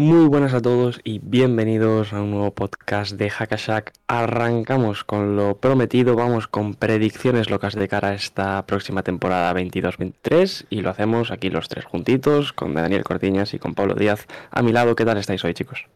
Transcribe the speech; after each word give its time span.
Muy 0.00 0.28
buenas 0.28 0.54
a 0.54 0.62
todos 0.62 1.00
y 1.02 1.18
bienvenidos 1.18 2.12
a 2.12 2.22
un 2.22 2.30
nuevo 2.30 2.52
podcast 2.52 3.14
de 3.14 3.30
Hackashack. 3.30 3.92
Arrancamos 4.06 5.02
con 5.02 5.34
lo 5.34 5.56
prometido, 5.56 6.14
vamos 6.14 6.46
con 6.46 6.74
predicciones 6.74 7.50
locas 7.50 7.74
de 7.74 7.88
cara 7.88 8.10
a 8.10 8.14
esta 8.14 8.64
próxima 8.64 9.02
temporada 9.02 9.52
22-23 9.54 10.66
y 10.70 10.82
lo 10.82 10.90
hacemos 10.90 11.32
aquí 11.32 11.50
los 11.50 11.68
tres 11.68 11.84
juntitos 11.84 12.52
con 12.52 12.74
Daniel 12.74 13.02
Cortiñas 13.02 13.54
y 13.54 13.58
con 13.58 13.74
Pablo 13.74 13.96
Díaz 13.96 14.28
a 14.52 14.62
mi 14.62 14.70
lado. 14.70 14.94
¿Qué 14.94 15.04
tal 15.04 15.18
estáis 15.18 15.44
hoy, 15.44 15.52
chicos? 15.52 15.86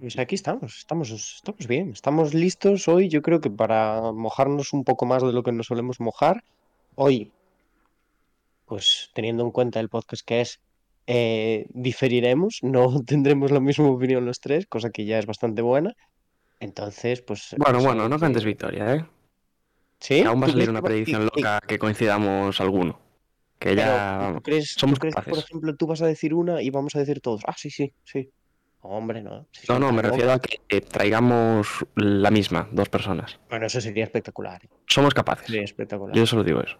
Pues 0.00 0.18
aquí 0.18 0.34
estamos, 0.34 0.76
estamos, 0.76 1.12
estamos 1.12 1.68
bien, 1.68 1.90
estamos 1.92 2.34
listos 2.34 2.88
hoy, 2.88 3.08
yo 3.08 3.22
creo 3.22 3.40
que 3.40 3.48
para 3.48 4.10
mojarnos 4.10 4.72
un 4.72 4.82
poco 4.82 5.06
más 5.06 5.22
de 5.22 5.32
lo 5.32 5.44
que 5.44 5.52
nos 5.52 5.66
solemos 5.66 6.00
mojar. 6.00 6.42
Hoy, 6.96 7.30
pues 8.66 9.12
teniendo 9.14 9.44
en 9.44 9.52
cuenta 9.52 9.78
el 9.78 9.88
podcast 9.88 10.26
que 10.26 10.40
es, 10.40 10.58
eh, 11.12 11.66
diferiremos, 11.70 12.58
no 12.62 13.02
tendremos 13.04 13.50
la 13.50 13.60
misma 13.60 13.88
opinión 13.88 14.24
los 14.24 14.40
tres, 14.40 14.66
cosa 14.66 14.90
que 14.90 15.04
ya 15.04 15.18
es 15.18 15.26
bastante 15.26 15.60
buena. 15.60 15.94
Entonces, 16.60 17.22
pues... 17.22 17.54
Bueno, 17.56 17.78
pues, 17.78 17.86
bueno, 17.86 18.08
no 18.08 18.18
cantes 18.18 18.44
victoria, 18.44 18.94
¿eh? 18.94 19.04
¿Sí? 19.98 20.22
Aún 20.22 20.40
va 20.40 20.44
a 20.44 20.46
¿Tú 20.46 20.52
salir 20.52 20.70
una 20.70 20.82
predicción 20.82 21.24
loca 21.24 21.60
que 21.66 21.78
coincidamos 21.78 22.60
alguno. 22.60 23.00
Que 23.58 23.74
ya... 23.74 24.32
¿tú 24.36 24.42
crees, 24.42 24.74
tú 24.74 24.80
somos 24.80 24.98
crees 24.98 25.14
que, 25.16 25.30
por 25.30 25.38
ejemplo, 25.38 25.74
tú 25.74 25.86
vas 25.86 26.00
a 26.02 26.06
decir 26.06 26.32
una 26.32 26.62
y 26.62 26.70
vamos 26.70 26.94
a 26.94 27.00
decir 27.00 27.20
todos? 27.20 27.42
Ah, 27.46 27.54
sí, 27.56 27.70
sí, 27.70 27.92
sí. 28.04 28.30
Hombre, 28.82 29.20
no. 29.20 29.46
sí, 29.52 29.66
No, 29.68 29.74
sí, 29.74 29.80
no, 29.80 29.92
me 29.92 30.02
refiero 30.02 30.32
a 30.32 30.38
que 30.38 30.60
eh, 30.68 30.80
traigamos 30.80 31.84
la 31.96 32.30
misma, 32.30 32.68
dos 32.72 32.88
personas. 32.88 33.38
Bueno, 33.50 33.66
eso 33.66 33.80
sería 33.80 34.04
espectacular. 34.04 34.64
¿eh? 34.64 34.68
Somos 34.86 35.12
capaces. 35.12 35.46
Sería 35.46 35.64
espectacular. 35.64 36.14
Yo 36.14 36.24
solo 36.24 36.44
digo 36.44 36.62
eso. 36.62 36.78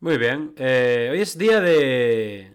Muy 0.00 0.18
bien. 0.18 0.52
eh, 0.56 1.08
hoy 1.12 1.20
es 1.20 1.38
día 1.38 1.60
de. 1.60 2.52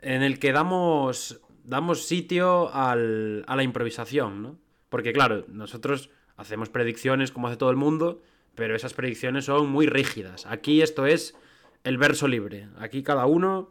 en 0.00 0.22
el 0.22 0.38
que 0.38 0.52
damos. 0.52 1.40
damos 1.64 2.06
sitio 2.06 2.72
al- 2.72 3.44
a 3.48 3.56
la 3.56 3.62
improvisación, 3.64 4.42
¿no? 4.42 4.58
Porque, 4.88 5.12
claro, 5.12 5.44
nosotros 5.48 6.10
hacemos 6.36 6.68
predicciones 6.68 7.32
como 7.32 7.48
hace 7.48 7.56
todo 7.56 7.70
el 7.70 7.76
mundo, 7.76 8.22
pero 8.54 8.76
esas 8.76 8.94
predicciones 8.94 9.46
son 9.46 9.68
muy 9.68 9.86
rígidas. 9.86 10.46
Aquí 10.46 10.80
esto 10.82 11.06
es 11.06 11.34
el 11.82 11.98
verso 11.98 12.28
libre. 12.28 12.68
Aquí 12.78 13.02
cada 13.02 13.26
uno 13.26 13.68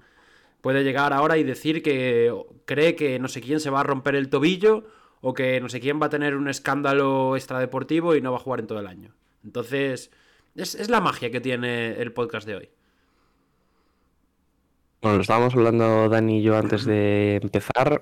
puede 0.60 0.84
llegar 0.84 1.14
ahora 1.14 1.38
y 1.38 1.44
decir 1.44 1.82
que 1.82 2.34
cree 2.66 2.96
que 2.98 3.18
no 3.20 3.30
sé 3.30 3.40
quién 3.40 3.60
se 3.62 3.70
va 3.70 3.80
a 3.80 3.84
romper 3.84 4.16
el 4.16 4.30
tobillo 4.30 4.84
o 5.22 5.34
que 5.34 5.62
no 5.62 5.70
sé 5.70 5.80
quién 5.80 6.02
va 6.02 6.08
a 6.08 6.10
tener 6.10 6.36
un 6.36 6.50
escándalo 6.50 7.36
extradeportivo 7.38 8.16
y 8.16 8.22
no 8.22 8.32
va 8.32 8.38
a 8.38 8.42
jugar 8.42 8.60
en 8.60 8.68
todo 8.68 8.80
el 8.82 8.88
año. 8.88 9.14
Entonces, 9.46 10.12
es, 10.56 10.76
es 10.76 10.90
la 10.90 11.02
magia 11.02 11.32
que 11.32 11.42
tiene 11.42 11.94
el 12.02 12.12
podcast 12.14 12.48
de 12.48 12.56
hoy. 12.56 12.70
Bueno, 15.02 15.18
lo 15.18 15.22
estábamos 15.22 15.54
hablando 15.54 16.10
Dani 16.10 16.40
y 16.40 16.42
yo 16.42 16.58
antes 16.58 16.86
de 16.86 17.40
empezar. 17.42 18.02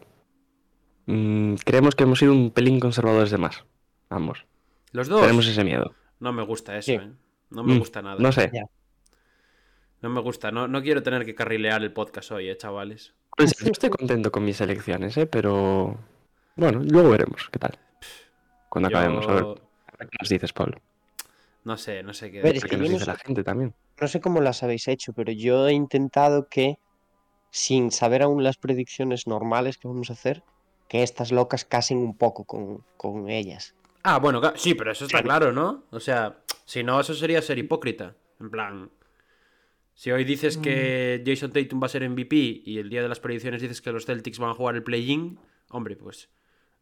Mm, 1.06 1.56
creemos 1.66 1.96
que 1.96 2.04
hemos 2.04 2.20
sido 2.20 2.32
un 2.32 2.52
pelín 2.52 2.80
conservadores 2.80 3.30
de 3.32 3.38
más. 3.38 3.66
Ambos. 4.10 4.46
Los 4.92 5.08
dos. 5.10 5.22
Tenemos 5.22 5.46
ese 5.48 5.64
miedo. 5.64 5.94
No 6.20 6.32
me 6.32 6.44
gusta 6.44 6.78
eso, 6.78 6.86
Sí. 6.86 6.94
¿eh? 6.94 7.12
No 7.50 7.64
me 7.64 7.76
Mm, 7.76 7.80
gusta 7.80 8.02
nada. 8.02 8.16
No 8.20 8.32
sé. 8.32 8.50
Ya. 8.54 8.66
No 10.02 10.10
me 10.10 10.22
gusta. 10.22 10.52
No, 10.52 10.68
no 10.68 10.82
quiero 10.82 11.04
tener 11.04 11.26
que 11.26 11.36
carrilear 11.36 11.82
el 11.84 11.92
podcast 11.92 12.32
hoy, 12.32 12.50
¿eh, 12.50 12.58
chavales? 12.58 13.14
Pues 13.36 13.54
yo 13.58 13.72
estoy 13.72 13.90
contento 13.90 14.32
con 14.32 14.46
mis 14.46 14.62
elecciones, 14.62 15.18
¿eh? 15.18 15.26
Pero. 15.26 15.98
Bueno, 16.56 16.82
luego 16.84 17.10
veremos 17.10 17.50
qué 17.52 17.60
tal. 17.60 17.78
Cuando 18.70 18.90
Yo- 18.90 18.98
acabemos. 18.98 19.28
A 19.28 19.34
ver, 19.34 19.44
a 19.44 19.98
ver 20.00 20.10
qué 20.10 20.18
nos 20.22 20.30
dices, 20.30 20.54
Pablo. 20.54 20.78
No 21.64 21.78
sé, 21.78 22.04
no 22.04 22.14
sé 22.14 22.32
qué. 22.32 22.42
Ver, 22.42 22.58
es 22.58 22.66
que 22.66 22.78
dice 22.78 23.06
la 23.06 23.16
gente 23.16 23.44
también. 23.44 23.74
No 24.00 24.08
sé 24.08 24.20
cómo 24.20 24.42
las 24.42 24.64
habéis 24.64 24.88
hecho, 24.88 25.14
pero 25.14 25.32
yo 25.32 25.68
he 25.68 25.74
intentado 25.74 26.48
que, 26.50 26.78
sin 27.52 27.92
saber 27.92 28.24
aún 28.24 28.44
las 28.44 28.58
predicciones 28.58 29.28
normales 29.28 29.78
que 29.78 29.88
vamos 29.88 30.10
a 30.10 30.14
hacer, 30.14 30.44
que 30.90 31.04
estas 31.04 31.32
locas 31.32 31.64
casen 31.64 32.00
un 32.00 32.18
poco 32.18 32.44
con, 32.44 32.84
con 32.98 33.30
ellas. 33.30 33.76
Ah, 34.04 34.20
bueno, 34.20 34.42
sí, 34.56 34.74
pero 34.74 34.92
eso 34.92 35.06
está 35.06 35.22
Claro. 35.22 35.52
claro, 35.52 35.54
¿no? 35.54 35.86
O 35.92 36.00
sea, 36.00 36.38
si 36.66 36.84
no, 36.84 37.00
eso 37.00 37.14
sería 37.14 37.42
ser 37.42 37.58
hipócrita. 37.58 38.16
En 38.42 38.50
plan, 38.50 38.90
si 39.94 40.12
hoy 40.12 40.26
dices 40.26 40.58
que 40.58 41.22
Mm. 41.24 41.30
Jason 41.30 41.52
Tatum 41.54 41.82
va 41.82 41.86
a 41.86 41.90
ser 41.90 42.04
MVP 42.10 42.36
y 42.66 42.80
el 42.80 42.90
día 42.90 43.02
de 43.02 43.08
las 43.08 43.22
predicciones 43.22 43.62
dices 43.62 43.82
que 43.82 43.92
los 43.94 44.06
Celtics 44.06 44.40
van 44.40 44.50
a 44.50 44.54
jugar 44.56 44.76
el 44.76 44.84
play-in, 44.84 45.40
hombre, 45.70 45.96
pues 45.96 46.30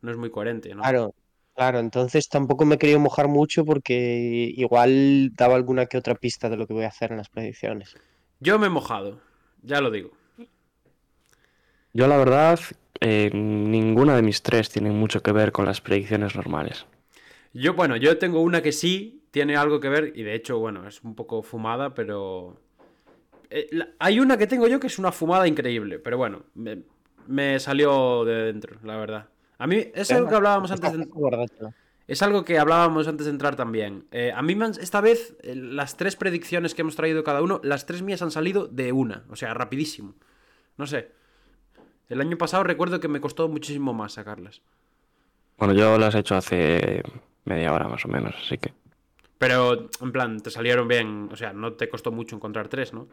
no 0.02 0.10
es 0.10 0.18
muy 0.18 0.32
coherente, 0.32 0.74
¿no? 0.74 0.82
Claro, 0.82 1.14
claro, 1.62 1.78
entonces 1.78 2.28
tampoco 2.28 2.66
me 2.66 2.74
he 2.74 2.78
querido 2.80 3.00
mojar 3.00 3.28
mucho 3.28 3.64
porque 3.64 4.52
igual 4.58 5.30
daba 5.36 5.54
alguna 5.54 5.86
que 5.86 5.96
otra 6.00 6.16
pista 6.16 6.50
de 6.50 6.58
lo 6.58 6.66
que 6.66 6.74
voy 6.74 6.86
a 6.86 6.88
hacer 6.88 7.12
en 7.12 7.18
las 7.18 7.30
predicciones. 7.30 7.96
Yo 8.40 8.58
me 8.58 8.66
he 8.66 8.70
mojado, 8.72 9.22
ya 9.62 9.80
lo 9.80 9.92
digo. 9.92 10.10
Yo, 11.94 12.08
la 12.08 12.18
verdad, 12.18 12.60
eh, 13.00 13.30
ninguna 13.32 14.16
de 14.16 14.24
mis 14.24 14.42
tres 14.42 14.72
tiene 14.72 14.90
mucho 14.90 15.22
que 15.22 15.32
ver 15.32 15.52
con 15.52 15.66
las 15.66 15.82
predicciones 15.82 16.36
normales. 16.36 16.88
Yo, 17.54 17.76
bueno, 17.76 17.96
yo 17.96 18.18
tengo 18.18 18.42
una 18.42 18.64
que 18.64 18.72
sí 18.72 19.22
tiene 19.30 19.56
algo 19.56 19.80
que 19.80 19.90
ver, 19.90 20.14
y 20.16 20.24
de 20.24 20.34
hecho, 20.34 20.58
bueno, 20.58 20.88
es 20.88 21.04
un 21.04 21.14
poco 21.14 21.44
fumada, 21.44 21.94
pero. 21.94 22.58
Eh, 23.52 23.68
la- 23.72 23.90
hay 24.00 24.20
una 24.20 24.36
que 24.38 24.48
tengo 24.48 24.68
yo 24.68 24.80
que 24.80 24.88
es 24.88 24.98
una 24.98 25.12
fumada 25.12 25.48
increíble, 25.48 26.00
pero 26.00 26.18
bueno, 26.18 26.44
me, 26.56 26.80
me 27.28 27.60
salió 27.60 28.26
de 28.26 28.46
dentro, 28.46 28.78
la 28.84 28.98
verdad. 28.98 29.30
A 29.62 29.68
mí 29.68 29.92
es 29.94 30.10
algo 30.10 30.28
que 30.28 30.34
hablábamos 30.34 30.72
antes 30.72 30.92
de, 30.92 31.08
es 32.08 32.24
algo 32.24 32.44
que 32.44 32.58
hablábamos 32.58 33.08
antes 33.08 33.28
de 33.28 33.32
entrar 33.32 33.56
también. 33.56 34.08
Eh, 34.12 34.34
a 34.36 34.42
mí 34.42 34.58
esta 34.80 35.02
vez, 35.02 35.36
eh, 35.44 35.54
las 35.54 35.98
tres 35.98 36.16
predicciones 36.16 36.74
que 36.74 36.82
hemos 36.82 36.96
traído 36.96 37.24
cada 37.24 37.44
uno, 37.44 37.62
las 37.64 37.86
tres 37.86 38.02
mías 38.02 38.24
han 38.24 38.32
salido 38.32 38.68
de 38.68 38.92
una, 38.92 39.24
o 39.30 39.36
sea, 39.36 39.54
rapidísimo. 39.54 40.16
No 40.78 40.88
sé. 40.88 41.12
El 42.10 42.22
año 42.22 42.40
pasado 42.40 42.64
recuerdo 42.64 43.00
que 43.00 43.08
me 43.08 43.22
costó 43.22 43.48
muchísimo 43.50 43.94
más 43.94 44.14
sacarlas. 44.14 44.64
Bueno, 45.60 45.76
yo 45.76 46.00
las 46.00 46.16
he 46.16 46.20
hecho 46.22 46.36
hace 46.36 47.04
media 47.46 47.72
hora 47.72 47.88
más 47.88 48.04
o 48.04 48.08
menos, 48.08 48.34
así 48.44 48.58
que. 48.58 48.74
Pero, 49.38 49.92
en 50.02 50.12
plan, 50.12 50.40
te 50.40 50.50
salieron 50.50 50.88
bien, 50.88 51.30
o 51.32 51.36
sea, 51.36 51.54
no 51.54 51.74
te 51.74 51.88
costó 51.88 52.12
mucho 52.12 52.36
encontrar 52.36 52.68
tres, 52.68 52.94
¿no? 52.94 53.08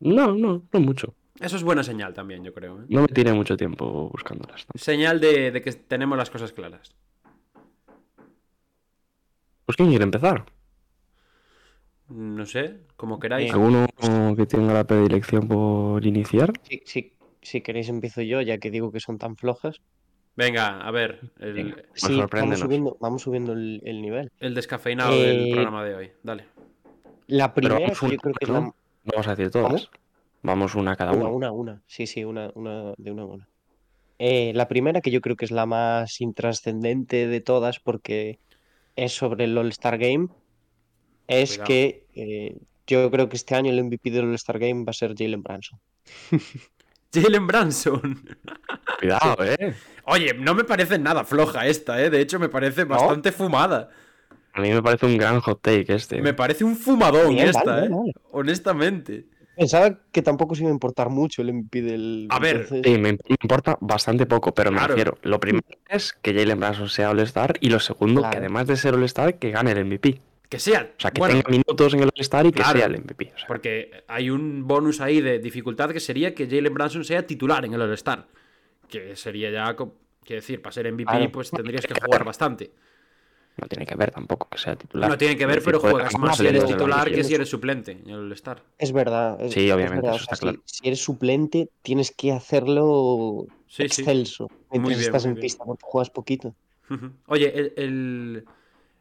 No, 0.00 0.34
no, 0.34 0.64
no 0.70 0.80
mucho. 0.80 1.14
Eso 1.38 1.56
es 1.56 1.62
buena 1.62 1.82
señal 1.82 2.12
también, 2.12 2.44
yo 2.44 2.52
creo. 2.52 2.82
¿eh? 2.82 2.84
No 2.88 3.02
me 3.02 3.08
tiré 3.08 3.32
mucho 3.32 3.56
tiempo 3.56 4.08
buscándolas. 4.10 4.66
¿no? 4.66 4.78
Señal 4.78 5.20
de, 5.20 5.50
de 5.50 5.62
que 5.62 5.72
tenemos 5.72 6.18
las 6.18 6.28
cosas 6.30 6.52
claras. 6.52 6.94
Pues 9.64 9.76
quién 9.76 9.88
quiere 9.88 10.04
empezar. 10.04 10.44
No 12.08 12.44
sé, 12.44 12.80
como 12.96 13.20
queráis. 13.20 13.52
¿Alguno 13.52 13.86
que 14.36 14.44
tenga 14.46 14.74
la 14.74 14.84
predilección 14.84 15.46
por 15.46 16.04
iniciar? 16.04 16.52
Si, 16.62 16.82
si- 16.84 17.12
si 17.40 17.60
queréis 17.62 17.88
empiezo 17.88 18.20
yo, 18.20 18.42
ya 18.42 18.58
que 18.58 18.70
digo 18.70 18.90
que 18.92 19.00
son 19.00 19.16
tan 19.16 19.36
flojas. 19.36 19.80
Venga, 20.36 20.80
a 20.80 20.90
ver, 20.90 21.20
el, 21.38 21.52
Venga. 21.54 21.76
Sí, 21.94 22.16
vamos 22.16 22.30
Pues 22.30 22.58
subiendo, 22.58 22.96
vamos 23.00 23.22
subiendo 23.22 23.52
el, 23.52 23.80
el 23.84 24.02
nivel. 24.02 24.30
el 24.40 24.54
descafeinado 24.54 25.12
del 25.18 25.46
Eh, 25.46 25.50
programa 25.52 25.84
de 25.84 25.94
hoy. 25.94 26.12
Dale. 26.22 26.46
La 27.28 27.54
primera, 27.54 27.78
vamos 27.80 27.98
que 28.00 28.06
una, 28.06 28.14
yo 28.14 28.20
creo 28.20 28.34
que 28.34 28.44
es 28.44 28.48
¿no? 28.50 28.54
la, 28.54 28.60
No 28.60 28.74
vamos 29.04 29.26
a 29.28 29.30
decir 29.36 29.50
todas. 29.50 29.64
Vamos 29.68 29.90
una 30.42 30.96
cada 30.96 31.12
Una, 31.12 31.28
uno. 31.28 31.30
una, 31.30 31.52
una. 31.52 31.82
Sí, 31.86 32.06
sí, 32.06 32.24
una, 32.24 32.50
una 32.54 32.94
de 32.96 33.10
una 33.12 33.22
a 33.22 33.26
una. 33.26 33.48
Eh, 34.18 34.52
la 34.54 34.68
primera, 34.68 35.00
que 35.00 35.10
yo 35.10 35.20
creo 35.20 35.36
que 35.36 35.44
es 35.46 35.50
la 35.50 35.66
más 35.66 36.20
intrascendente 36.20 37.26
de 37.26 37.40
todas, 37.40 37.80
porque 37.80 38.38
es 38.96 39.12
sobre 39.12 39.44
el 39.44 39.56
All-Star 39.56 39.98
Game, 39.98 40.28
es 41.26 41.58
Cuidado. 41.58 41.66
que 41.68 42.06
eh, 42.14 42.58
yo 42.86 43.10
creo 43.10 43.28
que 43.28 43.36
este 43.36 43.54
año 43.54 43.70
el 43.70 43.82
MVP 43.84 44.10
del 44.10 44.26
All-Star 44.26 44.58
Game 44.58 44.84
va 44.84 44.90
a 44.90 44.94
ser 44.94 45.14
Jalen 45.16 45.42
Branson. 45.42 45.80
Jalen 47.12 47.46
Branson. 47.46 48.24
Cuidado, 48.98 49.44
eh. 49.44 49.74
Oye, 50.04 50.34
no 50.34 50.54
me 50.54 50.64
parece 50.64 50.98
nada 50.98 51.24
floja 51.24 51.66
esta, 51.66 52.02
¿eh? 52.02 52.10
De 52.10 52.20
hecho, 52.20 52.38
me 52.38 52.48
parece 52.48 52.84
bastante 52.84 53.32
fumada. 53.32 53.88
A 54.52 54.60
mí 54.60 54.70
me 54.70 54.82
parece 54.82 55.06
un 55.06 55.16
gran 55.16 55.40
hot 55.40 55.60
take 55.62 55.94
este. 55.94 56.20
Me 56.20 56.34
parece 56.34 56.64
un 56.64 56.76
fumadón 56.76 57.30
Bien, 57.34 57.48
esta, 57.48 57.64
vale, 57.64 57.86
¿eh? 57.86 57.88
vale. 57.90 58.12
Honestamente. 58.32 59.26
Pensaba 59.60 59.94
que 60.10 60.22
tampoco 60.22 60.54
se 60.54 60.62
iba 60.62 60.70
a 60.70 60.72
importar 60.72 61.10
mucho 61.10 61.42
el 61.42 61.50
MVP 61.52 61.82
del. 61.82 62.26
A 62.30 62.38
ver, 62.38 62.62
entonces- 62.62 62.80
Sí, 62.82 62.98
me, 62.98 63.10
importa 63.42 63.76
bastante 63.82 64.24
poco, 64.24 64.54
pero 64.54 64.70
me 64.70 64.78
Claro. 64.78 64.94
refiero. 64.94 65.18
Lo 65.22 65.38
primero 65.38 65.66
es 65.86 66.14
que 66.22 66.32
Jalen 66.32 66.58
Branson 66.58 66.88
sea 66.88 67.10
All-Star 67.10 67.58
y 67.60 67.68
lo 67.68 67.78
segundo, 67.78 68.22
que 68.30 68.38
además 68.38 68.66
de 68.66 68.76
ser 68.76 68.94
All-Star, 68.94 69.38
que 69.38 69.50
gane 69.50 69.72
el 69.72 69.80
MVP. 69.84 70.18
Que 70.48 70.58
sea. 70.58 70.90
O 70.96 71.00
sea, 71.00 71.10
que 71.10 71.20
bueno, 71.20 71.34
tenga 71.34 71.50
minutos 71.50 71.92
en 71.92 72.00
el 72.00 72.06
All-Star 72.06 72.46
y 72.46 72.52
que 72.52 72.62
Claro. 72.62 72.78
sea 72.78 72.86
el 72.86 72.94
MVP. 72.96 73.32
o 73.34 73.38
sea. 73.38 73.46
Porque 73.46 74.02
hay 74.08 74.30
un 74.30 74.66
bonus 74.66 75.02
ahí 75.02 75.20
de 75.20 75.38
dificultad 75.40 75.90
que 75.90 76.00
sería 76.00 76.34
que 76.34 76.46
Jalen 76.48 76.72
Branson 76.72 77.04
sea 77.04 77.26
titular 77.26 77.62
en 77.66 77.74
el 77.74 77.82
All-Star. 77.82 78.26
Que 78.88 79.14
sería 79.14 79.50
ya. 79.50 79.76
Quiero 79.76 80.40
decir, 80.40 80.62
para 80.62 80.72
ser 80.72 80.86
MVP, 80.86 81.10
Claro. 81.10 81.32
pues 81.32 81.50
tendrías 81.50 81.86
que 81.86 81.94
jugar 82.02 82.24
bastante. 82.24 82.70
No 83.60 83.68
tiene 83.68 83.86
que 83.86 83.94
ver 83.94 84.10
tampoco 84.10 84.48
que 84.48 84.58
sea 84.58 84.76
titular. 84.76 85.08
No 85.10 85.18
tiene 85.18 85.36
que 85.36 85.46
ver, 85.46 85.58
Es 85.58 85.64
pero 85.64 85.78
juegas 85.80 86.18
más 86.18 86.36
si 86.36 86.46
eres 86.46 86.64
titular 86.64 87.10
que 87.12 87.22
si 87.24 87.34
eres 87.34 87.48
suplente 87.48 87.92
en 87.92 88.10
el 88.10 88.32
Star. 88.32 88.62
Es 88.78 88.92
verdad. 88.92 89.40
es- 89.40 89.52
Sí, 89.52 89.68
es 89.68 89.74
obviamente, 89.74 90.06
verdad, 90.06 90.16
eso 90.16 90.22
o 90.24 90.26
sea, 90.26 90.34
está 90.34 90.42
claro. 90.42 90.62
si, 90.64 90.76
si 90.80 90.88
eres 90.88 91.02
suplente, 91.02 91.68
tienes 91.82 92.10
que 92.10 92.32
hacerlo 92.32 93.46
Sí, 93.66 93.82
sí. 93.88 94.02
excelso 94.02 94.48
mientras 94.70 94.98
bien, 94.98 95.08
estás 95.08 95.24
en 95.26 95.34
bien. 95.34 95.42
pista, 95.42 95.64
porque 95.64 95.82
juegas 95.84 96.10
poquito. 96.10 96.54
Oye, 97.26 97.52
el, 97.56 97.72
el, 97.76 98.44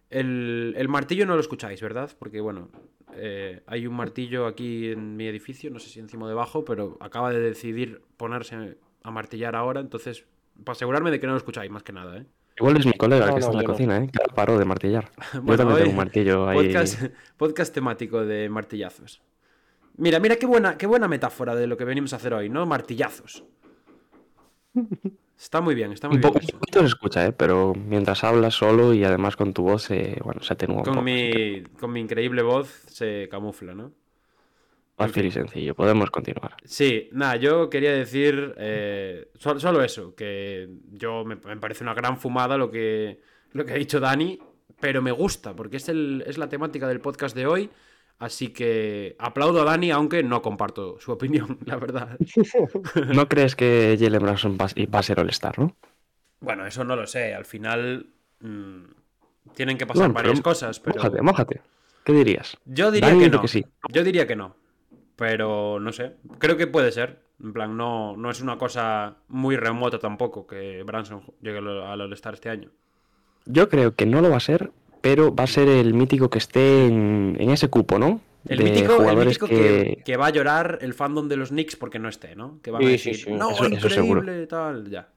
el- 0.09 0.73
el 0.77 0.87
martillo 0.89 1.25
no 1.25 1.35
lo 1.35 1.41
escucháis, 1.41 1.81
¿verdad? 1.81 2.11
Porque, 2.19 2.39
bueno, 2.41 2.69
eh, 3.15 3.61
hay 3.65 3.87
un 3.87 3.95
martillo 3.95 4.45
aquí 4.45 4.91
en 4.91 5.15
mi 5.15 5.27
edificio, 5.27 5.69
no 5.71 5.79
sé 5.79 5.89
si 5.89 5.99
encima 5.99 6.25
o 6.25 6.29
debajo, 6.29 6.63
pero 6.65 6.97
acaba 6.99 7.31
de 7.31 7.39
decidir 7.39 8.01
ponerse 8.17 8.77
a 9.03 9.11
martillar 9.11 9.55
ahora, 9.55 9.79
entonces, 9.79 10.25
para 10.63 10.73
asegurarme 10.73 11.09
de 11.11 11.19
que 11.19 11.25
no 11.27 11.33
lo 11.33 11.37
escucháis, 11.37 11.71
más 11.71 11.83
que 11.83 11.93
nada, 11.93 12.17
¿eh? 12.17 12.25
Igual 12.59 12.77
es 12.77 12.85
mi 12.85 12.93
colega 12.93 13.27
No, 13.27 13.33
que 13.35 13.39
no, 13.39 13.45
está 13.45 13.51
en 13.51 13.57
la 13.57 13.63
no. 13.63 13.69
cocina, 13.69 13.97
¿eh? 13.97 14.09
Que 14.11 14.33
paró 14.33 14.57
de 14.59 14.65
martillar. 14.65 15.09
Bueno, 15.33 15.47
Yo 15.51 15.57
también 15.57 15.75
hoy- 15.75 15.79
tengo 15.81 15.91
un 15.91 15.97
martillo 15.97 16.47
ahí. 16.49 16.57
Podcast, 16.67 17.03
podcast 17.37 17.73
temático 17.73 18.25
de 18.25 18.49
martillazos. 18.49 19.21
Mira, 19.97 20.19
mira 20.19 20.35
qué 20.37 20.45
buena, 20.45 20.77
qué 20.77 20.85
buena 20.87 21.07
metáfora 21.07 21.55
de 21.55 21.67
lo 21.67 21.75
que 21.77 21.83
venimos 21.85 22.13
a 22.13 22.17
hacer 22.17 22.33
hoy, 22.33 22.49
¿no? 22.49 22.65
Martillazos. 22.65 23.43
Está 25.39 25.61
muy 25.61 25.73
bien, 25.73 25.93
está 25.93 26.09
muy 26.09 26.17
Un 26.17 26.21
bien. 26.21 26.33
poco, 26.33 26.45
un 26.53 26.59
poquito 26.59 26.79
se 26.81 26.85
escucha, 26.87 27.25
¿eh? 27.25 27.31
Pero 27.31 27.73
mientras 27.73 28.25
hablas 28.25 28.55
solo 28.55 28.93
y 28.93 29.05
además 29.05 29.37
con 29.37 29.53
tu 29.53 29.63
voz, 29.63 29.89
eh, 29.89 30.17
bueno, 30.21 30.41
se 30.43 30.51
atenúa 30.51 30.79
un 30.79 30.83
Con 30.83 30.93
poco. 30.95 31.05
así 31.05 31.31
que 31.31 31.61
mi, 31.63 31.79
con 31.79 31.91
mi 31.93 32.01
increíble 32.01 32.41
voz 32.41 32.67
se 32.87 33.29
camufla, 33.31 33.73
¿no? 33.73 33.93
Fácil 35.07 35.25
y 35.25 35.31
sencillo. 35.31 35.75
Podemos 35.75 36.11
continuar. 36.11 36.55
Sí, 36.65 37.09
nada, 37.13 37.35
yo 37.37 37.69
quería 37.69 37.93
decir 37.93 38.53
eh, 38.57 39.29
sol- 39.35 39.59
solo 39.61 39.81
eso, 39.83 40.13
que 40.15 40.69
yo 40.91 41.23
me, 41.25 41.35
me 41.35 41.57
parece 41.57 41.83
una 41.83 41.93
gran 41.93 42.17
fumada 42.17 42.57
lo 42.57 42.69
que, 42.69 43.21
lo 43.53 43.65
que 43.65 43.71
ha 43.73 43.75
dicho 43.77 43.99
Dani, 43.99 44.39
pero 44.79 45.01
me 45.01 45.11
gusta, 45.11 45.55
porque 45.55 45.77
es, 45.77 45.89
el, 45.89 46.23
es 46.27 46.37
la 46.37 46.49
temática 46.49 46.87
del 46.87 46.99
podcast 47.01 47.35
de 47.35 47.47
hoy, 47.47 47.69
así 48.19 48.49
que 48.49 49.15
aplaudo 49.19 49.61
a 49.61 49.65
Dani, 49.65 49.91
aunque 49.91 50.21
no 50.23 50.41
comparto 50.41 50.99
su 50.99 51.11
opinión, 51.11 51.57
la 51.65 51.77
verdad. 51.77 52.17
¿No 53.13 53.27
crees 53.27 53.55
que 53.55 53.97
Jalen 53.99 54.21
Branson 54.21 54.57
va, 54.59 54.67
va 54.93 54.99
a 54.99 55.03
ser 55.03 55.19
All-Star, 55.19 55.59
no? 55.59 55.75
Bueno, 56.41 56.65
eso 56.65 56.83
no 56.83 56.95
lo 56.95 57.05
sé, 57.07 57.33
al 57.33 57.45
final 57.45 58.07
mm, 58.39 58.83
tienen 59.55 59.77
que 59.77 59.85
pasar 59.85 60.03
Bueno, 60.03 60.13
varias 60.13 60.41
cosas, 60.41 60.79
pero 60.79 60.95
Mójate, 60.97 61.21
mójate. 61.21 61.61
¿Qué 62.05 62.13
dirías? 62.13 62.57
yo 62.65 62.89
diría 62.91 63.09
Dani 63.09 63.23
que 63.25 63.29
no. 63.29 63.41
que 63.41 63.47
sí. 63.49 63.65
Yo 63.89 64.03
diría 64.03 64.25
que 64.25 64.35
no, 64.35 64.55
pero 65.19 65.79
no 65.79 65.91
sé, 65.91 66.13
creo 66.39 66.55
que 66.57 66.65
puede 66.65 66.91
ser. 66.91 67.19
En 67.43 67.53
plan, 67.53 67.77
no, 67.77 68.17
no 68.17 68.31
es 68.31 68.41
una 68.41 68.57
cosa 68.57 69.17
muy 69.27 69.55
remota 69.57 69.99
tampoco 69.99 70.47
que 70.47 70.83
Branson 70.83 71.21
llegue 71.41 71.59
al 71.59 72.01
All-Star 72.01 72.33
este 72.33 72.49
año. 72.49 72.69
Yo 73.45 73.69
creo 73.69 73.95
que 73.95 74.05
no 74.05 74.21
lo 74.21 74.29
va 74.29 74.37
a 74.37 74.41
ser, 74.41 74.71
pero 75.01 75.33
va 75.33 75.43
a 75.45 75.47
ser 75.47 75.67
el 75.69 75.93
mítico 75.93 76.29
que 76.29 76.37
esté 76.37 76.85
en, 76.85 77.37
en 77.39 77.49
ese 77.51 77.69
cupo, 77.69 77.97
¿no? 77.99 78.21
El 78.47 78.57
De 78.59 78.63
mítico, 78.63 79.09
el 79.09 79.17
mítico 79.17 79.47
que... 79.47 80.01
que 80.05 80.17
va 80.17 80.27
a 80.27 80.29
llorar 80.31 80.79
el 80.81 80.93
fandom 80.93 81.27
de 81.27 81.37
los 81.37 81.49
Knicks 81.49 81.75
porque 81.75 81.99
no 81.99 82.09
esté, 82.09 82.35
¿no? 82.35 82.59
Que 82.61 82.71
van 82.71 82.81
a 82.83 82.85
Sí, 82.85 82.91
decir, 82.93 83.15
sí, 83.15 83.21
sí. 83.25 83.31
no, 83.31 83.51
Eso- 83.51 83.65
eso 83.65 83.87
increíble, 83.87 83.89
seguro. 83.89 84.47
tal, 84.47 84.89
ya. 84.89 85.07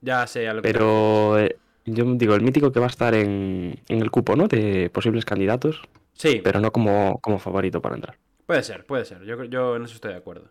Ya 0.00 0.26
sé 0.26 0.48
a 0.48 0.54
lo 0.54 0.62
Pero 0.62 1.38
eh, 1.38 1.56
yo 1.86 2.04
digo, 2.14 2.34
el 2.34 2.42
mítico 2.42 2.72
que 2.72 2.80
va 2.80 2.86
a 2.86 2.90
estar 2.90 3.14
en, 3.14 3.76
en 3.88 4.02
el 4.02 4.10
cupo, 4.10 4.36
¿no? 4.36 4.48
De 4.48 4.90
posibles 4.90 5.24
candidatos, 5.24 5.82
Sí, 6.12 6.40
pero 6.44 6.60
no 6.60 6.70
como, 6.72 7.18
como 7.20 7.38
favorito 7.38 7.80
para 7.82 7.96
entrar. 7.96 8.16
Puede 8.46 8.62
ser, 8.62 8.84
puede 8.86 9.04
ser. 9.04 9.22
Yo, 9.24 9.44
yo 9.44 9.76
en 9.76 9.84
eso 9.84 9.94
estoy 9.94 10.12
de 10.12 10.18
acuerdo. 10.18 10.48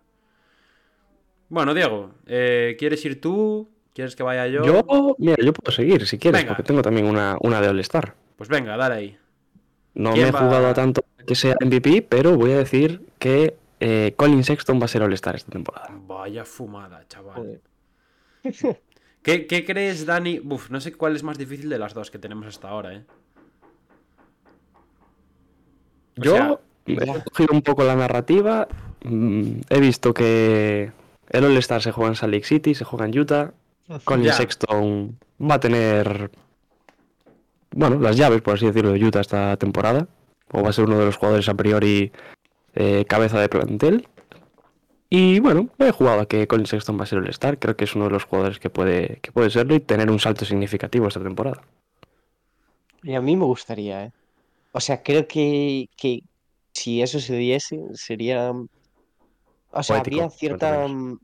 Bueno, 1.50 1.74
Diego, 1.74 2.16
eh, 2.26 2.76
¿quieres 2.80 3.04
ir 3.06 3.22
tú? 3.22 3.70
¿Quieres 3.94 4.16
que 4.16 4.24
vaya 4.24 4.48
yo? 4.48 4.64
Yo, 4.66 5.16
mira, 5.20 5.38
yo 5.44 5.54
puedo 5.54 5.72
seguir 5.76 6.08
si 6.08 6.18
quieres, 6.18 6.42
Venga. 6.42 6.56
porque 6.56 6.64
tengo 6.64 6.82
también 6.82 7.06
una, 7.06 7.38
una 7.42 7.62
de 7.62 7.68
All-Star. 7.68 8.16
Pues 8.38 8.50
venga, 8.50 8.76
dale 8.76 8.96
ahí. 8.96 9.18
No 9.94 10.14
¿Quién 10.14 10.24
me 10.26 10.30
he 10.30 10.32
va- 10.32 10.40
jugado 10.40 10.68
a 10.68 10.74
tanto 10.74 11.06
que 11.28 11.36
sea 11.36 11.56
MVP, 11.64 12.02
pero 12.02 12.36
voy 12.36 12.52
a 12.54 12.58
decir 12.58 13.06
que 13.20 13.56
eh, 13.80 14.14
Colin 14.18 14.44
Sexton 14.44 14.80
va 14.82 14.86
a 14.86 14.88
ser 14.88 15.04
All-Star 15.04 15.36
esta 15.36 15.52
temporada. 15.52 15.90
Vaya 16.08 16.44
fumada, 16.44 17.08
chaval. 17.08 17.62
¿Qué, 19.22 19.46
qué 19.48 19.64
crees, 19.66 20.06
Dani? 20.08 20.40
Uf, 20.40 20.72
no 20.72 20.82
sé 20.82 20.92
cuál 20.94 21.16
es 21.16 21.22
más 21.24 21.38
difícil 21.38 21.70
de 21.70 21.78
las 21.78 21.94
dos 21.94 22.10
que 22.10 22.18
tenemos 22.18 22.48
hasta 22.48 22.70
ahora, 22.70 22.94
¿eh? 22.96 23.06
O 26.18 26.24
Yo 26.24 26.32
sea, 26.36 26.60
he 26.86 27.24
cogido 27.24 27.54
un 27.54 27.62
poco 27.62 27.84
la 27.84 27.96
narrativa. 27.96 28.68
mm, 29.04 29.62
he 29.70 29.80
visto 29.80 30.14
que 30.14 30.92
el 31.30 31.44
All-Star 31.46 31.82
se 31.82 31.92
juega 31.92 32.10
en 32.10 32.16
Salt 32.16 32.34
Lake 32.34 32.46
City, 32.46 32.74
se 32.76 32.86
juega 32.86 33.06
en 33.06 33.18
Utah. 33.20 33.52
Colin 34.06 34.26
Ya. 34.26 34.34
Sexton 34.34 35.18
va 35.42 35.56
a 35.56 35.60
tener, 35.60 36.32
bueno, 37.72 38.00
las 38.00 38.16
llaves, 38.16 38.42
por 38.42 38.56
así 38.56 38.66
decirlo, 38.66 38.92
de 38.94 39.04
Utah 39.04 39.22
esta 39.22 39.58
temporada. 39.58 40.08
O 40.52 40.62
va 40.62 40.70
a 40.70 40.74
ser 40.74 40.86
uno 40.86 41.00
de 41.00 41.06
los 41.06 41.18
jugadores 41.18 41.50
a 41.50 41.54
priori 41.56 42.12
eh, 42.76 43.06
cabeza 43.08 43.40
de 43.40 43.50
plantel. 43.50 44.08
Y 45.10 45.40
bueno, 45.40 45.70
he 45.80 45.92
jugado 45.92 46.22
a 46.22 46.26
que 46.28 46.48
Colin 46.48 46.66
Sexton 46.66 46.98
va 47.00 47.04
a 47.04 47.08
ser 47.08 47.20
el 47.20 47.30
Star. 47.30 47.60
Creo 47.60 47.76
que 47.76 47.84
es 47.84 47.96
uno 47.96 48.06
de 48.06 48.12
los 48.12 48.24
jugadores 48.24 48.60
que 48.60 48.70
puede, 48.70 49.20
que 49.22 49.32
puede 49.32 49.50
serlo 49.50 49.76
y 49.76 49.80
tener 49.80 50.10
un 50.10 50.20
salto 50.20 50.46
significativo 50.46 51.08
esta 51.08 51.22
temporada. 51.22 51.62
Y 53.04 53.16
a 53.16 53.22
mí 53.22 53.36
me 53.36 53.46
gustaría, 53.46 54.06
¿eh? 54.06 54.12
O 54.72 54.80
sea, 54.80 55.04
creo 55.04 55.28
que, 55.28 55.90
que 55.98 56.24
si 56.74 57.02
eso 57.02 57.20
se 57.20 57.36
diese, 57.36 57.78
sería... 57.94 58.52
O 59.72 59.82
sea, 59.82 59.98
Poético, 59.98 60.22
habría 60.22 60.30
cierta, 60.38 60.88
mm, 60.88 61.18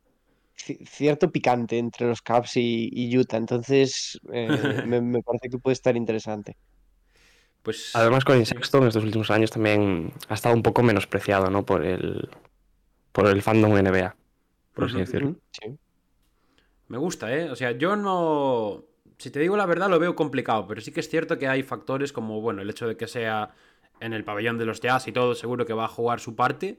ci- 0.57 0.85
cierto 0.87 1.31
picante 1.31 1.77
entre 1.77 2.07
los 2.07 2.21
Cavs 2.21 2.57
y, 2.57 2.89
y 2.91 3.17
Utah, 3.17 3.37
entonces 3.37 4.19
eh, 4.33 4.81
me, 4.85 5.01
me 5.01 5.21
parece 5.21 5.49
que 5.49 5.57
puede 5.59 5.73
estar 5.73 5.95
interesante. 5.95 6.55
pues. 7.63 7.91
Además, 7.95 8.23
Colin 8.25 8.45
Sexton 8.45 8.87
estos 8.87 9.03
últimos 9.03 9.29
años 9.31 9.51
también 9.51 10.13
ha 10.29 10.33
estado 10.33 10.55
un 10.55 10.63
poco 10.63 10.83
menospreciado, 10.83 11.49
¿no? 11.49 11.65
Por 11.65 11.85
el, 11.85 12.29
por 13.11 13.27
el 13.27 13.41
fandom 13.41 13.77
NBA, 13.77 14.15
por 14.73 14.85
así 14.85 14.97
decirlo. 14.97 15.35
Sí. 15.51 15.77
Me 16.87 16.97
gusta, 16.97 17.33
¿eh? 17.35 17.49
O 17.49 17.55
sea, 17.55 17.71
yo 17.71 17.95
no... 17.95 18.85
Si 19.17 19.31
te 19.31 19.39
digo 19.39 19.57
la 19.57 19.65
verdad, 19.65 19.89
lo 19.89 19.99
veo 19.99 20.15
complicado, 20.15 20.65
pero 20.65 20.79
sí 20.81 20.91
que 20.91 21.01
es 21.01 21.09
cierto 21.09 21.37
que 21.37 21.47
hay 21.47 21.61
factores 21.61 22.13
como, 22.13 22.39
bueno, 22.41 22.61
el 22.61 22.69
hecho 22.69 22.87
de 22.87 22.95
que 22.95 23.07
sea 23.07 23.53
en 23.99 24.13
el 24.13 24.23
pabellón 24.23 24.57
de 24.57 24.65
los 24.65 24.79
jazz 24.81 25.07
y 25.07 25.11
todo, 25.11 25.35
seguro 25.35 25.65
que 25.65 25.73
va 25.73 25.85
a 25.85 25.89
jugar 25.89 26.19
su 26.19 26.35
parte. 26.35 26.77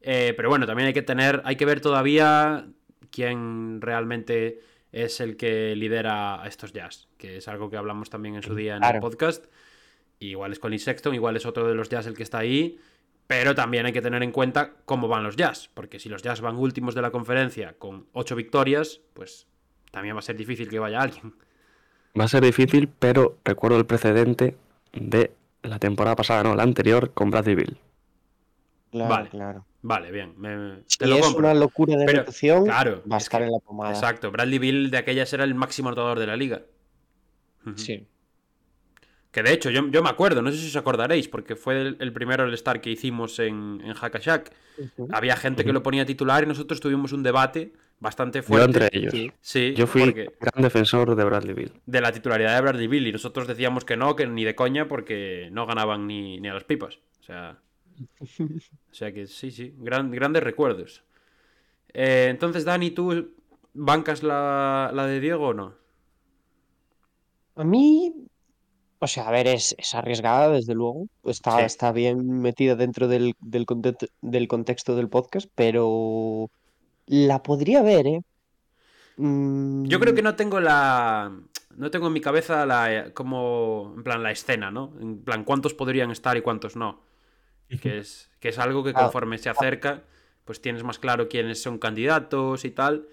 Eh, 0.00 0.32
pero 0.36 0.48
bueno, 0.48 0.66
también 0.66 0.88
hay 0.88 0.94
que 0.94 1.02
tener, 1.02 1.42
hay 1.44 1.56
que 1.56 1.64
ver 1.64 1.80
todavía 1.80 2.66
quién 3.10 3.80
realmente 3.80 4.60
es 4.92 5.20
el 5.20 5.36
que 5.36 5.74
lidera 5.76 6.42
a 6.42 6.46
estos 6.46 6.72
jazz, 6.72 7.08
que 7.18 7.38
es 7.38 7.48
algo 7.48 7.68
que 7.70 7.76
hablamos 7.76 8.10
también 8.10 8.36
en 8.36 8.42
su 8.42 8.54
día 8.54 8.76
en 8.76 8.84
el 8.84 9.00
podcast. 9.00 9.46
Igual 10.20 10.52
es 10.52 10.58
Colin 10.58 10.78
Sexton, 10.78 11.14
igual 11.14 11.36
es 11.36 11.46
otro 11.46 11.68
de 11.68 11.74
los 11.74 11.88
jazz 11.88 12.06
el 12.06 12.16
que 12.16 12.22
está 12.22 12.38
ahí, 12.38 12.78
pero 13.26 13.54
también 13.54 13.86
hay 13.86 13.92
que 13.92 14.02
tener 14.02 14.22
en 14.22 14.32
cuenta 14.32 14.72
cómo 14.84 15.06
van 15.06 15.22
los 15.22 15.36
jazz, 15.36 15.70
porque 15.74 15.98
si 15.98 16.08
los 16.08 16.22
jazz 16.22 16.40
van 16.40 16.56
últimos 16.56 16.94
de 16.94 17.02
la 17.02 17.10
conferencia 17.10 17.74
con 17.78 18.06
ocho 18.12 18.34
victorias, 18.34 19.00
pues 19.14 19.46
también 19.90 20.16
va 20.16 20.20
a 20.20 20.22
ser 20.22 20.36
difícil 20.36 20.68
que 20.68 20.78
vaya 20.78 21.00
alguien. 21.00 21.34
Va 22.18 22.24
a 22.24 22.28
ser 22.28 22.42
difícil, 22.42 22.88
pero 22.88 23.38
recuerdo 23.44 23.78
el 23.78 23.86
precedente 23.86 24.56
de 24.92 25.32
la 25.62 25.78
temporada 25.78 26.16
pasada, 26.16 26.42
no, 26.42 26.54
la 26.54 26.62
anterior, 26.62 27.12
con 27.14 27.30
Bradley 27.30 27.54
Bill. 27.54 27.78
Claro, 28.90 29.08
Vale. 29.10 29.28
claro. 29.30 29.64
Vale, 29.82 30.10
bien, 30.10 30.34
me- 30.38 30.82
Si 30.86 30.98
te 30.98 31.06
lo 31.06 31.16
es 31.16 31.22
compro. 31.22 31.40
una 31.40 31.54
locura 31.54 31.96
de 31.96 32.04
Pero, 32.06 32.24
claro, 32.64 33.02
va 33.10 33.16
a 33.16 33.18
es 33.18 33.24
estar 33.24 33.40
que- 33.40 33.46
en 33.46 33.52
la 33.52 33.58
pomada. 33.60 33.92
Exacto, 33.92 34.30
Bradley 34.30 34.58
Bill 34.58 34.90
de 34.90 34.98
aquellas 34.98 35.32
era 35.32 35.44
el 35.44 35.54
máximo 35.54 35.88
anotador 35.88 36.18
de 36.18 36.26
la 36.26 36.36
liga. 36.36 36.62
Sí. 37.76 38.06
Que 39.30 39.42
de 39.42 39.52
hecho, 39.52 39.68
yo, 39.70 39.86
yo 39.90 40.02
me 40.02 40.08
acuerdo, 40.08 40.40
no 40.40 40.50
sé 40.50 40.56
si 40.56 40.68
os 40.68 40.76
acordaréis, 40.76 41.28
porque 41.28 41.54
fue 41.54 41.80
el, 41.80 41.96
el 42.00 42.12
primero 42.14 42.44
All-Star 42.44 42.80
que 42.80 42.90
hicimos 42.90 43.38
en, 43.38 43.82
en 43.84 43.92
Hackashack. 43.92 44.52
Había 45.10 45.36
gente 45.36 45.64
que 45.64 45.72
lo 45.72 45.82
ponía 45.82 46.06
titular 46.06 46.42
y 46.42 46.46
nosotros 46.46 46.80
tuvimos 46.80 47.12
un 47.12 47.22
debate 47.22 47.72
bastante 48.00 48.38
Yo 48.38 48.42
fuerte. 48.44 48.84
entre 48.84 48.88
ellos. 48.98 49.12
Sí. 49.12 49.32
Sí, 49.40 49.74
Yo 49.74 49.86
fui 49.86 50.02
porque- 50.04 50.28
gran 50.40 50.62
defensor 50.62 51.14
de 51.16 51.24
Bradley 51.24 51.54
Bill. 51.54 51.72
de 51.86 52.00
la 52.00 52.12
titularidad 52.12 52.54
de 52.54 52.60
Bradley 52.60 52.86
Bill 52.86 53.06
y 53.08 53.12
nosotros 53.12 53.46
decíamos 53.46 53.84
que 53.84 53.96
no, 53.96 54.14
que 54.16 54.26
ni 54.26 54.44
de 54.44 54.54
coña 54.54 54.86
porque 54.88 55.48
no 55.52 55.66
ganaban 55.66 56.06
ni, 56.06 56.38
ni 56.40 56.48
a 56.48 56.54
las 56.54 56.64
pipas. 56.64 56.98
O 57.20 57.22
sea, 57.24 57.58
o 58.20 58.24
sea 58.92 59.12
que 59.12 59.26
sí, 59.26 59.50
sí, 59.50 59.74
gran- 59.78 60.10
grandes 60.10 60.42
recuerdos. 60.42 61.02
Eh, 61.92 62.28
entonces, 62.30 62.64
Dani, 62.64 62.90
¿tú 62.92 63.32
bancas 63.74 64.22
la, 64.22 64.90
la 64.94 65.06
de 65.06 65.20
Diego 65.20 65.48
o 65.48 65.54
no? 65.54 65.74
A 67.56 67.64
mí, 67.64 68.14
o 69.00 69.06
sea, 69.08 69.28
a 69.28 69.32
ver, 69.32 69.48
es, 69.48 69.74
es 69.78 69.94
arriesgada, 69.94 70.48
desde 70.50 70.74
luego. 70.74 71.08
Está, 71.24 71.58
Sí. 71.58 71.64
está 71.64 71.92
bien 71.92 72.40
metida 72.40 72.76
dentro 72.76 73.08
del, 73.08 73.34
del, 73.40 73.66
conte- 73.66 74.10
del 74.20 74.46
contexto 74.48 74.94
del 74.94 75.08
podcast, 75.08 75.50
pero 75.54 76.50
la 77.08 77.42
podría 77.42 77.82
ver, 77.82 78.06
¿eh? 78.06 78.22
Mm, 79.16 79.84
Yo 79.86 79.98
creo 80.00 80.14
que 80.14 80.22
no 80.22 80.36
tengo 80.36 80.60
la. 80.60 81.32
No 81.76 81.90
tengo 81.90 82.06
en 82.06 82.12
mi 82.12 82.20
cabeza 82.20 82.64
la. 82.66 83.10
como. 83.14 83.92
En 83.96 84.02
plan, 84.04 84.22
la 84.22 84.30
escena, 84.30 84.70
¿no? 84.70 84.92
En 85.00 85.18
plan, 85.22 85.44
cuántos 85.44 85.74
podrían 85.74 86.10
estar 86.10 86.36
y 86.36 86.40
cuántos 86.42 86.76
no. 86.76 87.02
Que 87.82 87.98
es, 87.98 88.30
que 88.40 88.48
es 88.48 88.58
algo 88.58 88.82
que 88.82 88.94
conforme 88.94 89.36
se 89.36 89.50
acerca, 89.50 90.02
pues 90.46 90.60
tienes 90.62 90.82
más 90.84 90.98
claro 90.98 91.28
quiénes 91.28 91.60
son 91.60 91.78
candidatos 91.78 92.64
y 92.64 92.70
tal. 92.70 93.08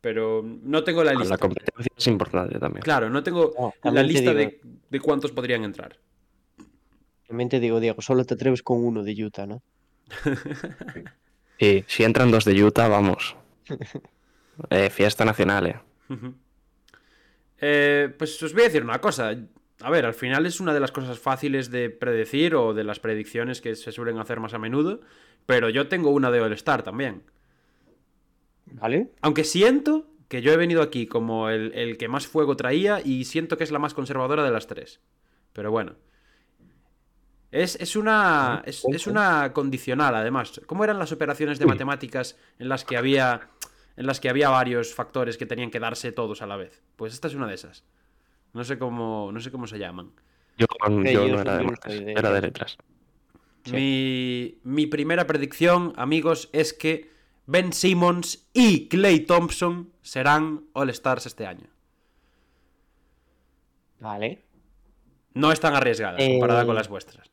Pero 0.00 0.42
no 0.42 0.82
tengo 0.84 1.04
la 1.04 1.12
lista. 1.12 1.34
La 1.34 1.38
competencia 1.38 1.92
es 1.94 2.06
importante 2.06 2.58
también. 2.58 2.82
Claro, 2.82 3.10
no 3.10 3.22
tengo 3.22 3.52
No, 3.84 3.90
la 3.92 4.02
lista 4.02 4.32
digo- 4.32 4.34
de, 4.34 4.60
de 4.88 5.00
cuántos 5.00 5.32
podrían 5.32 5.64
entrar. 5.64 5.98
También 7.28 7.50
te 7.50 7.60
digo, 7.60 7.78
Diego, 7.80 8.00
solo 8.00 8.24
te 8.24 8.34
atreves 8.34 8.62
con 8.62 8.82
uno 8.82 9.02
de 9.02 9.12
Utah, 9.24 9.46
¿no? 9.46 9.62
Y 11.60 11.84
si 11.86 12.04
entran 12.04 12.30
dos 12.30 12.44
de 12.44 12.64
Utah, 12.64 12.88
vamos. 12.88 13.36
Eh, 14.68 14.90
fiesta 14.90 15.24
nacional, 15.24 15.66
eh. 15.68 15.80
Eh, 17.62 18.14
pues 18.18 18.42
os 18.42 18.52
voy 18.52 18.60
a 18.60 18.64
decir 18.66 18.84
una 18.84 19.00
cosa. 19.00 19.34
A 19.80 19.88
ver, 19.90 20.04
al 20.04 20.12
final 20.12 20.44
es 20.44 20.60
una 20.60 20.74
de 20.74 20.80
las 20.80 20.92
cosas 20.92 21.18
fáciles 21.18 21.70
de 21.70 21.88
predecir 21.88 22.54
o 22.54 22.74
de 22.74 22.84
las 22.84 23.00
predicciones 23.00 23.62
que 23.62 23.74
se 23.74 23.90
suelen 23.90 24.18
hacer 24.18 24.38
más 24.38 24.52
a 24.52 24.58
menudo. 24.58 25.00
Pero 25.46 25.70
yo 25.70 25.88
tengo 25.88 26.10
una 26.10 26.30
de 26.30 26.42
All-Star 26.42 26.82
también. 26.82 27.22
¿Vale? 28.66 29.12
Aunque 29.22 29.44
siento 29.44 30.10
que 30.28 30.42
yo 30.42 30.52
he 30.52 30.58
venido 30.58 30.82
aquí 30.82 31.06
como 31.06 31.48
el, 31.48 31.72
el 31.74 31.96
que 31.96 32.08
más 32.08 32.26
fuego 32.26 32.54
traía 32.54 33.00
y 33.02 33.24
siento 33.24 33.56
que 33.56 33.64
es 33.64 33.70
la 33.70 33.78
más 33.78 33.94
conservadora 33.94 34.44
de 34.44 34.50
las 34.50 34.66
tres. 34.66 35.00
Pero 35.54 35.70
bueno. 35.70 35.94
Es, 37.52 37.76
es 37.76 37.96
una. 37.96 38.62
Es, 38.64 38.84
es 38.84 39.06
una 39.06 39.52
condicional, 39.52 40.14
además. 40.14 40.60
¿Cómo 40.66 40.84
eran 40.84 40.98
las 40.98 41.10
operaciones 41.12 41.58
de 41.58 41.66
matemáticas 41.66 42.36
en 42.58 42.68
las 42.68 42.84
que 42.84 42.96
había. 42.96 43.48
En 43.96 44.06
las 44.06 44.20
que 44.20 44.28
había 44.30 44.48
varios 44.48 44.94
factores 44.94 45.36
que 45.36 45.46
tenían 45.46 45.70
que 45.70 45.80
darse 45.80 46.12
todos 46.12 46.42
a 46.42 46.46
la 46.46 46.56
vez? 46.56 46.82
Pues 46.96 47.12
esta 47.12 47.28
es 47.28 47.34
una 47.34 47.46
de 47.46 47.54
esas. 47.54 47.84
No 48.52 48.62
sé 48.64 48.78
cómo. 48.78 49.30
No 49.32 49.40
sé 49.40 49.50
cómo 49.50 49.66
se 49.66 49.78
llaman. 49.78 50.12
Yo, 50.56 50.66
Eh, 51.04 51.12
yo 51.12 51.26
yo 51.26 51.34
no 51.34 51.40
era 51.40 51.58
de 51.58 52.12
era 52.12 52.40
letras. 52.40 52.76
Sí. 53.64 53.72
Mi, 53.72 54.58
mi 54.62 54.86
primera 54.86 55.26
predicción, 55.26 55.92
amigos, 55.96 56.48
es 56.52 56.72
que 56.72 57.10
Ben 57.46 57.72
Simmons 57.72 58.48
y 58.52 58.88
Clay 58.88 59.20
Thompson 59.20 59.92
serán 60.02 60.64
All-Stars 60.72 61.26
este 61.26 61.46
año. 61.46 61.66
Vale. 63.98 64.42
No 65.34 65.52
es 65.52 65.60
tan 65.60 65.74
arriesgada 65.74 66.18
Eh, 66.18 66.30
comparada 66.32 66.64
con 66.64 66.74
las 66.74 66.88
vuestras. 66.88 67.30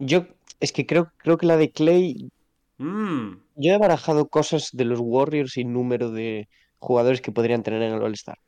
Yo, 0.00 0.26
es 0.58 0.72
que 0.72 0.86
creo, 0.86 1.12
creo 1.18 1.38
que 1.38 1.46
la 1.46 1.56
de 1.56 1.70
Clay, 1.70 2.30
Mm, 2.80 3.42
yo 3.56 3.74
he 3.74 3.78
barajado 3.78 4.28
cosas 4.28 4.70
de 4.72 4.86
los 4.86 5.00
Warriors 5.02 5.58
y 5.58 5.64
número 5.64 6.10
de 6.10 6.48
jugadores 6.78 7.20
que 7.20 7.30
podrían 7.30 7.62
tener 7.62 7.82
en 7.82 7.92
el 7.92 8.02
All-Star. 8.02 8.38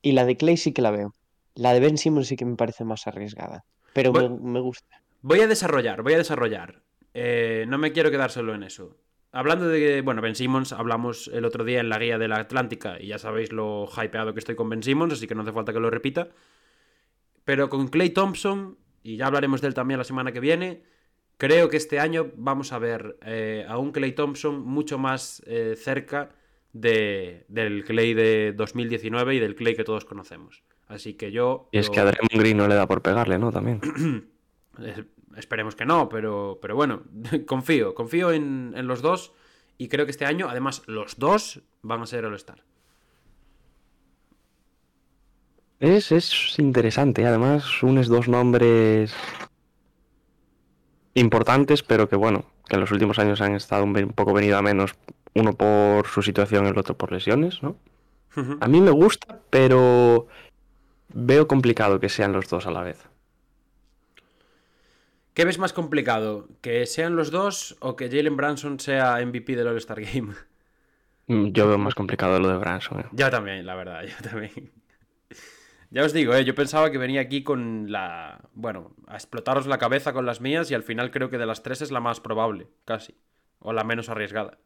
Y 0.00 0.12
la 0.12 0.24
de 0.24 0.36
Clay 0.36 0.56
sí 0.56 0.72
que 0.72 0.80
la 0.80 0.92
veo. 0.92 1.12
La 1.56 1.72
de 1.72 1.80
Ben 1.80 1.98
Simmons 1.98 2.28
sí 2.28 2.36
que 2.36 2.44
me 2.44 2.54
parece 2.54 2.84
más 2.84 3.08
arriesgada. 3.08 3.64
Pero 3.92 4.12
me, 4.12 4.28
me 4.28 4.60
gusta. 4.60 5.02
Voy 5.22 5.40
a 5.40 5.48
desarrollar, 5.48 6.02
voy 6.02 6.12
a 6.12 6.18
desarrollar. 6.18 6.82
Eh, 7.14 7.64
no 7.66 7.76
me 7.78 7.90
quiero 7.90 8.12
quedar 8.12 8.30
solo 8.30 8.54
en 8.54 8.62
eso. 8.62 8.96
Hablando 9.32 9.66
de, 9.66 10.02
bueno, 10.02 10.22
Ben 10.22 10.36
Simmons, 10.36 10.72
hablamos 10.72 11.28
el 11.34 11.44
otro 11.44 11.64
día 11.64 11.80
en 11.80 11.88
la 11.88 11.98
guía 11.98 12.16
de 12.16 12.28
la 12.28 12.36
Atlántica 12.36 13.00
y 13.00 13.08
ya 13.08 13.18
sabéis 13.18 13.50
lo 13.50 13.88
hypeado 13.88 14.34
que 14.34 14.38
estoy 14.38 14.54
con 14.54 14.68
Ben 14.68 14.84
Simmons, 14.84 15.14
así 15.14 15.26
que 15.26 15.34
no 15.34 15.42
hace 15.42 15.52
falta 15.52 15.72
que 15.72 15.80
lo 15.80 15.90
repita. 15.90 16.28
Pero 17.44 17.68
con 17.68 17.88
Clay 17.88 18.10
Thompson, 18.10 18.78
y 19.04 19.16
ya 19.16 19.26
hablaremos 19.28 19.60
de 19.60 19.68
él 19.68 19.74
también 19.74 19.98
la 19.98 20.04
semana 20.04 20.32
que 20.32 20.40
viene, 20.40 20.82
creo 21.36 21.68
que 21.68 21.76
este 21.76 22.00
año 22.00 22.32
vamos 22.36 22.72
a 22.72 22.78
ver 22.80 23.16
eh, 23.24 23.64
a 23.68 23.78
un 23.78 23.92
Clay 23.92 24.12
Thompson 24.12 24.60
mucho 24.62 24.98
más 24.98 25.42
eh, 25.46 25.76
cerca 25.76 26.30
de, 26.72 27.44
del 27.48 27.84
Clay 27.84 28.14
de 28.14 28.52
2019 28.56 29.36
y 29.36 29.38
del 29.38 29.54
Clay 29.54 29.76
que 29.76 29.84
todos 29.84 30.04
conocemos. 30.04 30.64
Así 30.88 31.14
que 31.14 31.30
yo... 31.30 31.68
Y 31.70 31.78
es 31.78 31.86
lo- 31.86 31.92
que 31.92 32.00
a 32.00 32.04
Draymond 32.06 32.40
Green 32.40 32.56
no 32.56 32.66
le 32.66 32.74
da 32.74 32.88
por 32.88 33.00
pegarle, 33.02 33.38
¿no? 33.38 33.52
También. 33.52 33.80
es- 34.82 35.04
Esperemos 35.36 35.74
que 35.74 35.84
no, 35.84 36.08
pero, 36.08 36.58
pero 36.62 36.76
bueno, 36.76 37.02
confío, 37.46 37.94
confío 37.94 38.30
en, 38.32 38.72
en 38.76 38.86
los 38.86 39.02
dos 39.02 39.32
y 39.78 39.88
creo 39.88 40.04
que 40.06 40.12
este 40.12 40.26
año, 40.26 40.48
además, 40.48 40.82
los 40.86 41.18
dos 41.18 41.60
van 41.82 42.02
a 42.02 42.06
ser 42.06 42.24
All-Star. 42.24 42.62
Es, 45.80 46.12
es 46.12 46.58
interesante, 46.58 47.26
además 47.26 47.82
unes 47.82 48.08
dos 48.08 48.28
nombres 48.28 49.14
importantes, 51.14 51.82
pero 51.82 52.08
que 52.08 52.16
bueno, 52.16 52.44
que 52.68 52.76
en 52.76 52.80
los 52.80 52.90
últimos 52.90 53.18
años 53.18 53.40
han 53.40 53.54
estado 53.54 53.84
un, 53.84 53.92
poco 54.14 54.32
venido 54.32 54.56
a 54.56 54.62
menos, 54.62 54.94
uno 55.34 55.52
por 55.52 56.06
su 56.06 56.22
situación, 56.22 56.66
el 56.66 56.78
otro 56.78 56.96
por 56.96 57.12
lesiones, 57.12 57.62
¿no? 57.62 57.76
A 58.60 58.66
mí 58.66 58.80
me 58.80 58.90
gusta, 58.90 59.40
pero 59.48 60.26
veo 61.12 61.46
complicado 61.46 62.00
que 62.00 62.08
sean 62.08 62.32
los 62.32 62.48
dos 62.48 62.66
a 62.66 62.72
la 62.72 62.82
vez. 62.82 62.98
¿Qué 65.34 65.44
ves 65.44 65.58
más 65.58 65.72
complicado? 65.72 66.48
¿Que 66.60 66.86
sean 66.86 67.14
los 67.14 67.30
dos 67.30 67.76
o 67.80 67.94
que 67.96 68.08
Jalen 68.08 68.36
Branson 68.36 68.80
sea 68.80 69.24
MVP 69.24 69.54
del 69.54 69.68
All-Star 69.68 70.00
Game? 70.00 70.34
Mm, 71.26 71.52
Yo 71.52 71.66
veo 71.68 71.78
más 71.78 71.94
complicado 71.94 72.38
lo 72.38 72.48
de 72.48 72.58
Branson. 72.58 73.00
¿eh? 73.00 73.06
Yo 73.12 73.30
también, 73.30 73.64
la 73.66 73.74
verdad, 73.74 74.02
yo 74.02 74.28
también. 74.28 74.70
Ya 75.94 76.02
os 76.04 76.12
digo, 76.12 76.34
¿eh? 76.34 76.44
yo 76.44 76.54
pensaba 76.56 76.90
que 76.90 76.98
venía 76.98 77.20
aquí 77.20 77.44
con 77.44 77.92
la... 77.92 78.40
Bueno, 78.54 78.96
a 79.06 79.14
explotaros 79.14 79.66
la 79.68 79.78
cabeza 79.78 80.12
con 80.12 80.26
las 80.26 80.40
mías 80.40 80.68
y 80.70 80.74
al 80.74 80.82
final 80.82 81.12
creo 81.12 81.30
que 81.30 81.38
de 81.38 81.46
las 81.46 81.62
tres 81.62 81.82
es 81.82 81.92
la 81.92 82.00
más 82.00 82.18
probable, 82.20 82.66
casi. 82.84 83.14
O 83.60 83.72
la 83.72 83.84
menos 83.84 84.08
arriesgada. 84.08 84.58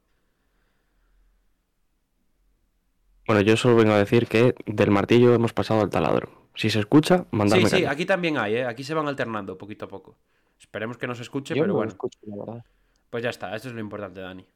Bueno, 3.27 3.43
yo 3.43 3.57
solo 3.57 3.77
vengo 3.77 3.93
a 3.93 3.99
decir 3.99 4.27
que 4.27 4.55
del 4.67 4.91
martillo 4.91 5.35
hemos 5.35 5.53
pasado 5.53 5.81
al 5.83 5.91
taladro. 5.91 6.49
Si 6.55 6.71
se 6.71 6.81
escucha, 6.81 7.27
Sí, 7.29 7.29
mandadme 7.37 7.69
sí, 7.69 7.71
caña. 7.71 7.91
aquí 7.91 8.07
también 8.07 8.39
hay, 8.39 8.57
¿eh? 8.57 8.65
Aquí 8.67 8.83
se 8.85 8.95
van 8.95 9.07
alternando 9.09 9.59
poquito 9.59 9.85
a 9.85 9.89
poco. 9.89 10.19
Esperemos 10.59 10.97
que 10.99 11.07
no 11.07 11.15
se 11.15 11.23
escuche, 11.23 11.55
Yo 11.55 11.63
pero 11.63 11.75
no 11.75 11.75
bueno. 11.75 11.93
escucho, 11.93 12.19
la 12.23 12.37
verdad. 12.37 12.65
Pues 13.11 13.23
ya 13.23 13.31
está, 13.31 13.55
eso 13.55 13.69
es 13.69 13.75
lo 13.75 13.81
importante, 13.81 14.21
Dani. 14.21 14.47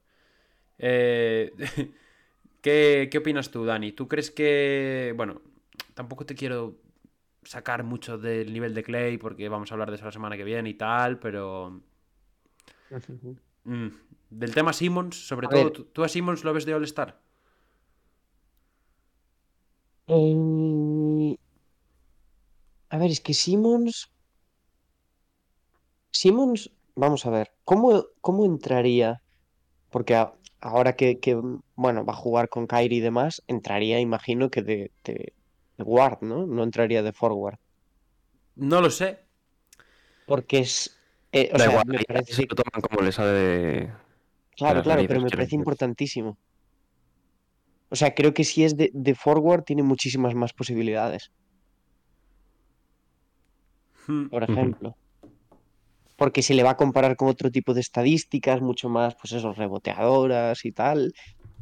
Eh, 0.79 1.53
¿qué, 2.63 3.09
qué 3.11 3.19
opinas 3.19 3.51
tú, 3.51 3.65
Dani? 3.65 3.93
¿Tú 3.93 4.09
crees 4.09 4.31
que... 4.31 5.15
Bueno, 5.17 5.43
tampoco 5.95 6.27
te 6.27 6.35
quiero 6.35 6.79
sacar 7.45 7.85
mucho 7.85 8.19
del 8.19 8.53
nivel 8.53 8.75
de 8.75 8.83
Clay 8.85 9.19
porque 9.19 9.49
vamos 9.49 9.71
a 9.71 9.75
hablar 9.75 9.91
de 9.91 9.97
eso 9.97 10.05
la 10.07 10.13
semana 10.13 10.37
que 10.37 10.45
viene 10.45 10.71
y 10.71 10.75
tal, 10.75 11.19
pero... 11.21 11.83
mm, 13.65 13.89
del 14.31 14.55
tema 14.55 14.73
Simmons, 14.73 15.17
sobre 15.27 15.47
A 15.47 15.51
todo. 15.51 15.73
¿tú, 15.73 15.85
tú 15.85 16.05
a 16.05 16.09
Simmons 16.09 16.45
lo 16.45 16.53
ves 16.55 16.65
de 16.67 16.75
All-Star? 16.75 17.21
Eh, 20.07 21.37
A 22.91 22.97
ver, 23.01 23.11
es 23.11 23.21
que 23.21 23.35
Simmons. 23.35 23.97
Simmons, 26.11 26.71
vamos 26.95 27.27
a 27.27 27.31
ver, 27.31 27.51
¿cómo, 27.65 28.05
cómo 28.21 28.45
entraría? 28.45 29.23
Porque 29.91 30.15
a- 30.17 30.35
ahora 30.61 30.95
que, 30.97 31.21
que, 31.21 31.41
bueno, 31.77 32.05
va 32.07 32.15
a 32.15 32.17
jugar 32.17 32.49
con 32.51 32.67
Kyrie 32.69 32.99
y 32.99 33.03
demás, 33.03 33.43
entraría, 33.49 34.01
imagino 34.01 34.51
que 34.51 34.63
de 34.63 34.93
guard, 35.83 36.23
¿no? 36.23 36.47
No 36.47 36.63
entraría 36.65 37.03
de 37.03 37.13
forward. 37.13 37.59
No 38.57 38.81
lo 38.81 38.91
sé. 38.91 39.19
Porque 40.27 40.59
es. 40.61 40.99
eh, 41.33 41.51
o 41.55 41.59
Da 41.59 41.65
sea, 41.65 41.73
igual, 41.73 41.87
me 41.87 42.05
parece. 42.05 42.33
se 42.35 42.43
lo 42.47 42.55
toman 42.55 42.81
como 42.83 43.03
les 43.03 43.15
sale 43.15 43.31
de... 43.33 43.93
Claro, 44.57 44.83
claro, 44.83 45.05
pero 45.07 45.21
me 45.21 45.31
parece 45.31 45.55
importantísimo. 45.57 46.39
O 47.91 47.97
sea, 47.97 48.15
creo 48.15 48.35
que 48.35 48.45
si 48.45 48.65
es 48.65 48.77
de, 48.77 48.91
de 48.93 49.15
forward 49.15 49.65
tiene 49.65 49.83
muchísimas 49.83 50.35
más 50.35 50.53
posibilidades, 50.53 51.31
Mm, 54.07 54.29
por 54.29 54.43
ejemplo. 54.45 54.97
Porque 56.17 56.43
se 56.43 56.55
le 56.55 56.63
va 56.63 56.71
a 56.71 56.77
comparar 56.77 57.17
con 57.17 57.29
otro 57.29 57.51
tipo 57.51 57.75
de 57.75 57.81
estadísticas, 57.81 58.61
mucho 58.61 58.89
más, 58.89 59.15
pues 59.17 59.33
eso, 59.33 59.53
reboteadoras 59.53 60.65
y 60.65 60.73
tal. 60.73 61.13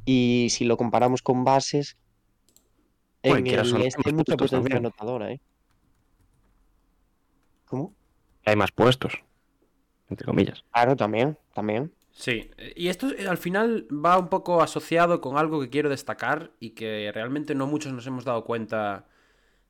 Y 0.05 0.49
si 0.51 0.65
lo 0.65 0.77
comparamos 0.77 1.23
con 1.23 1.45
bases, 1.45 1.97
en 3.23 3.47
el 3.47 3.85
este 3.85 4.03
hay 4.05 4.13
mucha 4.13 4.37
potencia 4.37 4.59
también. 4.59 4.79
anotadora, 4.79 5.33
¿eh? 5.33 5.41
¿Cómo? 7.67 7.95
Hay 8.45 8.57
más 8.57 8.73
puestos, 8.73 9.13
entre 10.09 10.27
comillas. 10.27 10.65
Claro, 10.73 10.97
también, 10.97 11.39
también. 11.55 11.93
Sí, 12.13 12.51
y 12.75 12.89
esto 12.89 13.11
eh, 13.17 13.29
al 13.29 13.39
final 13.39 13.87
va 13.93 14.19
un 14.19 14.29
poco 14.29 14.63
asociado 14.63 15.21
con 15.21 15.39
algo 15.39 15.61
que 15.61 15.71
quiero 15.71 15.89
destacar 15.89 16.51
y 16.59 16.71
que 16.71 17.11
realmente 17.15 17.55
no 17.55 17.67
muchos 17.67 17.93
nos 17.93 18.07
hemos 18.07 18.25
dado 18.25 18.45
cuenta 18.45 19.07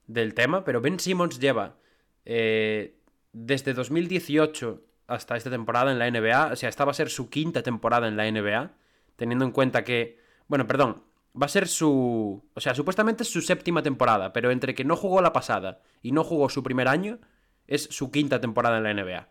del 0.06 0.34
tema, 0.34 0.64
pero 0.64 0.80
Ben 0.80 0.98
Simmons 0.98 1.38
lleva 1.38 1.76
eh, 2.24 2.96
desde 3.32 3.74
2018 3.74 4.82
hasta 5.06 5.36
esta 5.36 5.50
temporada 5.50 5.92
en 5.92 5.98
la 5.98 6.10
NBA, 6.10 6.52
o 6.52 6.56
sea, 6.56 6.68
esta 6.68 6.84
va 6.84 6.92
a 6.92 6.94
ser 6.94 7.10
su 7.10 7.28
quinta 7.28 7.62
temporada 7.62 8.08
en 8.08 8.16
la 8.16 8.30
NBA, 8.30 8.72
teniendo 9.16 9.44
en 9.44 9.50
cuenta 9.50 9.84
que, 9.84 10.18
bueno, 10.48 10.66
perdón, 10.66 11.02
va 11.40 11.46
a 11.46 11.48
ser 11.48 11.68
su, 11.68 12.42
o 12.54 12.60
sea, 12.60 12.74
supuestamente 12.74 13.22
es 13.22 13.30
su 13.30 13.40
séptima 13.42 13.82
temporada, 13.82 14.32
pero 14.32 14.50
entre 14.50 14.74
que 14.74 14.84
no 14.84 14.96
jugó 14.96 15.20
la 15.22 15.32
pasada 15.32 15.80
y 16.02 16.12
no 16.12 16.24
jugó 16.24 16.48
su 16.48 16.62
primer 16.62 16.88
año, 16.88 17.18
es 17.66 17.84
su 17.84 18.10
quinta 18.10 18.40
temporada 18.40 18.78
en 18.78 18.84
la 18.84 18.90
NBA. 18.90 19.28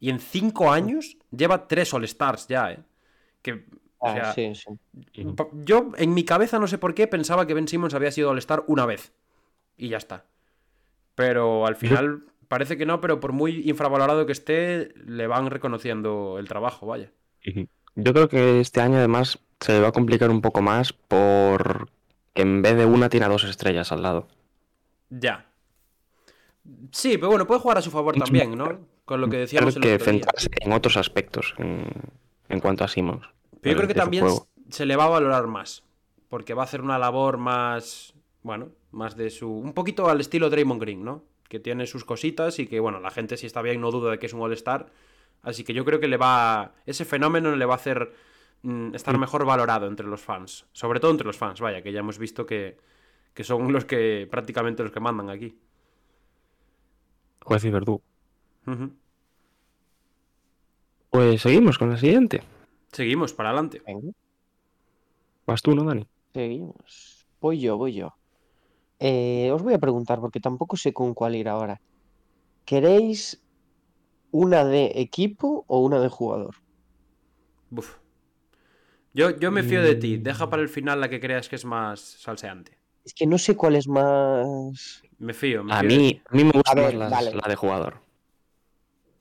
Y 0.00 0.10
en 0.10 0.20
cinco 0.20 0.72
años 0.72 1.16
lleva 1.30 1.68
tres 1.68 1.92
All-Stars 1.94 2.48
ya, 2.48 2.72
¿eh? 2.72 2.80
Que, 3.42 3.66
o 4.02 4.08
Ah, 4.08 4.12
sea, 4.12 4.32
sí, 4.34 4.54
sí. 4.54 4.68
pa- 5.36 5.48
yo 5.52 5.92
en 5.96 6.14
mi 6.14 6.24
cabeza 6.24 6.58
no 6.58 6.66
sé 6.66 6.78
por 6.78 6.94
qué 6.94 7.06
pensaba 7.06 7.46
que 7.46 7.54
Ben 7.54 7.68
Simmons 7.68 7.94
había 7.94 8.10
sido 8.10 8.30
All-Star 8.30 8.64
una 8.66 8.86
vez. 8.86 9.12
Y 9.76 9.88
ya 9.90 9.98
está. 9.98 10.26
Pero 11.14 11.66
al 11.66 11.76
final 11.76 12.24
parece 12.48 12.76
que 12.78 12.86
no, 12.86 13.00
pero 13.00 13.20
por 13.20 13.32
muy 13.32 13.68
infravalorado 13.68 14.26
que 14.26 14.32
esté, 14.32 14.94
le 15.06 15.26
van 15.26 15.50
reconociendo 15.50 16.38
el 16.38 16.48
trabajo, 16.48 16.86
vaya. 16.86 17.12
Yo 17.94 18.12
creo 18.12 18.28
que 18.28 18.60
este 18.60 18.80
año 18.80 18.96
además 18.98 19.41
se 19.62 19.72
le 19.72 19.80
va 19.80 19.88
a 19.88 19.92
complicar 19.92 20.30
un 20.30 20.40
poco 20.40 20.60
más 20.60 20.92
por 20.92 21.88
que 22.34 22.42
en 22.42 22.62
vez 22.62 22.76
de 22.76 22.86
una 22.86 23.08
tiene 23.08 23.28
dos 23.28 23.44
estrellas 23.44 23.92
al 23.92 24.02
lado. 24.02 24.28
Ya. 25.10 25.46
Sí, 26.90 27.16
pero 27.18 27.28
bueno, 27.28 27.46
puede 27.46 27.60
jugar 27.60 27.78
a 27.78 27.82
su 27.82 27.90
favor 27.90 28.16
también, 28.16 28.56
¿no? 28.56 28.80
Con 29.04 29.20
lo 29.20 29.28
que 29.28 29.38
decíamos 29.38 29.74
Creo 29.74 29.92
el 29.92 29.98
que 29.98 30.04
centrarse 30.04 30.48
en 30.60 30.72
otros 30.72 30.96
aspectos 30.96 31.54
en, 31.58 31.86
en 32.48 32.60
cuanto 32.60 32.84
a 32.84 32.88
Simmons. 32.88 33.26
Pero 33.60 33.72
yo 33.72 33.76
creo 33.78 33.88
que 33.88 33.94
también 33.94 34.24
juego. 34.24 34.46
se 34.70 34.86
le 34.86 34.96
va 34.96 35.04
a 35.04 35.08
valorar 35.08 35.46
más. 35.46 35.82
Porque 36.28 36.54
va 36.54 36.62
a 36.62 36.64
hacer 36.64 36.80
una 36.80 36.98
labor 36.98 37.36
más. 37.36 38.14
Bueno, 38.42 38.70
más 38.90 39.16
de 39.16 39.30
su. 39.30 39.50
Un 39.50 39.72
poquito 39.72 40.08
al 40.08 40.20
estilo 40.20 40.50
Draymond 40.50 40.80
Green, 40.80 41.04
¿no? 41.04 41.24
Que 41.48 41.60
tiene 41.60 41.86
sus 41.86 42.04
cositas 42.04 42.58
y 42.58 42.66
que, 42.66 42.80
bueno, 42.80 43.00
la 43.00 43.10
gente 43.10 43.36
si 43.36 43.46
está 43.46 43.60
bien 43.60 43.80
no 43.80 43.90
duda 43.90 44.12
de 44.12 44.18
que 44.18 44.26
es 44.26 44.32
un 44.32 44.40
All-Star. 44.40 44.86
Así 45.42 45.64
que 45.64 45.74
yo 45.74 45.84
creo 45.84 46.00
que 46.00 46.08
le 46.08 46.16
va. 46.16 46.72
Ese 46.86 47.04
fenómeno 47.04 47.54
le 47.54 47.64
va 47.64 47.74
a 47.74 47.76
hacer 47.76 48.12
estar 48.94 49.18
mejor 49.18 49.44
valorado 49.44 49.86
entre 49.86 50.06
los 50.06 50.22
fans. 50.22 50.66
Sobre 50.72 51.00
todo 51.00 51.10
entre 51.10 51.26
los 51.26 51.36
fans, 51.38 51.60
vaya, 51.60 51.82
que 51.82 51.92
ya 51.92 52.00
hemos 52.00 52.18
visto 52.18 52.46
que, 52.46 52.78
que 53.34 53.44
son 53.44 53.72
los 53.72 53.84
que. 53.84 54.28
prácticamente 54.30 54.82
los 54.82 54.92
que 54.92 55.00
mandan 55.00 55.30
aquí. 55.30 55.58
Juez 57.44 57.64
y 57.64 57.70
verdugo. 57.70 58.02
Ujú. 58.66 58.92
Pues 61.10 61.42
seguimos 61.42 61.78
con 61.78 61.90
la 61.90 61.96
siguiente. 61.96 62.42
Seguimos, 62.92 63.32
para 63.32 63.50
adelante. 63.50 63.82
Venga, 63.86 64.12
Vas 65.46 65.62
tú, 65.62 65.74
¿no, 65.74 65.84
Dani? 65.84 66.06
seguimos. 66.34 67.26
Voy 67.40 67.60
yo, 67.60 67.76
voy 67.76 67.94
yo. 67.94 68.14
Eh, 69.00 69.50
os 69.52 69.62
voy 69.62 69.74
a 69.74 69.78
preguntar, 69.78 70.20
porque 70.20 70.40
tampoco 70.40 70.76
sé 70.76 70.92
con 70.92 71.14
cuál 71.14 71.34
ir 71.36 71.48
ahora. 71.48 71.80
¿Queréis 72.64 73.42
una 74.32 74.64
de 74.64 74.92
equipo 74.96 75.64
o 75.68 75.80
una 75.80 76.00
de 76.00 76.08
jugador? 76.08 76.56
Buf. 77.70 78.01
Yo, 79.14 79.30
yo 79.38 79.50
me 79.50 79.62
fío 79.62 79.82
de 79.82 79.94
ti. 79.94 80.18
Mm. 80.18 80.22
Deja 80.22 80.48
para 80.50 80.62
el 80.62 80.68
final 80.68 81.00
la 81.00 81.08
que 81.08 81.20
creas 81.20 81.48
que 81.48 81.56
es 81.56 81.64
más 81.64 82.00
salseante. 82.00 82.78
Es 83.04 83.12
que 83.14 83.26
no 83.26 83.36
sé 83.38 83.56
cuál 83.56 83.76
es 83.76 83.88
más. 83.88 85.02
Me 85.18 85.34
fío. 85.34 85.64
Me 85.64 85.72
A 85.74 85.80
fío 85.80 85.88
de 85.90 85.96
mí, 85.96 86.22
a 86.28 86.34
mí 86.36 86.44
me 86.44 86.50
gusta 86.52 86.74
ver, 86.74 86.84
más 86.84 86.94
las- 86.94 87.10
vale. 87.10 87.34
la 87.34 87.48
de 87.48 87.56
jugador. 87.56 88.00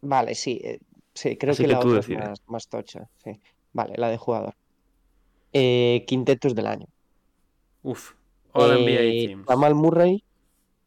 Vale, 0.02 0.36
sí, 0.36 0.60
eh, 0.64 0.80
sí, 1.14 1.38
creo 1.38 1.52
Así 1.52 1.64
que 1.64 1.68
que 1.68 1.74
la 1.74 1.80
otra 1.80 2.00
es 2.00 2.10
más, 2.10 2.42
más 2.48 2.68
tocha. 2.68 3.08
Sí. 3.24 3.40
Vale, 3.74 3.94
la 3.98 4.10
de 4.10 4.18
jugador. 4.18 4.56
Eh, 5.54 6.04
quintetos 6.08 6.56
del 6.56 6.68
año. 6.68 6.88
Uf. 7.84 8.14
All 8.54 8.72
Eh, 8.72 8.82
NBA 8.84 9.28
Teams. 9.28 9.46
Jamal 9.48 9.76
Murray 9.76 10.24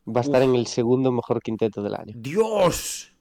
va 0.07 0.21
a 0.21 0.25
estar 0.25 0.43
Uf. 0.43 0.49
en 0.49 0.55
el 0.55 0.67
segundo 0.67 1.13
mejor 1.13 1.41
quinteto 1.43 1.83
del 1.83 1.95
año. 1.95 2.13
¡Dios! 2.17 3.14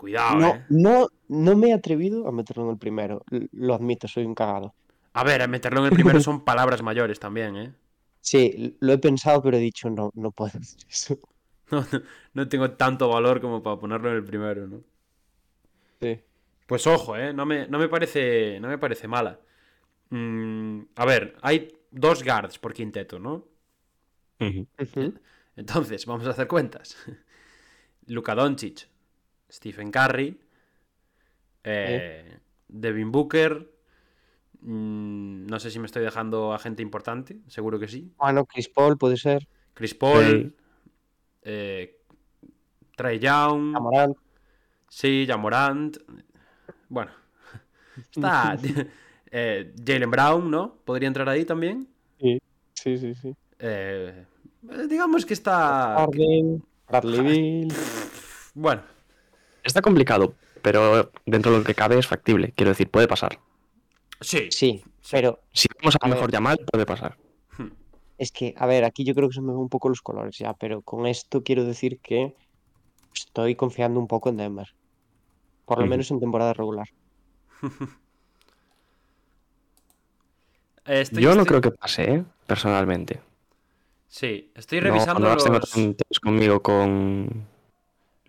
Cuidado, 0.00 0.38
No, 0.40 0.54
eh. 0.54 0.64
no, 0.70 1.08
no 1.28 1.56
me 1.56 1.68
he 1.68 1.72
atrevido 1.74 2.26
a 2.26 2.32
meterlo 2.32 2.64
en 2.64 2.70
el 2.70 2.78
primero. 2.78 3.22
Lo 3.52 3.74
admito, 3.74 4.08
soy 4.08 4.24
un 4.24 4.34
cagado. 4.34 4.74
A 5.12 5.24
ver, 5.24 5.46
meterlo 5.48 5.80
en 5.80 5.86
el 5.86 5.92
primero 5.92 6.20
son 6.20 6.44
palabras 6.44 6.82
mayores 6.82 7.18
también, 7.20 7.56
¿eh? 7.56 7.74
Sí, 8.22 8.76
lo 8.80 8.92
he 8.92 8.98
pensado, 8.98 9.42
pero 9.42 9.56
he 9.56 9.60
dicho 9.60 9.88
no, 9.90 10.10
no 10.14 10.30
puedo 10.30 10.48
hacer 10.58 10.62
eso. 10.88 11.18
No, 11.70 11.86
no- 11.92 12.02
no 12.34 12.48
tengo 12.48 12.72
tanto 12.72 13.08
valor 13.08 13.40
como 13.40 13.62
para 13.62 13.78
ponerlo 13.78 14.10
en 14.10 14.16
el 14.16 14.24
primero, 14.24 14.66
¿no? 14.66 14.82
Sí. 16.00 16.20
Pues 16.66 16.86
ojo, 16.86 17.16
¿eh? 17.16 17.32
No 17.32 17.46
me, 17.46 17.66
no 17.68 17.78
me 17.78 17.88
parece, 17.88 18.58
no 18.60 18.68
me 18.68 18.78
parece 18.78 19.06
mala. 19.08 19.38
Mm, 20.10 20.82
a 20.96 21.06
ver, 21.06 21.36
hay 21.42 21.72
dos 21.90 22.24
guards 22.24 22.58
por 22.58 22.74
quinteto, 22.74 23.18
¿no? 23.20 23.46
Entonces, 25.56 26.06
vamos 26.06 26.26
a 26.26 26.30
hacer 26.30 26.48
cuentas. 26.48 26.96
Luka 28.06 28.34
Doncic, 28.34 28.88
Stephen 29.50 29.90
Curry, 29.90 30.38
eh, 31.64 32.38
Devin 32.68 33.10
Booker. 33.12 33.70
mm, 34.62 35.46
no 35.46 35.58
sé 35.58 35.70
si 35.70 35.78
me 35.78 35.86
estoy 35.86 36.02
dejando 36.04 36.52
a 36.52 36.58
gente 36.58 36.82
importante, 36.82 37.38
seguro 37.48 37.78
que 37.78 37.88
sí. 37.88 38.12
Bueno, 38.18 38.44
Chris 38.46 38.68
Paul 38.68 38.98
puede 38.98 39.16
ser. 39.16 39.46
Chris 39.74 39.94
Paul, 39.94 40.24
Sí. 40.52 40.56
eh, 41.42 41.96
Trey 42.96 43.18
Young, 43.18 43.74
Amorant. 43.76 44.16
sí, 44.88 45.24
Jamorant. 45.26 45.96
Bueno, 46.90 47.10
está 48.14 48.58
eh, 49.30 49.74
Jalen 49.86 50.10
Brown, 50.10 50.50
¿no? 50.50 50.74
Podría 50.84 51.06
entrar 51.08 51.28
ahí 51.28 51.44
también. 51.46 51.88
Sí, 52.74 52.96
sí, 52.98 53.14
sí. 53.14 53.34
Eh, 53.58 54.24
digamos 54.88 55.24
que 55.26 55.34
está. 55.34 55.94
Harden, 55.96 56.62
Bradley 56.88 57.20
Beal. 57.68 57.72
Bueno, 58.54 58.82
Está 59.62 59.82
complicado, 59.82 60.34
pero 60.62 61.10
dentro 61.26 61.52
de 61.52 61.58
lo 61.58 61.64
que 61.64 61.74
cabe 61.74 61.98
es 61.98 62.06
factible. 62.06 62.52
Quiero 62.56 62.70
decir, 62.70 62.90
puede 62.90 63.08
pasar. 63.08 63.38
sí. 64.20 64.48
Sí, 64.50 64.82
pero 65.10 65.40
Si 65.52 65.68
vamos 65.80 65.96
a, 66.00 66.06
A 66.06 66.08
mejor 66.08 66.26
ver. 66.26 66.32
llamar, 66.32 66.58
puede 66.70 66.86
pasar. 66.86 67.16
es 68.18 68.32
que, 68.32 68.54
a 68.58 68.66
ver, 68.66 68.84
aquí 68.84 69.02
yo 69.04 69.14
creo 69.14 69.28
que 69.28 69.34
se 69.34 69.40
me 69.40 69.48
ven 69.48 69.56
un 69.56 69.68
poco 69.70 69.88
los 69.88 70.02
colores 70.02 70.36
ya, 70.38 70.52
pero 70.54 70.82
con 70.82 71.06
esto 71.06 71.42
quiero 71.42 71.64
decir 71.64 71.98
que 72.00 72.34
estoy 73.14 73.54
confiando 73.56 73.98
un 73.98 74.06
poco 74.06 74.28
en 74.28 74.36
Denver. 74.36 74.74
Por 75.64 75.78
lo 75.80 75.86
menos 75.86 76.10
en 76.10 76.20
temporada 76.20 76.52
regular. 76.52 76.88
Estoy- 80.84 81.22
Yo 81.22 81.34
no 81.34 81.42
estoy- 81.42 81.46
creo 81.46 81.60
que 81.60 81.70
pase, 81.78 82.14
¿eh? 82.14 82.24
personalmente. 82.46 83.20
Sí, 84.08 84.50
estoy 84.56 84.80
No- 84.80 84.88
revisando 84.88 85.28
no, 85.28 85.36
tengo 85.36 85.58
los, 85.60 86.20
conmigo 86.20 86.62
con. 86.62 87.46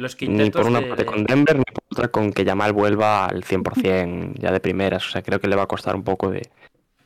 Los 0.01 0.19
Ni 0.21 0.49
por 0.49 0.65
una 0.67 0.81
de- 0.81 0.87
parte 0.87 1.05
con 1.05 1.23
Denver, 1.23 1.57
ni 1.57 1.63
por 1.63 1.83
otra 1.91 2.07
con 2.09 2.33
que 2.33 2.43
Yamal 2.43 2.73
vuelva 2.73 3.25
al 3.25 3.43
100% 3.43 4.33
ya 4.39 4.51
de 4.51 4.59
primeras. 4.59 5.07
O 5.07 5.09
sea, 5.11 5.21
creo 5.21 5.39
que 5.39 5.47
le 5.47 5.55
va 5.55 5.63
a 5.63 5.67
costar 5.67 5.95
un 5.95 6.03
poco 6.03 6.29
de, 6.29 6.49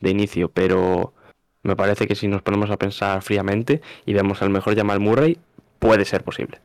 de 0.00 0.10
inicio, 0.10 0.50
pero 0.50 1.14
me 1.62 1.76
parece 1.76 2.06
que 2.06 2.14
si 2.14 2.28
nos 2.28 2.42
ponemos 2.42 2.70
a 2.70 2.76
pensar 2.78 3.22
fríamente 3.22 3.80
y 4.04 4.12
vemos 4.14 4.42
al 4.42 4.50
mejor 4.50 4.74
Yamal 4.74 5.00
Murray, 5.00 5.38
puede 5.78 6.04
ser 6.04 6.24
posible. 6.24 6.60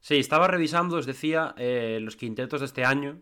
Sí, 0.00 0.16
estaba 0.16 0.46
revisando, 0.48 0.96
os 0.96 1.06
decía, 1.06 1.54
eh, 1.58 1.98
los 2.00 2.16
quintetos 2.16 2.60
de 2.60 2.66
este 2.66 2.84
año. 2.84 3.18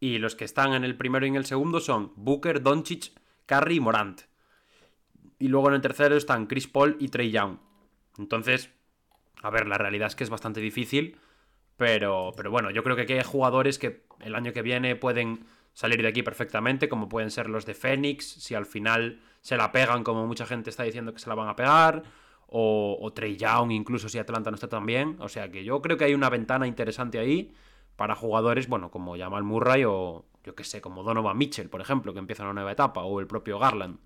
Y 0.00 0.18
los 0.18 0.36
que 0.36 0.44
están 0.44 0.74
en 0.74 0.84
el 0.84 0.96
primero 0.96 1.26
y 1.26 1.28
en 1.30 1.34
el 1.36 1.44
segundo 1.44 1.80
son 1.80 2.12
Booker, 2.14 2.62
Doncic, 2.62 3.10
Curry 3.46 3.76
y 3.76 3.80
Morant. 3.80 4.20
Y 5.40 5.48
luego 5.48 5.68
en 5.68 5.74
el 5.74 5.80
tercero 5.80 6.16
están 6.16 6.46
Chris 6.46 6.68
Paul 6.68 6.96
y 7.00 7.08
Trey 7.08 7.30
Young. 7.32 7.56
Entonces, 8.16 8.70
a 9.42 9.50
ver, 9.50 9.66
la 9.66 9.76
realidad 9.76 10.06
es 10.08 10.14
que 10.16 10.22
es 10.24 10.30
bastante 10.30 10.60
difícil. 10.60 11.16
Pero, 11.78 12.32
pero 12.36 12.50
bueno, 12.50 12.70
yo 12.70 12.82
creo 12.82 12.96
que 12.96 13.02
aquí 13.02 13.14
hay 13.14 13.22
jugadores 13.22 13.78
que 13.78 14.02
el 14.20 14.34
año 14.34 14.52
que 14.52 14.62
viene 14.62 14.96
pueden 14.96 15.46
salir 15.72 16.02
de 16.02 16.08
aquí 16.08 16.22
perfectamente, 16.22 16.88
como 16.88 17.08
pueden 17.08 17.30
ser 17.30 17.48
los 17.48 17.64
de 17.64 17.74
Phoenix, 17.74 18.26
si 18.26 18.54
al 18.56 18.66
final 18.66 19.20
se 19.40 19.56
la 19.56 19.70
pegan, 19.70 20.02
como 20.02 20.26
mucha 20.26 20.44
gente 20.44 20.70
está 20.70 20.82
diciendo 20.82 21.14
que 21.14 21.20
se 21.20 21.28
la 21.28 21.36
van 21.36 21.48
a 21.48 21.54
pegar, 21.54 22.02
o, 22.48 22.98
o 23.00 23.12
Trey 23.12 23.36
Young, 23.36 23.70
incluso 23.70 24.08
si 24.08 24.18
Atlanta 24.18 24.50
no 24.50 24.56
está 24.56 24.68
tan 24.68 24.86
bien. 24.86 25.16
O 25.20 25.28
sea 25.28 25.50
que 25.50 25.62
yo 25.62 25.80
creo 25.80 25.96
que 25.96 26.04
hay 26.04 26.14
una 26.14 26.28
ventana 26.30 26.66
interesante 26.66 27.18
ahí 27.20 27.54
para 27.94 28.16
jugadores, 28.16 28.68
bueno, 28.68 28.90
como 28.90 29.16
Jamal 29.16 29.44
Murray 29.44 29.84
o 29.86 30.24
yo 30.42 30.54
que 30.56 30.64
sé, 30.64 30.80
como 30.80 31.04
Donovan 31.04 31.38
Mitchell, 31.38 31.68
por 31.68 31.80
ejemplo, 31.80 32.12
que 32.12 32.18
empieza 32.18 32.42
una 32.42 32.54
nueva 32.54 32.72
etapa, 32.72 33.02
o 33.04 33.20
el 33.20 33.28
propio 33.28 33.60
Garland, 33.60 33.98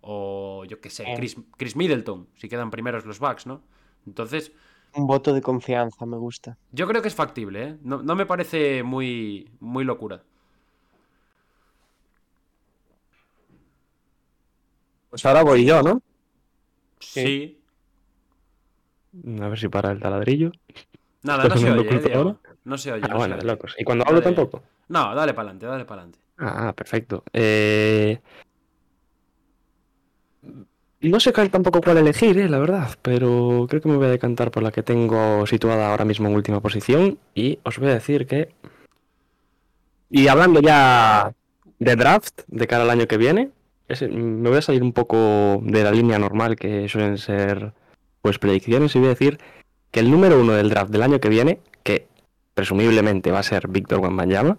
o 0.00 0.64
yo 0.66 0.80
que 0.80 0.88
sé, 0.88 1.04
Eh. 1.06 1.14
Chris, 1.16 1.36
Chris 1.58 1.76
Middleton, 1.76 2.28
si 2.34 2.48
quedan 2.48 2.70
primeros 2.70 3.04
los 3.04 3.18
Bucks, 3.18 3.46
¿no? 3.46 3.62
Entonces, 4.06 4.52
Un 4.94 5.06
voto 5.06 5.32
de 5.32 5.40
confianza, 5.40 6.04
me 6.06 6.16
gusta. 6.16 6.56
yo 6.72 6.86
creo 6.86 7.02
que 7.02 7.08
es 7.08 7.14
factible, 7.14 7.62
¿eh? 7.62 7.76
No, 7.82 8.02
no 8.02 8.14
me 8.14 8.26
parece 8.26 8.82
muy, 8.82 9.50
muy 9.60 9.84
locura. 9.84 10.22
Pues 15.10 15.24
ahora 15.26 15.42
voy 15.42 15.64
yo, 15.64 15.82
¿no? 15.82 16.00
Sí. 17.00 17.60
A 19.40 19.48
ver 19.48 19.58
si 19.58 19.68
para 19.68 19.90
el 19.90 20.00
taladrillo. 20.00 20.52
Nada, 21.22 21.42
¿Estás 21.44 21.62
no 21.62 21.68
se 21.68 21.78
oye, 21.78 22.10
¿eh, 22.10 22.14
ahora? 22.14 22.36
No 22.64 22.78
se 22.78 22.92
oye. 22.92 23.02
Ah, 23.04 23.08
no 23.08 23.12
se 23.12 23.16
bueno, 23.18 23.36
oye. 23.36 23.44
locos. 23.44 23.74
¿Y 23.78 23.84
cuando 23.84 24.04
hablo 24.06 24.22
tampoco? 24.22 24.62
No, 24.88 25.14
dale 25.14 25.34
para 25.34 25.48
adelante, 25.48 25.66
dale 25.66 25.84
para 25.84 26.02
adelante. 26.02 26.18
Ah, 26.38 26.72
perfecto. 26.74 27.24
Eh, 27.32 28.20
No 31.02 31.18
sé 31.18 31.32
tampoco 31.32 31.80
cuál 31.80 31.96
elegir, 31.96 32.38
eh, 32.38 32.48
la 32.48 32.58
verdad, 32.58 32.90
pero 33.00 33.66
creo 33.70 33.80
que 33.80 33.88
me 33.88 33.96
voy 33.96 34.06
a 34.06 34.10
decantar 34.10 34.50
por 34.50 34.62
la 34.62 34.70
que 34.70 34.82
tengo 34.82 35.46
situada 35.46 35.90
ahora 35.90 36.04
mismo 36.04 36.28
en 36.28 36.34
última 36.34 36.60
posición 36.60 37.18
y 37.34 37.58
os 37.62 37.78
voy 37.78 37.88
a 37.88 37.94
decir 37.94 38.26
que... 38.26 38.52
Y 40.10 40.28
hablando 40.28 40.60
ya 40.60 41.32
de 41.78 41.96
draft 41.96 42.42
de 42.48 42.66
cara 42.66 42.82
al 42.82 42.90
año 42.90 43.06
que 43.06 43.16
viene, 43.16 43.50
me 44.10 44.48
voy 44.50 44.58
a 44.58 44.62
salir 44.62 44.82
un 44.82 44.92
poco 44.92 45.60
de 45.62 45.82
la 45.82 45.90
línea 45.90 46.18
normal 46.18 46.56
que 46.56 46.86
suelen 46.88 47.16
ser 47.16 47.72
pues 48.20 48.38
predicciones 48.38 48.94
y 48.94 48.98
voy 48.98 49.06
a 49.06 49.10
decir 49.10 49.38
que 49.90 50.00
el 50.00 50.10
número 50.10 50.38
uno 50.38 50.52
del 50.52 50.68
draft 50.68 50.90
del 50.90 51.02
año 51.02 51.18
que 51.18 51.30
viene, 51.30 51.60
que 51.82 52.08
presumiblemente 52.52 53.30
va 53.30 53.38
a 53.38 53.42
ser 53.42 53.68
Víctor 53.68 54.00
Wembanyama, 54.00 54.58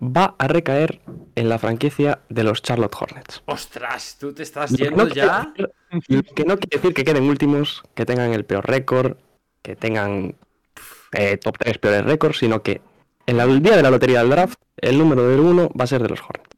va 0.00 0.34
a 0.38 0.48
recaer 0.48 1.00
en 1.34 1.48
la 1.48 1.58
franquicia 1.58 2.20
de 2.28 2.44
los 2.44 2.62
Charlotte 2.62 2.94
Hornets. 2.98 3.42
¡Ostras! 3.46 4.16
¿Tú 4.18 4.32
te 4.32 4.42
estás 4.42 4.70
yendo 4.76 5.04
no 5.04 5.08
quiere 5.08 5.16
ya? 5.16 5.52
decir- 5.56 5.70
lo 6.08 6.22
que 6.22 6.44
no 6.44 6.56
quiere 6.58 6.76
decir 6.78 6.94
que 6.94 7.04
queden 7.04 7.24
últimos, 7.24 7.82
que 7.94 8.06
tengan 8.06 8.32
el 8.32 8.44
peor 8.44 8.66
récord, 8.66 9.16
que 9.62 9.76
tengan 9.76 10.36
eh, 11.12 11.36
top 11.36 11.58
3 11.58 11.78
peores 11.78 12.04
récords, 12.04 12.38
sino 12.38 12.62
que 12.62 12.80
en 13.26 13.36
la- 13.36 13.44
el 13.44 13.62
día 13.62 13.76
de 13.76 13.82
la 13.82 13.90
lotería 13.90 14.20
del 14.20 14.30
draft, 14.30 14.58
el 14.78 14.98
número 14.98 15.28
del 15.28 15.40
uno 15.40 15.68
va 15.78 15.84
a 15.84 15.86
ser 15.86 16.02
de 16.02 16.08
los 16.08 16.20
Hornets. 16.20 16.56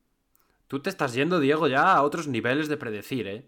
Tú 0.68 0.80
te 0.80 0.90
estás 0.90 1.12
yendo, 1.14 1.40
Diego, 1.40 1.68
ya 1.68 1.92
a 1.94 2.02
otros 2.02 2.26
niveles 2.28 2.68
de 2.68 2.76
predecir, 2.76 3.26
¿eh? 3.26 3.44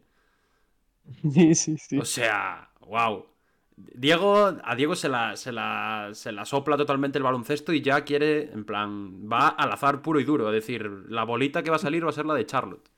Sí, 1.32 1.54
sí, 1.54 1.76
sí. 1.78 1.98
O 1.98 2.04
sea, 2.04 2.70
wow. 2.80 3.26
Diego, 3.76 4.56
a 4.62 4.74
Diego 4.74 4.96
se 4.96 5.08
la, 5.08 5.36
se, 5.36 5.52
la, 5.52 6.10
se 6.12 6.32
la 6.32 6.44
sopla 6.46 6.76
totalmente 6.78 7.18
el 7.18 7.24
baloncesto 7.24 7.72
y 7.74 7.82
ya 7.82 8.04
quiere, 8.04 8.50
en 8.52 8.64
plan, 8.64 9.30
va 9.30 9.48
al 9.48 9.70
azar 9.72 10.00
puro 10.00 10.18
y 10.18 10.24
duro. 10.24 10.48
Es 10.48 10.54
decir, 10.54 10.90
la 11.08 11.24
bolita 11.24 11.62
que 11.62 11.70
va 11.70 11.76
a 11.76 11.80
salir 11.80 12.04
va 12.04 12.10
a 12.10 12.14
ser 12.14 12.24
la 12.26 12.34
de 12.34 12.46
Charlotte. 12.46 12.88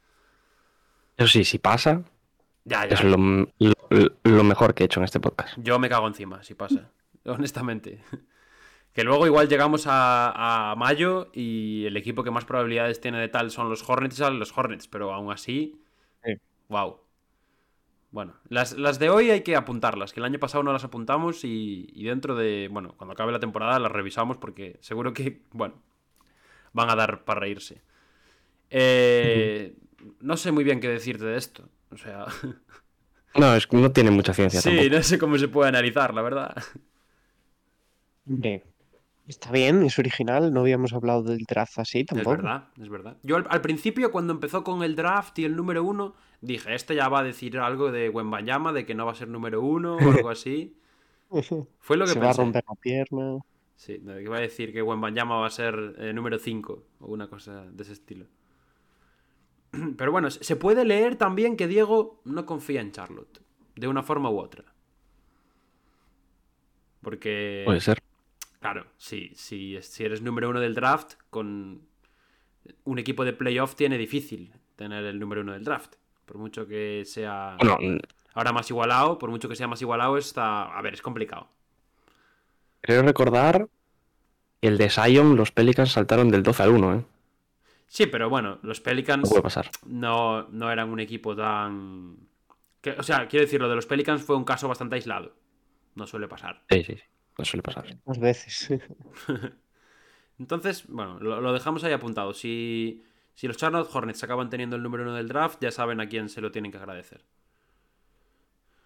Eso 1.17 1.27
sí, 1.29 1.45
si 1.45 1.59
pasa, 1.59 2.03
Ya, 2.65 2.87
ya. 2.87 2.95
es 2.95 3.03
lo, 3.05 3.17
lo- 3.59 4.13
lo 4.23 4.45
mejor 4.45 4.75
que 4.75 4.85
he 4.85 4.87
hecho 4.87 5.01
en 5.01 5.05
este 5.05 5.19
podcast. 5.19 5.59
Yo 5.59 5.79
me 5.81 5.89
cago 5.89 6.07
encima, 6.07 6.43
si 6.45 6.55
pasa. 6.55 6.93
Honestamente. 7.25 8.01
Que 8.93 9.03
luego 9.05 9.27
igual 9.27 9.49
llegamos 9.49 9.87
a, 9.89 10.71
a 10.71 10.77
mayo 10.77 11.31
y 11.33 11.85
el 11.87 11.97
equipo 11.97 12.23
que 12.23 12.31
más 12.31 12.45
probabilidades 12.45 13.01
tiene 13.01 13.19
de 13.19 13.29
tal 13.29 13.51
son 13.51 13.69
los 13.69 13.89
Hornets 13.89 14.15
y 14.17 14.19
salen 14.19 14.39
los 14.39 14.57
Hornets, 14.57 14.87
pero 14.89 15.13
aún 15.13 15.33
así. 15.33 15.81
Sí. 16.25 16.35
Wow. 16.69 17.01
Bueno, 18.11 18.35
las, 18.49 18.73
las 18.79 18.99
de 18.99 19.11
hoy 19.11 19.31
hay 19.31 19.43
que 19.43 19.55
apuntarlas, 19.55 20.13
que 20.13 20.21
el 20.21 20.25
año 20.27 20.39
pasado 20.39 20.65
no 20.65 20.73
las 20.73 20.85
apuntamos 20.85 21.45
y, 21.45 21.89
y 21.95 22.05
dentro 22.05 22.35
de. 22.37 22.69
Bueno, 22.71 22.95
cuando 22.97 23.13
acabe 23.13 23.33
la 23.33 23.41
temporada 23.41 23.79
las 23.79 23.93
revisamos 23.93 24.39
porque 24.39 24.79
seguro 24.81 25.13
que, 25.13 25.43
bueno, 25.53 25.75
van 26.73 26.91
a 26.91 26.97
dar 26.97 27.25
para 27.25 27.41
reírse. 27.41 27.83
Eh, 28.71 29.77
No 30.21 30.37
sé 30.37 30.53
muy 30.53 30.65
bien 30.65 30.81
qué 30.81 30.89
decirte 30.89 31.25
de 31.27 31.39
esto. 31.39 31.69
O 31.91 31.97
sea. 31.99 32.27
No, 33.35 33.55
es, 33.55 33.73
no 33.73 33.91
tiene 33.91 34.11
mucha 34.11 34.35
ciencia 34.35 34.61
Sí, 34.65 34.71
tampoco. 34.71 34.91
no 34.91 35.03
sé 35.03 35.19
cómo 35.19 35.39
se 35.39 35.49
puede 35.49 35.69
analizar, 35.69 36.15
la 36.15 36.23
verdad. 36.23 36.57
Está 39.29 39.53
bien, 39.53 39.83
es 39.83 39.99
original. 39.99 40.53
No 40.53 40.61
habíamos 40.61 40.93
hablado 40.93 41.23
del 41.23 41.45
draft 41.45 41.79
así 41.79 42.01
Es 42.01 42.07
tampoco. 42.07 42.31
verdad, 42.31 42.69
es 42.81 42.89
verdad. 42.89 43.17
Yo 43.23 43.37
al, 43.37 43.47
al 43.49 43.61
principio, 43.61 44.11
cuando 44.11 44.33
empezó 44.33 44.65
con 44.65 44.83
el 44.83 44.97
draft 44.97 45.39
y 45.39 45.45
el 45.45 45.55
número 45.55 45.85
uno, 45.85 46.15
dije, 46.41 46.75
este 46.75 46.95
ya 46.95 47.09
va 47.09 47.21
a 47.21 47.25
decir 47.25 47.59
algo 47.59 47.93
de 47.93 48.09
Wembanyama, 48.09 48.73
de 48.73 48.87
que 48.87 48.95
no 48.95 49.07
va 49.07 49.13
a 49.13 49.15
ser 49.15 49.29
número 49.29 49.61
uno 49.63 49.97
o 49.97 49.99
algo 50.01 50.31
así. 50.31 50.77
Fue 51.79 51.97
lo 51.97 52.07
que 52.07 52.13
Se 52.13 52.21
va 52.21 52.31
a 52.31 52.33
romper 52.33 52.65
la 52.67 52.75
pierna. 52.75 53.39
Sí, 53.77 53.99
de 53.99 54.23
que 54.23 54.29
va 54.29 54.39
a 54.39 54.41
decir 54.41 54.73
que 54.73 54.83
Wembanyama 54.83 55.37
va 55.37 55.47
a 55.47 55.51
ser 55.51 55.95
eh, 55.99 56.13
número 56.13 56.39
5 56.39 56.85
o 57.01 57.07
una 57.07 57.29
cosa 57.29 57.65
de 57.71 57.83
ese 57.83 57.93
estilo. 57.93 58.27
Pero 59.97 60.11
bueno, 60.11 60.31
se 60.31 60.57
puede 60.57 60.85
leer 60.85 61.17
también 61.17 61.57
que 61.57 61.69
Diego 61.69 62.21
no 62.25 62.45
confía 62.45 62.81
en 62.81 62.91
Charlotte, 62.91 63.41
de 63.77 63.87
una 63.87 64.03
forma 64.03 64.31
u 64.31 64.39
otra. 64.39 64.65
Porque... 67.03 67.63
Puede 67.67 67.81
ser. 67.81 68.03
Claro, 68.61 68.87
sí, 68.97 69.31
sí, 69.35 69.79
si 69.83 70.05
eres 70.05 70.21
número 70.21 70.49
uno 70.51 70.61
del 70.61 70.75
draft, 70.75 71.15
con 71.31 71.83
un 72.85 72.99
equipo 72.99 73.25
de 73.25 73.33
playoff 73.33 73.75
tiene 73.77 73.99
difícil 73.99 74.53
tener 74.77 75.05
el 75.05 75.19
número 75.19 75.43
uno 75.43 75.53
del 75.53 75.65
draft. 75.65 75.95
Por 76.27 76.39
mucho 76.39 76.67
que 76.67 77.05
sea 77.07 77.57
Bueno, 77.59 77.79
ahora 78.35 78.53
más 78.53 78.69
igualado, 78.71 79.19
por 79.19 79.31
mucho 79.31 79.49
que 79.49 79.57
sea 79.57 79.69
más 79.69 79.81
igualado, 79.81 80.19
está. 80.19 80.65
A 80.77 80.83
ver, 80.83 80.95
es 80.95 81.03
complicado. 81.03 81.49
creo 82.81 83.03
recordar 83.03 83.69
el 84.63 84.79
de 84.79 84.91
Zion, 84.91 85.37
los 85.37 85.53
Pelicans 85.53 85.93
saltaron 85.93 86.31
del 86.31 86.43
12 86.43 86.63
al 86.63 86.71
1, 86.71 86.95
¿eh? 86.97 87.05
Sí, 87.87 88.07
pero 88.07 88.29
bueno, 88.29 88.59
los 88.63 88.79
No 88.81 88.85
Pelicans 88.85 89.29
puede 89.31 89.43
pasar. 89.43 89.71
no, 89.87 90.49
no 90.49 90.71
eran 90.71 90.91
un 90.91 91.01
equipo 91.01 91.35
tan. 91.35 92.17
que- 92.81 92.93
o 92.93 93.03
sea, 93.03 93.27
quiero 93.29 93.45
decir, 93.45 93.61
lo 93.61 93.69
de 93.69 93.75
los 93.77 93.87
Pelicans 93.87 94.23
fue 94.23 94.37
un 94.37 94.45
caso 94.45 94.69
bastante 94.69 94.97
aislado. 94.97 95.35
No 95.95 96.07
suele 96.07 96.29
pasar. 96.29 96.63
Sí, 96.71 96.85
sí, 96.85 96.97
sí. 96.97 97.03
No 97.39 97.45
suele 97.45 97.63
pasar. 97.63 97.87
Dos 98.05 98.19
veces. 98.19 98.69
Entonces, 100.39 100.87
bueno, 100.89 101.19
lo, 101.21 101.41
lo 101.41 101.53
dejamos 101.53 101.85
ahí 101.85 101.93
apuntado. 101.93 102.33
Si, 102.35 103.03
si 103.35 103.47
los 103.49 103.57
Charlotte 103.57 103.91
Hornets 103.93 104.23
acaban 104.23 104.51
teniendo 104.51 104.77
el 104.77 104.83
número 104.83 105.05
uno 105.05 105.15
del 105.15 105.29
draft, 105.29 105.59
ya 105.61 105.71
saben 105.71 106.01
a 106.01 106.09
quién 106.09 106.29
se 106.29 106.41
lo 106.41 106.51
tienen 106.53 106.71
que 106.73 106.79
agradecer. 106.79 107.25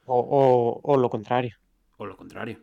O, 0.06 0.18
o- 0.40 0.80
o 0.90 0.96
lo 1.02 1.08
contrario. 1.14 1.54
O 1.96 2.06
lo 2.06 2.16
contrario. 2.16 2.58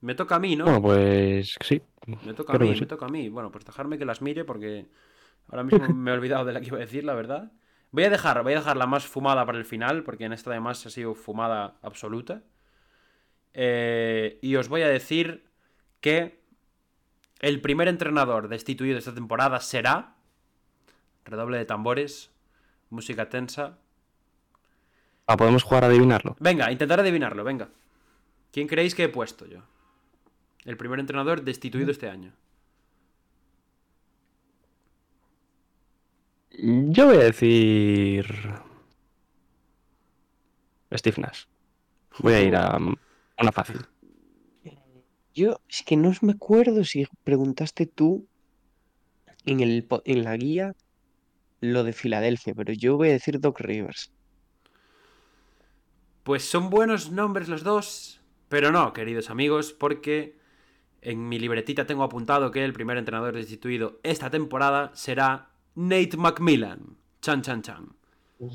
Me 0.00 0.14
toca 0.14 0.36
a 0.36 0.38
mí, 0.38 0.56
¿no? 0.56 0.64
Bueno, 0.64 0.80
pues 0.82 1.56
sí. 1.60 1.82
me 2.24 2.34
toca 2.34 2.54
a 2.54 2.56
mí, 2.56 2.74
sí. 2.74 2.80
me 2.80 2.86
toca 2.86 3.06
a 3.06 3.08
mí. 3.08 3.28
Bueno, 3.28 3.50
pues 3.50 3.64
dejarme 3.64 3.98
que 3.98 4.04
las 4.04 4.22
mire 4.22 4.44
porque 4.44 4.88
ahora 5.48 5.64
mismo 5.64 5.88
me 5.94 6.10
he 6.10 6.14
olvidado 6.14 6.44
de 6.44 6.52
la 6.52 6.60
que 6.60 6.68
iba 6.68 6.78
a 6.78 6.80
decir, 6.80 7.04
la 7.04 7.14
verdad. 7.14 7.52
Voy 7.92 8.04
a 8.04 8.10
dejar, 8.10 8.42
voy 8.42 8.52
a 8.52 8.56
dejar 8.56 8.76
la 8.76 8.86
más 8.86 9.06
fumada 9.06 9.44
para 9.44 9.58
el 9.58 9.64
final, 9.64 10.04
porque 10.04 10.24
en 10.24 10.32
esta 10.32 10.50
además 10.50 10.84
ha 10.86 10.90
sido 10.90 11.14
fumada 11.14 11.76
absoluta. 11.82 12.42
Eh, 13.52 14.38
y 14.42 14.54
os 14.56 14.68
voy 14.68 14.82
a 14.82 14.88
decir 14.88 15.44
que 16.00 16.40
el 17.40 17.60
primer 17.60 17.88
entrenador 17.88 18.48
destituido 18.48 18.98
esta 18.98 19.14
temporada 19.14 19.60
será. 19.60 20.14
Redoble 21.24 21.58
de 21.58 21.64
tambores, 21.64 22.30
música 22.90 23.28
tensa. 23.28 23.78
Ah, 25.26 25.36
podemos 25.36 25.62
jugar 25.62 25.84
a 25.84 25.86
adivinarlo. 25.88 26.36
Venga, 26.38 26.70
intentar 26.70 27.00
adivinarlo, 27.00 27.44
venga. 27.44 27.70
¿Quién 28.52 28.66
creéis 28.66 28.94
que 28.94 29.04
he 29.04 29.08
puesto 29.08 29.46
yo? 29.46 29.62
El 30.64 30.76
primer 30.76 31.00
entrenador 31.00 31.42
destituido 31.42 31.90
este 31.90 32.08
año. 32.08 32.32
Yo 36.62 37.06
voy 37.06 37.16
a 37.16 37.24
decir. 37.24 38.26
Steve 40.92 41.16
Nash. 41.22 41.44
Voy 42.18 42.34
a 42.34 42.42
ir 42.42 42.54
a 42.54 42.76
una 42.76 43.52
fácil. 43.52 43.78
Yo 45.34 45.60
es 45.68 45.82
que 45.86 45.96
no 45.96 46.12
me 46.20 46.32
acuerdo 46.32 46.84
si 46.84 47.06
preguntaste 47.24 47.86
tú 47.86 48.26
en, 49.46 49.60
el, 49.60 49.88
en 50.04 50.24
la 50.24 50.36
guía 50.36 50.74
lo 51.60 51.82
de 51.84 51.94
Filadelfia, 51.94 52.54
pero 52.54 52.74
yo 52.74 52.96
voy 52.96 53.08
a 53.08 53.12
decir 53.12 53.40
Doc 53.40 53.60
Rivers. 53.60 54.12
Pues 56.24 56.44
son 56.44 56.68
buenos 56.68 57.10
nombres 57.10 57.48
los 57.48 57.62
dos, 57.62 58.20
pero 58.48 58.70
no, 58.70 58.92
queridos 58.92 59.30
amigos, 59.30 59.72
porque 59.72 60.36
en 61.00 61.26
mi 61.28 61.38
libretita 61.38 61.86
tengo 61.86 62.02
apuntado 62.02 62.50
que 62.50 62.64
el 62.64 62.74
primer 62.74 62.98
entrenador 62.98 63.34
destituido 63.34 64.00
esta 64.02 64.28
temporada 64.28 64.90
será 64.94 65.49
Nate 65.74 66.16
McMillan. 66.16 66.96
Chan, 67.20 67.42
chan, 67.42 67.62
chan. 67.62 67.88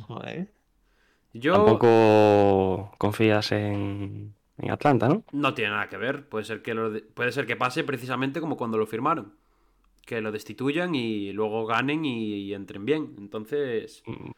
Joder. 0.07 0.51
Yo 1.33 1.53
Tampoco 1.53 2.91
confías 2.97 3.51
en, 3.51 4.33
en 4.57 4.71
Atlanta, 4.71 5.09
¿no? 5.09 5.23
no 5.31 5.53
tiene 5.53 5.71
nada 5.71 5.89
que 5.89 5.97
ver. 5.97 6.27
Puede 6.29 6.45
ser 6.45 6.61
que 6.61 6.73
lo 6.73 6.89
de- 6.89 7.01
puede 7.01 7.31
ser 7.31 7.45
que 7.45 7.55
pase 7.55 7.83
precisamente 7.83 8.39
como 8.39 8.55
cuando 8.57 8.77
lo 8.77 8.87
firmaron, 8.87 9.33
que 10.05 10.21
lo 10.21 10.31
destituyan 10.31 10.95
y 10.95 11.33
luego 11.33 11.65
ganen 11.65 12.05
y, 12.05 12.35
y 12.35 12.53
entren 12.53 12.85
bien. 12.85 13.15
Entonces, 13.17 14.03
Mm, 14.05 14.31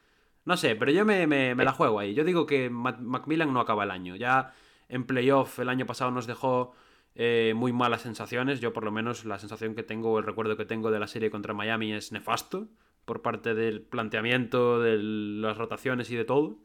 No 0.45 0.55
sé, 0.57 0.75
pero 0.77 0.91
yo 0.91 1.03
me, 1.05 1.27
me- 1.27 1.55
me 1.55 1.65
la 1.65 1.73
juego 1.73 1.99
ahí. 1.99 2.13
Yo 2.13 2.23
digo 2.23 2.45
que 2.45 2.69
Mac- 2.69 2.99
Macmillan 3.01 3.53
no 3.53 3.59
acaba 3.59 3.83
el 3.83 3.91
año. 3.91 4.15
Ya 4.15 4.53
en 4.89 5.03
playoff 5.05 5.59
el 5.59 5.69
año 5.69 5.85
pasado 5.85 6.09
nos 6.11 6.25
dejó 6.25 6.73
eh, 7.19 7.53
muy 7.55 7.73
malas 7.73 8.03
sensaciones. 8.03 8.59
Yo 8.61 8.73
por 8.73 8.83
lo 8.83 8.91
menos 8.91 9.25
la 9.25 9.39
sensación 9.39 9.73
que 9.73 9.81
tengo, 9.81 10.19
el 10.19 10.25
recuerdo 10.25 10.55
que 10.55 10.65
tengo 10.65 10.91
de 10.91 10.99
la 10.99 11.07
serie 11.07 11.31
contra 11.31 11.55
Miami 11.55 11.91
es 11.91 12.11
nefasto 12.11 12.67
por 13.05 13.23
parte 13.23 13.55
del 13.55 13.81
planteamiento, 13.81 14.79
de 14.79 14.97
las 14.99 15.57
rotaciones 15.57 16.11
y 16.11 16.15
de 16.15 16.25
todo. 16.25 16.59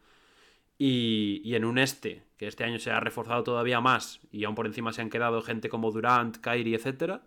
Y, 0.79 1.41
y 1.43 1.55
en 1.55 1.65
un 1.65 1.79
este, 1.79 2.25
que 2.37 2.49
este 2.49 2.65
año 2.65 2.79
se 2.79 2.91
ha 2.91 3.01
reforzado 3.01 3.45
todavía 3.45 3.81
más 3.81 4.21
y 4.31 4.45
aún 4.45 4.55
por 4.55 4.67
encima 4.67 4.93
se 4.93 5.01
han 5.01 5.09
quedado 5.09 5.41
gente 5.41 5.71
como 5.71 5.91
Durant, 5.91 6.37
Kyrie, 6.39 6.77
etcétera, 6.77 7.23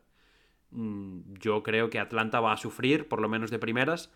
mm, 0.72 1.36
yo 1.40 1.64
creo 1.64 1.90
que 1.90 2.00
Atlanta 2.00 2.42
va 2.42 2.54
a 2.54 2.58
sufrir, 2.58 3.08
por 3.08 3.22
lo 3.22 3.30
menos 3.30 3.50
de 3.50 3.58
primeras, 3.60 4.12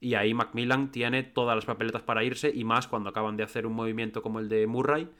y 0.00 0.14
ahí 0.14 0.32
Macmillan 0.32 0.90
tiene 0.90 1.22
todas 1.22 1.56
las 1.56 1.64
papeletas 1.66 2.02
para 2.02 2.24
irse 2.24 2.50
y 2.54 2.64
más 2.64 2.88
cuando 2.88 3.10
acaban 3.10 3.36
de 3.36 3.42
hacer 3.42 3.66
un 3.66 3.74
movimiento 3.74 4.22
como 4.22 4.38
el 4.38 4.48
de 4.48 4.66
Murray, 4.66 5.10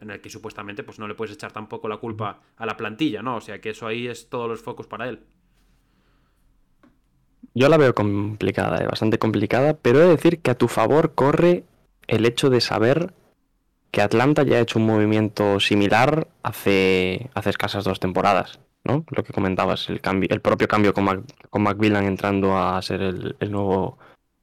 en 0.00 0.10
el 0.10 0.20
que 0.20 0.30
supuestamente 0.30 0.82
pues 0.82 0.98
no 0.98 1.06
le 1.08 1.14
puedes 1.14 1.34
echar 1.34 1.52
tampoco 1.52 1.88
la 1.88 1.98
culpa 1.98 2.40
a 2.56 2.66
la 2.66 2.76
plantilla, 2.76 3.22
¿no? 3.22 3.36
O 3.36 3.40
sea 3.40 3.60
que 3.60 3.70
eso 3.70 3.86
ahí 3.86 4.06
es 4.06 4.28
todos 4.28 4.48
los 4.48 4.62
focos 4.62 4.86
para 4.86 5.08
él. 5.08 5.20
Yo 7.54 7.68
la 7.68 7.76
veo 7.76 7.94
complicada, 7.94 8.78
eh, 8.82 8.86
bastante 8.86 9.18
complicada, 9.18 9.74
pero 9.74 9.98
he 9.98 10.04
de 10.04 10.10
decir 10.10 10.40
que 10.40 10.52
a 10.52 10.54
tu 10.54 10.68
favor 10.68 11.14
corre 11.14 11.64
el 12.06 12.24
hecho 12.24 12.48
de 12.48 12.60
saber 12.60 13.12
que 13.90 14.02
Atlanta 14.02 14.44
ya 14.44 14.56
ha 14.56 14.60
hecho 14.60 14.78
un 14.78 14.86
movimiento 14.86 15.58
similar 15.58 16.28
hace, 16.42 17.28
hace 17.34 17.50
escasas 17.50 17.84
dos 17.84 17.98
temporadas, 17.98 18.60
¿no? 18.84 19.04
Lo 19.10 19.24
que 19.24 19.32
comentabas, 19.32 19.88
el 19.90 20.00
cambio, 20.00 20.28
el 20.30 20.40
propio 20.40 20.68
cambio 20.68 20.94
con, 20.94 21.04
Mac- 21.04 21.24
con 21.50 21.66
entrando 22.04 22.56
a 22.56 22.80
ser 22.82 23.02
el, 23.02 23.36
el 23.40 23.50
nuevo 23.50 23.98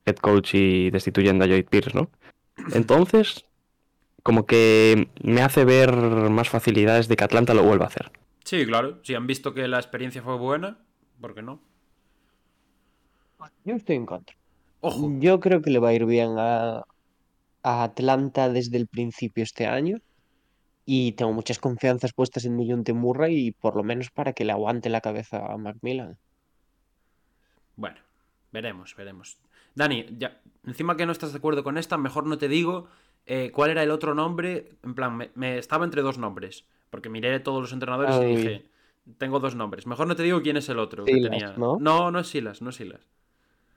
head 0.05 0.17
coach 0.17 0.55
y 0.55 0.89
destituyendo 0.89 1.45
a 1.45 1.47
Lloyd 1.47 1.65
Pierce, 1.65 1.93
¿no? 1.93 2.09
Entonces, 2.73 3.45
como 4.27 4.45
que 4.45 5.07
me 5.23 5.41
hace 5.41 5.63
ver 5.63 5.95
más 5.95 6.49
facilidades 6.49 7.07
de 7.07 7.15
que 7.15 7.23
Atlanta 7.23 7.53
lo 7.53 7.63
vuelva 7.63 7.85
a 7.85 7.87
hacer. 7.87 8.11
Sí, 8.43 8.65
claro. 8.65 8.99
Si 9.01 9.15
han 9.15 9.25
visto 9.25 9.53
que 9.53 9.69
la 9.69 9.77
experiencia 9.77 10.21
fue 10.21 10.35
buena, 10.35 10.79
¿por 11.21 11.33
qué 11.33 11.41
no? 11.41 11.61
Yo 13.63 13.75
estoy 13.75 13.95
en 13.95 14.05
contra. 14.05 14.35
Ojo. 14.81 15.13
Yo 15.19 15.39
creo 15.39 15.61
que 15.61 15.69
le 15.69 15.79
va 15.79 15.89
a 15.89 15.93
ir 15.93 16.03
bien 16.03 16.35
a, 16.37 16.83
a 17.63 17.83
Atlanta 17.83 18.49
desde 18.49 18.75
el 18.75 18.87
principio 18.87 19.45
este 19.45 19.65
año. 19.65 19.99
Y 20.85 21.13
tengo 21.13 21.31
muchas 21.31 21.59
confianzas 21.59 22.11
puestas 22.11 22.43
en 22.43 22.57
Millonte 22.57 22.91
Murray 22.91 23.47
y 23.47 23.51
por 23.53 23.77
lo 23.77 23.83
menos 23.83 24.09
para 24.09 24.33
que 24.33 24.43
le 24.43 24.51
aguante 24.51 24.89
la 24.89 24.99
cabeza 24.99 25.45
a 25.45 25.55
Macmillan. 25.55 26.17
Bueno, 27.77 28.01
veremos, 28.51 28.93
veremos. 28.93 29.37
Dani, 29.73 30.05
ya, 30.17 30.41
encima 30.65 30.97
que 30.97 31.05
no 31.05 31.13
estás 31.13 31.31
de 31.31 31.37
acuerdo 31.37 31.63
con 31.63 31.77
esta, 31.77 31.97
mejor 31.97 32.25
no 32.25 32.37
te 32.37 32.49
digo 32.49 32.89
eh, 33.27 33.51
cuál 33.53 33.69
era 33.71 33.83
el 33.83 33.91
otro 33.91 34.15
nombre. 34.15 34.69
En 34.83 34.95
plan, 34.95 35.15
me, 35.15 35.29
me 35.35 35.57
estaba 35.57 35.85
entre 35.85 36.01
dos 36.01 36.17
nombres. 36.17 36.65
Porque 36.89 37.09
miré 37.09 37.39
todos 37.41 37.61
los 37.61 37.73
entrenadores 37.73 38.15
y 38.21 38.35
dije, 38.35 38.65
tengo 39.17 39.39
dos 39.39 39.55
nombres. 39.55 39.85
Mejor 39.85 40.07
no 40.07 40.15
te 40.15 40.23
digo 40.23 40.41
quién 40.41 40.57
es 40.57 40.67
el 40.69 40.79
otro 40.79 41.03
que 41.05 41.13
Silas, 41.13 41.31
tenía. 41.31 41.53
¿no? 41.57 41.77
no, 41.79 42.09
no 42.11 42.19
es 42.19 42.27
Silas, 42.27 42.61
no 42.61 42.69
es 42.69 42.75
Silas. 42.77 43.01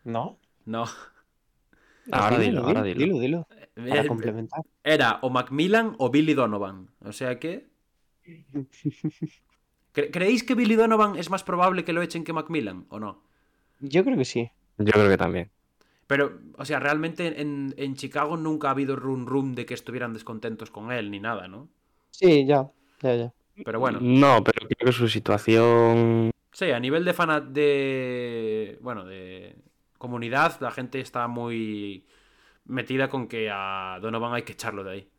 ¿No? 0.05 0.39
No. 0.65 0.85
Ahora 2.13 2.39
dilo, 2.39 2.65
ahora 2.65 2.83
dilo. 2.83 3.01
dilo. 3.01 3.21
Dilo, 3.21 3.47
Para 3.75 4.03
Eh, 4.03 4.07
complementar. 4.07 4.63
Era 4.83 5.19
o 5.23 5.31
Macmillan 5.31 5.95
o 5.99 6.11
Billy 6.11 6.35
Donovan. 6.35 6.89
O 7.05 7.13
sea 7.13 7.39
que. 7.39 7.69
¿Cre- 9.95 10.11
¿Creéis 10.13 10.43
que 10.45 10.55
Billy 10.55 10.77
Donovan 10.77 11.17
es 11.17 11.31
más 11.31 11.43
probable 11.45 11.85
que 11.85 11.93
lo 11.93 12.03
echen 12.03 12.25
que 12.25 12.33
Macmillan 12.33 12.87
o 12.89 12.99
no? 13.01 13.23
Yo 13.81 14.05
creo 14.05 14.17
que 14.17 14.25
sí. 14.25 14.51
Yo 14.79 14.93
creo 14.93 15.09
que 15.09 15.17
también. 15.17 15.51
Pero, 16.11 16.25
o 16.63 16.65
sea, 16.65 16.79
realmente 16.81 17.41
en, 17.41 17.75
en 17.77 17.95
Chicago 17.95 18.37
nunca 18.37 18.69
ha 18.69 18.73
habido 18.73 18.97
rum 18.97 19.27
rum 19.27 19.55
de 19.55 19.65
que 19.67 19.75
estuvieran 19.75 20.13
descontentos 20.13 20.71
con 20.71 20.91
él 20.93 21.11
ni 21.11 21.21
nada, 21.21 21.47
¿no? 21.49 21.69
Sí, 22.11 22.47
ya. 22.47 22.71
Ya, 23.03 23.15
ya. 23.15 23.33
Pero 23.65 23.79
bueno, 23.81 23.99
No, 24.01 24.43
pero 24.45 24.67
creo 24.69 24.87
que 24.87 24.93
su 24.93 25.09
situación. 25.09 26.31
sí, 26.53 26.71
a 26.71 26.81
nivel 26.81 27.05
de 27.05 27.15
fana 27.15 27.41
de. 27.41 28.79
Bueno, 28.81 29.05
de 29.05 29.57
comunidad, 29.99 30.59
la 30.61 30.71
gente 30.71 31.01
está 31.01 31.29
muy 31.29 32.07
metida 32.67 33.09
con 33.11 33.29
que 33.29 33.51
a 33.53 33.99
Donovan 34.03 34.35
hay 34.35 34.43
que 34.43 34.53
echarlo 34.53 34.85
de 34.85 34.91
ahí. 34.93 35.11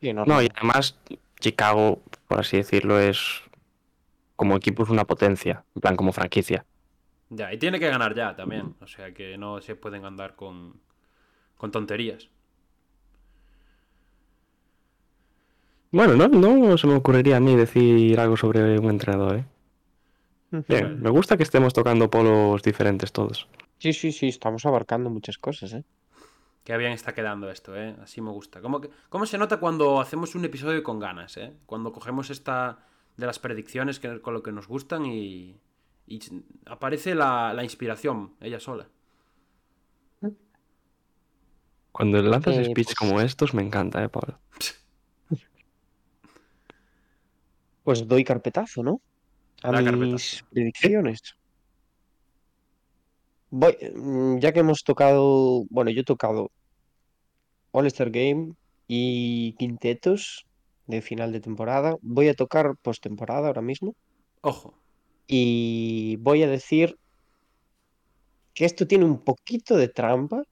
Sí, 0.00 0.12
no, 0.12 0.24
No, 0.24 0.42
y 0.42 0.48
además, 0.54 0.98
Chicago, 1.40 2.00
por 2.26 2.40
así 2.40 2.56
decirlo, 2.58 2.98
es. 2.98 3.42
Como 4.36 4.56
equipo 4.56 4.84
es 4.84 4.90
una 4.90 5.04
potencia. 5.04 5.64
En 5.74 5.80
plan, 5.82 5.96
como 5.96 6.12
franquicia. 6.12 6.64
Ya, 7.30 7.52
y 7.52 7.58
tiene 7.58 7.78
que 7.78 7.88
ganar 7.88 8.14
ya 8.14 8.34
también. 8.34 8.74
O 8.80 8.86
sea 8.86 9.12
que 9.12 9.36
no 9.36 9.60
se 9.60 9.76
pueden 9.76 10.04
andar 10.04 10.34
con, 10.34 10.74
con 11.56 11.70
tonterías. 11.70 12.28
Bueno, 15.90 16.14
no, 16.16 16.28
no 16.28 16.76
se 16.78 16.86
me 16.86 16.94
ocurriría 16.94 17.38
a 17.38 17.40
mí 17.40 17.56
decir 17.56 18.18
algo 18.20 18.36
sobre 18.36 18.78
un 18.78 18.90
entrenador, 18.90 19.36
¿eh? 19.36 19.44
Bien, 20.66 21.00
me 21.02 21.10
gusta 21.10 21.36
que 21.36 21.42
estemos 21.42 21.72
tocando 21.74 22.10
polos 22.10 22.62
diferentes 22.62 23.12
todos. 23.12 23.46
Sí, 23.78 23.92
sí, 23.92 24.12
sí, 24.12 24.28
estamos 24.28 24.64
abarcando 24.66 25.10
muchas 25.10 25.38
cosas, 25.38 25.72
¿eh? 25.74 25.84
Qué 26.64 26.76
bien 26.76 26.92
está 26.92 27.14
quedando 27.14 27.50
esto, 27.50 27.74
¿eh? 27.76 27.96
Así 28.02 28.20
me 28.20 28.30
gusta. 28.30 28.60
¿Cómo, 28.60 28.80
que- 28.80 28.90
cómo 29.08 29.24
se 29.24 29.38
nota 29.38 29.58
cuando 29.58 30.00
hacemos 30.00 30.34
un 30.34 30.44
episodio 30.44 30.82
con 30.82 30.98
ganas, 30.98 31.36
¿eh? 31.38 31.52
Cuando 31.66 31.92
cogemos 31.92 32.28
esta 32.30 32.78
de 33.16 33.26
las 33.26 33.38
predicciones 33.38 33.98
que, 34.00 34.20
con 34.20 34.34
lo 34.34 34.42
que 34.42 34.52
nos 34.52 34.68
gustan 34.68 35.06
y, 35.06 35.56
y 36.08 36.20
aparece 36.66 37.14
la, 37.14 37.52
la 37.54 37.62
inspiración, 37.64 38.34
ella 38.40 38.58
sola. 38.60 38.88
Cuando 41.92 42.22
lanzas 42.22 42.56
Eh, 42.58 42.64
speech 42.66 42.86
pues- 42.88 42.94
como 42.96 43.20
estos, 43.20 43.54
me 43.54 43.62
encanta, 43.62 44.02
¿eh, 44.02 44.08
Pablo? 44.08 44.38
Pues 47.84 48.06
doy 48.06 48.22
carpetazo, 48.24 48.82
¿no? 48.82 49.00
A 49.62 49.72
Da 49.72 49.80
mis 49.80 49.90
carpetazo. 49.90 50.44
predicciones. 50.50 51.20
Voy, 53.50 53.76
mm, 53.94 54.38
ya 54.40 54.52
que 54.52 54.60
hemos 54.60 54.84
tocado, 54.84 55.64
bueno, 55.70 55.90
yo 55.90 56.02
he 56.02 56.04
tocado 56.04 56.50
All-Star 57.72 58.10
Game 58.10 58.52
y 58.86 59.54
quintetos 59.54 60.44
de 60.86 61.00
final 61.00 61.32
de 61.32 61.40
temporada. 61.40 61.96
Voy 62.02 62.28
a 62.28 62.34
tocar 62.34 62.76
postemporada 62.82 63.48
ahora 63.48 63.62
mismo 63.62 63.94
Ojo. 64.42 64.74
Y 65.28 66.16
voy 66.16 66.42
a 66.42 66.48
decir 66.48 66.98
que 68.54 68.64
esto 68.64 68.88
tiene 68.88 69.04
un 69.04 69.18
poquito 69.18 69.76
de 69.76 69.88
trampa, 69.88 70.42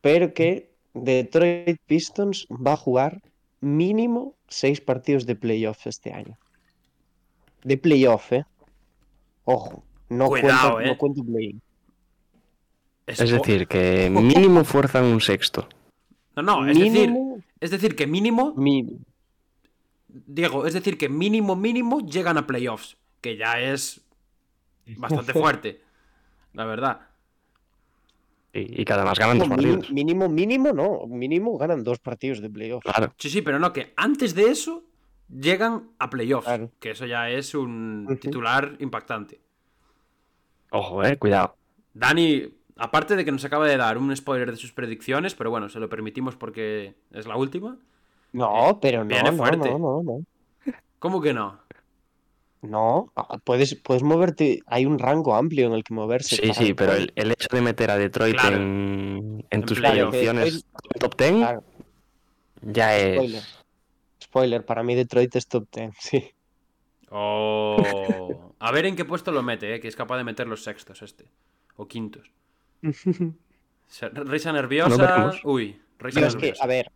pero 0.00 0.34
que 0.34 0.70
Detroit 0.92 1.80
Pistons 1.86 2.46
va 2.50 2.74
a 2.74 2.76
jugar 2.76 3.22
mínimo 3.60 4.36
seis 4.46 4.80
partidos 4.80 5.26
de 5.26 5.34
playoff 5.34 5.86
este 5.86 6.12
año. 6.12 6.38
De 7.64 7.78
playoff, 7.78 8.32
¿eh? 8.32 8.44
Ojo, 9.44 9.82
no 10.10 10.28
Cuidado, 10.28 10.74
cuenta, 10.74 10.84
¿eh? 10.84 10.92
no 10.92 10.98
cuenta 10.98 11.22
play-in. 11.24 11.62
Es, 13.06 13.20
Es 13.20 13.30
decir, 13.30 13.66
que 13.68 14.10
mínimo 14.10 14.64
fuerzan 14.64 15.06
un 15.06 15.22
sexto. 15.22 15.66
No, 16.36 16.42
no, 16.42 16.68
es 16.68 16.76
decir, 16.76 16.92
Mínimo, 16.92 17.38
es 17.58 17.70
decir 17.70 17.96
que 17.96 18.06
mínimo, 18.06 18.54
mínimo. 18.54 18.98
Diego, 20.08 20.66
es 20.66 20.74
decir 20.74 20.98
que 20.98 21.08
mínimo, 21.08 21.56
mínimo 21.56 22.00
llegan 22.00 22.38
a 22.38 22.46
playoffs, 22.46 22.96
que 23.24 23.38
ya 23.38 23.58
es 23.58 24.02
bastante 24.98 25.32
fuerte, 25.32 25.80
la 26.52 26.66
verdad. 26.66 27.00
Y, 28.52 28.82
y 28.82 28.84
que 28.84 28.92
además 28.92 29.18
ganan 29.18 29.38
dos 29.38 29.48
partidos. 29.48 29.90
mínimo, 29.90 30.28
mínimo, 30.28 30.72
no. 30.74 31.06
Mínimo 31.06 31.56
ganan 31.56 31.82
dos 31.82 31.98
partidos 31.98 32.40
de 32.42 32.50
playoff. 32.50 32.84
Claro. 32.84 33.14
Sí, 33.18 33.30
sí, 33.30 33.40
pero 33.40 33.58
no, 33.58 33.72
que 33.72 33.94
antes 33.96 34.34
de 34.34 34.50
eso 34.50 34.84
llegan 35.28 35.88
a 35.98 36.10
playoffs, 36.10 36.44
Claro. 36.46 36.70
que 36.78 36.90
eso 36.90 37.06
ya 37.06 37.30
es 37.30 37.54
un 37.54 38.18
titular 38.20 38.76
impactante. 38.78 39.40
Ojo, 40.70 41.02
eh, 41.02 41.16
cuidado. 41.16 41.56
Dani, 41.94 42.52
aparte 42.76 43.16
de 43.16 43.24
que 43.24 43.32
nos 43.32 43.44
acaba 43.46 43.66
de 43.66 43.78
dar 43.78 43.96
un 43.96 44.14
spoiler 44.14 44.50
de 44.50 44.56
sus 44.58 44.72
predicciones, 44.72 45.34
pero 45.34 45.48
bueno, 45.50 45.68
se 45.70 45.80
lo 45.80 45.88
permitimos 45.88 46.36
porque 46.36 46.94
es 47.10 47.26
la 47.26 47.36
última. 47.36 47.78
No, 48.32 48.78
pero 48.82 48.98
no, 49.02 49.06
viene 49.08 49.32
fuerte. 49.32 49.70
no, 49.70 49.78
no, 49.78 50.02
no. 50.02 50.24
¿Cómo 50.98 51.20
que 51.22 51.32
no? 51.32 51.63
No, 52.66 53.12
puedes, 53.44 53.74
puedes 53.74 54.02
moverte, 54.02 54.60
hay 54.66 54.86
un 54.86 54.98
rango 54.98 55.34
amplio 55.34 55.66
en 55.66 55.72
el 55.74 55.84
que 55.84 55.92
moverse. 55.94 56.36
Sí, 56.36 56.54
sí, 56.54 56.74
pero 56.74 56.92
el, 56.94 57.12
el 57.14 57.32
hecho 57.32 57.48
de 57.52 57.60
meter 57.60 57.90
a 57.90 57.98
Detroit 57.98 58.36
Claro. 58.36 58.56
en, 58.56 59.44
en 59.50 59.62
tus 59.64 59.78
playoff. 59.78 60.10
predicciones 60.10 60.64
top 60.98 61.14
10 61.18 61.32
Claro, 61.34 61.64
ya 62.62 62.90
spoiler. 62.98 63.34
es. 63.38 63.64
Spoiler, 64.22 64.64
para 64.64 64.82
mí 64.82 64.94
Detroit 64.94 65.36
es 65.36 65.46
top 65.46 65.66
10, 65.72 65.92
sí. 66.00 66.30
Oh. 67.10 68.52
A 68.58 68.72
ver 68.72 68.86
en 68.86 68.96
qué 68.96 69.04
puesto 69.04 69.30
lo 69.30 69.42
mete, 69.42 69.74
eh, 69.74 69.80
que 69.80 69.88
es 69.88 69.94
capaz 69.96 70.16
de 70.16 70.24
meter 70.24 70.46
los 70.48 70.64
sextos 70.64 71.02
este. 71.02 71.26
O 71.76 71.86
quintos. 71.86 72.30
Risa 72.82 74.52
nerviosa. 74.52 75.32
Uy, 75.44 75.80
risa 75.98 76.20
Yo 76.20 76.26
es 76.26 76.34
que, 76.34 76.40
nerviosa. 76.46 76.64
a 76.64 76.66
ver, 76.66 76.90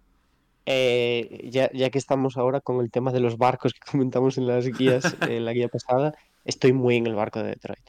eh, 0.70 1.48
ya, 1.50 1.70
ya 1.72 1.88
que 1.88 1.96
estamos 1.96 2.36
ahora 2.36 2.60
con 2.60 2.80
el 2.84 2.90
tema 2.90 3.10
de 3.10 3.20
los 3.20 3.38
barcos 3.38 3.72
que 3.72 3.80
comentamos 3.90 4.36
en 4.36 4.46
las 4.46 4.66
guías, 4.66 5.16
en 5.22 5.44
la 5.46 5.52
guía 5.54 5.68
pasada, 5.68 6.14
estoy 6.44 6.72
muy 6.74 6.96
en 6.96 7.06
el 7.06 7.14
barco 7.14 7.42
de 7.42 7.48
Detroit. 7.48 7.88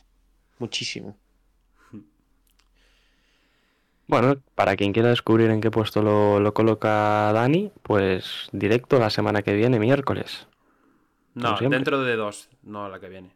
Muchísimo. 0.60 1.18
Bueno, 4.08 4.38
para 4.56 4.76
quien 4.76 4.92
quiera 4.94 5.10
descubrir 5.10 5.52
en 5.52 5.62
qué 5.62 5.70
puesto 5.70 6.02
lo, 6.02 6.40
lo 6.40 6.54
coloca 6.54 7.32
Dani, 7.32 7.72
pues 7.84 8.50
directo 8.52 8.98
la 8.98 9.10
semana 9.10 9.44
que 9.44 9.54
viene, 9.54 9.78
miércoles. 9.78 10.48
No, 11.36 11.58
dentro 11.60 12.02
de 12.04 12.16
dos, 12.16 12.50
no 12.64 12.90
la 12.90 13.00
que 13.00 13.10
viene. 13.10 13.36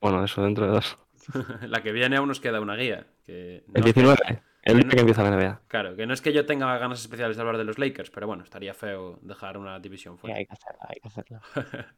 Bueno, 0.00 0.22
eso 0.24 0.42
dentro 0.42 0.66
de 0.66 0.72
dos. 0.72 0.98
la 1.62 1.82
que 1.82 1.92
viene 1.92 2.16
aún 2.16 2.28
nos 2.28 2.40
queda 2.40 2.60
una 2.60 2.76
guía. 2.76 3.06
Que 3.24 3.64
no 3.68 3.74
El 3.76 3.86
es 3.88 3.94
que- 3.94 4.00
19, 4.02 4.42
el 4.64 4.74
que 4.78 4.82
día 4.82 4.84
no- 4.84 4.90
que 4.90 5.00
empieza 5.00 5.22
la 5.22 5.28
NBA. 5.36 5.60
Claro, 5.68 5.96
que 5.96 6.06
no 6.06 6.14
es 6.14 6.20
que 6.22 6.32
yo 6.32 6.46
tenga 6.46 6.76
ganas 6.78 7.00
especiales 7.00 7.36
de 7.36 7.42
hablar 7.42 7.58
de 7.58 7.64
los 7.64 7.78
Lakers, 7.78 8.10
pero 8.10 8.26
bueno, 8.26 8.42
estaría 8.44 8.74
feo 8.74 9.18
dejar 9.22 9.58
una 9.58 9.78
división 9.80 10.16
Sí, 10.16 10.20
fuera. 10.22 10.36
hay 10.36 10.46
que 10.46 10.52
hacerla, 10.52 10.86
hay 10.88 11.00
que 11.00 11.08
hacerla. 11.08 11.42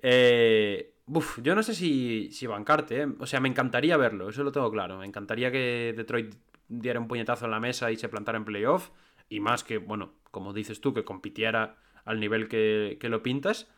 Eh, 0.00 0.94
uf, 1.06 1.40
yo 1.42 1.54
no 1.54 1.62
sé 1.62 1.74
si, 1.74 2.30
si 2.30 2.46
bancarte, 2.46 3.02
¿eh? 3.02 3.08
O 3.18 3.26
sea, 3.26 3.40
me 3.40 3.48
encantaría 3.48 3.96
verlo, 3.96 4.28
eso 4.28 4.44
lo 4.44 4.52
tengo 4.52 4.70
claro. 4.70 4.98
Me 4.98 5.06
encantaría 5.06 5.50
que 5.50 5.92
Detroit 5.96 6.34
diera 6.68 7.00
un 7.00 7.08
puñetazo 7.08 7.46
en 7.46 7.50
la 7.50 7.60
mesa 7.60 7.90
y 7.90 7.96
se 7.96 8.08
plantara 8.08 8.38
en 8.38 8.44
playoff. 8.44 8.90
Y 9.28 9.40
más 9.40 9.64
que, 9.64 9.78
bueno, 9.78 10.12
como 10.30 10.52
dices 10.52 10.80
tú, 10.80 10.94
que 10.94 11.04
compitiera 11.04 11.76
al 12.04 12.20
nivel 12.20 12.48
que, 12.48 12.96
que 13.00 13.08
lo 13.08 13.22
pintas. 13.22 13.68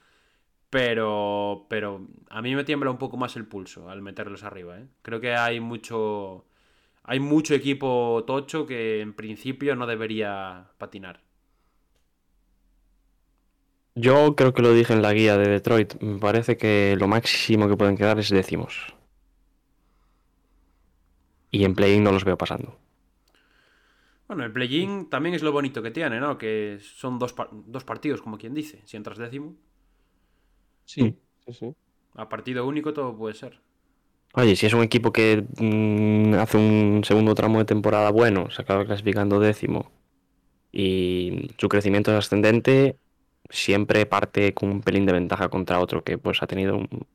Pero, 0.70 1.66
pero 1.68 2.06
a 2.28 2.42
mí 2.42 2.54
me 2.54 2.64
tiembla 2.64 2.90
un 2.90 2.98
poco 2.98 3.16
más 3.16 3.34
el 3.36 3.46
pulso 3.46 3.90
al 3.90 4.02
meterlos 4.02 4.44
arriba, 4.44 4.78
¿eh? 4.78 4.86
Creo 5.02 5.20
que 5.20 5.34
hay 5.34 5.58
mucho, 5.58 6.46
hay 7.02 7.20
mucho 7.20 7.54
equipo 7.54 8.24
tocho 8.26 8.66
que 8.66 9.00
en 9.00 9.14
principio 9.14 9.76
no 9.76 9.86
debería 9.86 10.72
patinar. 10.78 11.22
Yo 13.94 14.34
creo 14.34 14.52
que 14.52 14.62
lo 14.62 14.72
dije 14.74 14.92
en 14.92 15.00
la 15.02 15.12
guía 15.12 15.36
de 15.36 15.48
Detroit. 15.48 15.94
Me 16.02 16.18
parece 16.18 16.56
que 16.56 16.96
lo 16.98 17.06
máximo 17.06 17.68
que 17.68 17.76
pueden 17.76 17.96
quedar 17.96 18.18
es 18.18 18.30
décimos. 18.30 18.94
Y 21.52 21.64
en 21.64 21.76
play 21.76 22.00
no 22.00 22.10
los 22.10 22.24
veo 22.24 22.36
pasando. 22.36 22.76
Bueno, 24.28 24.44
el 24.44 24.52
play-in 24.52 25.10
también 25.10 25.34
es 25.34 25.42
lo 25.42 25.52
bonito 25.52 25.82
que 25.82 25.90
tiene, 25.90 26.20
¿no? 26.20 26.38
Que 26.38 26.78
son 26.80 27.18
dos, 27.18 27.32
par- 27.32 27.48
dos 27.52 27.84
partidos, 27.84 28.22
como 28.22 28.38
quien 28.38 28.54
dice. 28.54 28.82
Si 28.86 28.96
entras 28.96 29.18
décimo, 29.18 29.56
Sí, 30.84 31.18
sí, 31.46 31.52
sí. 31.54 31.74
a 32.22 32.24
partido 32.32 32.68
único 32.72 32.94
todo 32.94 33.16
puede 33.18 33.34
ser. 33.34 33.60
Oye, 34.34 34.54
si 34.56 34.66
es 34.66 34.72
un 34.74 34.82
equipo 34.82 35.12
que 35.12 35.44
mm, 35.58 36.34
hace 36.34 36.56
un 36.56 37.02
segundo 37.04 37.34
tramo 37.34 37.58
de 37.58 37.64
temporada 37.64 38.10
bueno, 38.10 38.50
se 38.50 38.62
acaba 38.62 38.84
clasificando 38.84 39.40
décimo 39.40 39.90
y 40.72 41.50
su 41.58 41.68
crecimiento 41.68 42.12
es 42.12 42.18
ascendente, 42.18 42.98
siempre 43.50 44.06
parte 44.06 44.54
con 44.54 44.70
un 44.70 44.82
pelín 44.82 45.06
de 45.06 45.12
ventaja 45.14 45.48
contra 45.50 45.80
otro 45.80 46.04
que 46.04 46.18
pues 46.18 46.42
ha 46.42 46.46
tenido 46.48 46.76
un- 46.78 47.06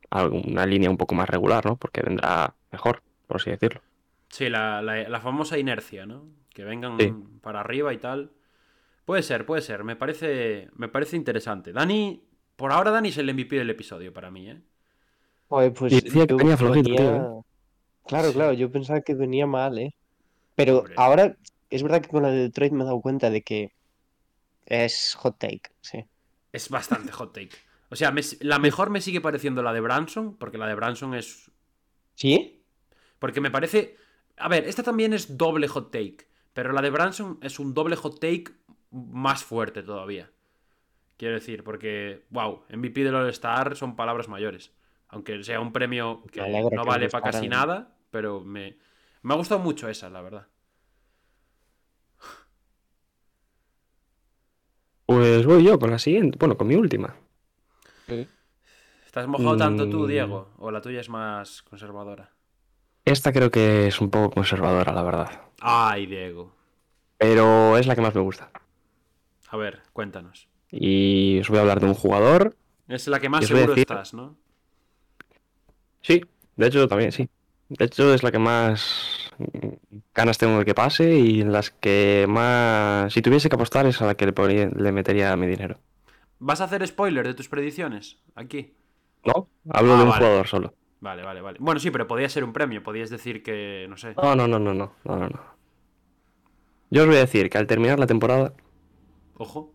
una 0.47 0.65
línea 0.65 0.89
un 0.89 0.97
poco 0.97 1.15
más 1.15 1.29
regular, 1.29 1.65
¿no? 1.65 1.77
Porque 1.77 2.01
vendrá 2.03 2.55
mejor, 2.71 3.03
por 3.27 3.37
así 3.37 3.51
decirlo. 3.51 3.81
Sí, 4.29 4.49
la, 4.49 4.81
la- 4.81 5.07
la 5.09 5.19
famosa 5.21 5.57
inercia, 5.57 6.05
¿no? 6.05 6.25
Que 6.53 6.63
vengan 6.63 6.97
Sí. 6.99 7.13
para 7.41 7.61
arriba 7.61 7.93
y 7.93 7.97
tal. 7.97 8.31
Puede 9.05 9.23
ser, 9.23 9.45
puede 9.45 9.61
ser. 9.61 9.83
Me 9.83 9.95
parece, 9.95 10.69
me 10.75 10.89
parece 10.89 11.17
interesante. 11.17 11.73
Dani, 11.73 12.23
por 12.55 12.71
ahora 12.73 12.91
Dani 12.91 13.09
es 13.09 13.17
el 13.19 13.29
MVP 13.29 13.57
del 13.57 13.69
episodio 13.71 14.13
para 14.13 14.31
mí, 14.31 14.49
¿eh? 14.49 14.61
Joder, 15.49 15.73
pues 15.73 15.93
Y 15.93 16.01
decía 16.01 16.25
que 16.27 16.33
venía 16.35 16.57
flojito, 16.57 16.89
tío, 16.89 16.95
venía- 16.95 17.29
Claro, 18.07 18.33
claro, 18.33 18.53
yo 18.53 18.71
pensaba 18.71 19.01
que 19.01 19.13
venía 19.15 19.47
mal, 19.47 19.77
¿eh? 19.79 19.95
Pero 20.55 20.79
Hombre. 20.79 20.93
ahora 20.97 21.37
es 21.69 21.81
verdad 21.83 22.01
que 22.01 22.09
con 22.09 22.23
la 22.23 22.29
de 22.29 22.37
Detroit 22.43 22.71
me 22.71 22.83
he 22.83 22.85
dado 22.85 23.01
cuenta 23.01 23.29
de 23.29 23.41
que 23.41 23.71
es 24.65 25.15
hot 25.15 25.37
take, 25.39 25.71
sí. 25.81 26.05
Es 26.51 26.69
bastante 26.69 27.11
hot 27.11 27.33
take. 27.33 27.51
O 27.89 27.95
sea, 27.95 28.11
me- 28.11 28.21
la 28.41 28.59
mejor 28.59 28.89
me 28.89 29.01
sigue 29.01 29.21
pareciendo 29.21 29.61
la 29.63 29.73
de 29.73 29.81
Branson, 29.81 30.35
porque 30.37 30.57
la 30.57 30.67
de 30.67 30.75
Branson 30.75 31.13
es 31.15 31.51
¿Sí? 32.15 32.63
Porque 33.19 33.41
me 33.41 33.51
parece. 33.51 33.97
A 34.37 34.47
ver, 34.47 34.65
esta 34.67 34.83
también 34.83 35.13
es 35.13 35.37
doble 35.37 35.67
hot 35.67 35.91
take. 35.91 36.27
Pero 36.53 36.71
la 36.71 36.81
de 36.81 36.89
Branson 36.89 37.39
es 37.41 37.59
un 37.59 37.73
doble 37.73 37.95
hot 37.97 38.19
take 38.21 38.45
más 38.91 39.43
fuerte 39.43 39.83
todavía. 39.83 40.31
Quiero 41.17 41.33
decir, 41.35 41.63
porque. 41.63 42.23
Wow, 42.29 42.63
MVP 42.69 43.03
del 43.03 43.15
All-Star 43.15 43.75
son 43.75 43.95
palabras 43.97 44.29
mayores. 44.29 44.71
Aunque 45.09 45.43
sea 45.43 45.59
un 45.59 45.71
premio 45.71 46.23
que 46.31 46.41
no 46.41 46.69
que 46.69 46.75
vale 46.77 47.09
para 47.09 47.31
casi 47.31 47.47
nada. 47.47 47.95
Pero 48.11 48.41
me. 48.41 48.77
Me 49.21 49.33
ha 49.33 49.37
gustado 49.37 49.59
mucho 49.59 49.87
esa, 49.89 50.09
la 50.09 50.21
verdad. 50.21 50.47
Pues 55.05 55.45
voy 55.45 55.63
yo 55.63 55.77
con 55.79 55.91
la 55.91 55.99
siguiente, 55.99 56.37
bueno, 56.39 56.57
con 56.57 56.67
mi 56.67 56.75
última. 56.75 57.15
¿Estás 59.05 59.27
mojado 59.27 59.55
tanto 59.57 59.89
tú, 59.89 59.99
Mm. 60.03 60.07
Diego? 60.07 60.49
¿O 60.57 60.71
la 60.71 60.81
tuya 60.81 60.99
es 60.99 61.09
más 61.09 61.61
conservadora? 61.63 62.31
Esta 63.05 63.31
creo 63.31 63.51
que 63.51 63.87
es 63.87 64.01
un 64.01 64.09
poco 64.09 64.31
conservadora, 64.31 64.91
la 64.91 65.03
verdad. 65.03 65.41
Ay, 65.61 66.07
Diego. 66.07 66.53
Pero 67.17 67.77
es 67.77 67.85
la 67.87 67.95
que 67.95 68.01
más 68.01 68.15
me 68.15 68.21
gusta. 68.21 68.51
A 69.49 69.57
ver, 69.57 69.83
cuéntanos. 69.93 70.47
Y 70.71 71.39
os 71.39 71.49
voy 71.49 71.59
a 71.59 71.61
hablar 71.61 71.79
de 71.79 71.85
un 71.85 71.93
jugador. 71.93 72.55
Es 72.87 73.07
la 73.07 73.19
que 73.19 73.29
más 73.29 73.45
seguro 73.45 73.73
decir- 73.73 73.81
estás, 73.89 74.13
¿no? 74.13 74.35
Sí, 76.07 76.21
de 76.55 76.67
hecho 76.67 76.87
también, 76.87 77.11
sí. 77.11 77.29
De 77.69 77.85
hecho 77.85 78.13
es 78.13 78.21
la 78.23 78.31
que 78.31 78.39
más 78.39 79.31
ganas 80.13 80.37
tengo 80.37 80.59
de 80.59 80.65
que 80.65 80.75
pase 80.75 81.15
y 81.15 81.43
las 81.43 81.71
que 81.71 82.25
más... 82.29 83.11
Si 83.13 83.21
tuviese 83.21 83.49
que 83.49 83.55
apostar 83.55 83.85
es 83.87 84.01
a 84.01 84.05
la 84.05 84.15
que 84.15 84.25
le, 84.27 84.33
podría- 84.33 84.69
le 84.69 84.91
metería 84.91 85.35
mi 85.35 85.47
dinero. 85.47 85.79
¿Vas 86.39 86.61
a 86.61 86.65
hacer 86.65 86.85
spoiler 86.87 87.25
de 87.27 87.33
tus 87.33 87.49
predicciones? 87.49 88.17
Aquí. 88.35 88.73
¿No? 89.25 89.49
Hablo 89.69 89.93
Ah, 89.93 89.97
de 89.97 90.03
un 90.03 90.09
vale. 90.09 90.25
jugador 90.25 90.47
solo. 90.47 90.73
Vale, 91.01 91.23
vale, 91.23 91.41
vale. 91.41 91.57
Bueno, 91.61 91.79
sí, 91.79 91.91
pero 91.91 92.07
podía 92.07 92.29
ser 92.29 92.43
un 92.43 92.53
premio. 92.53 92.83
Podías 92.83 93.09
decir 93.09 93.43
que, 93.43 93.85
no 93.89 93.97
sé. 93.97 94.13
No, 94.15 94.35
no, 94.35 94.47
no, 94.47 94.59
no, 94.59 94.73
no, 94.73 94.93
no, 95.05 95.17
no. 95.29 95.55
Yo 96.89 97.01
os 97.03 97.07
voy 97.07 97.17
a 97.17 97.19
decir 97.19 97.49
que 97.49 97.59
al 97.59 97.67
terminar 97.67 97.99
la 97.99 98.07
temporada, 98.07 98.53
Ojo. 99.37 99.71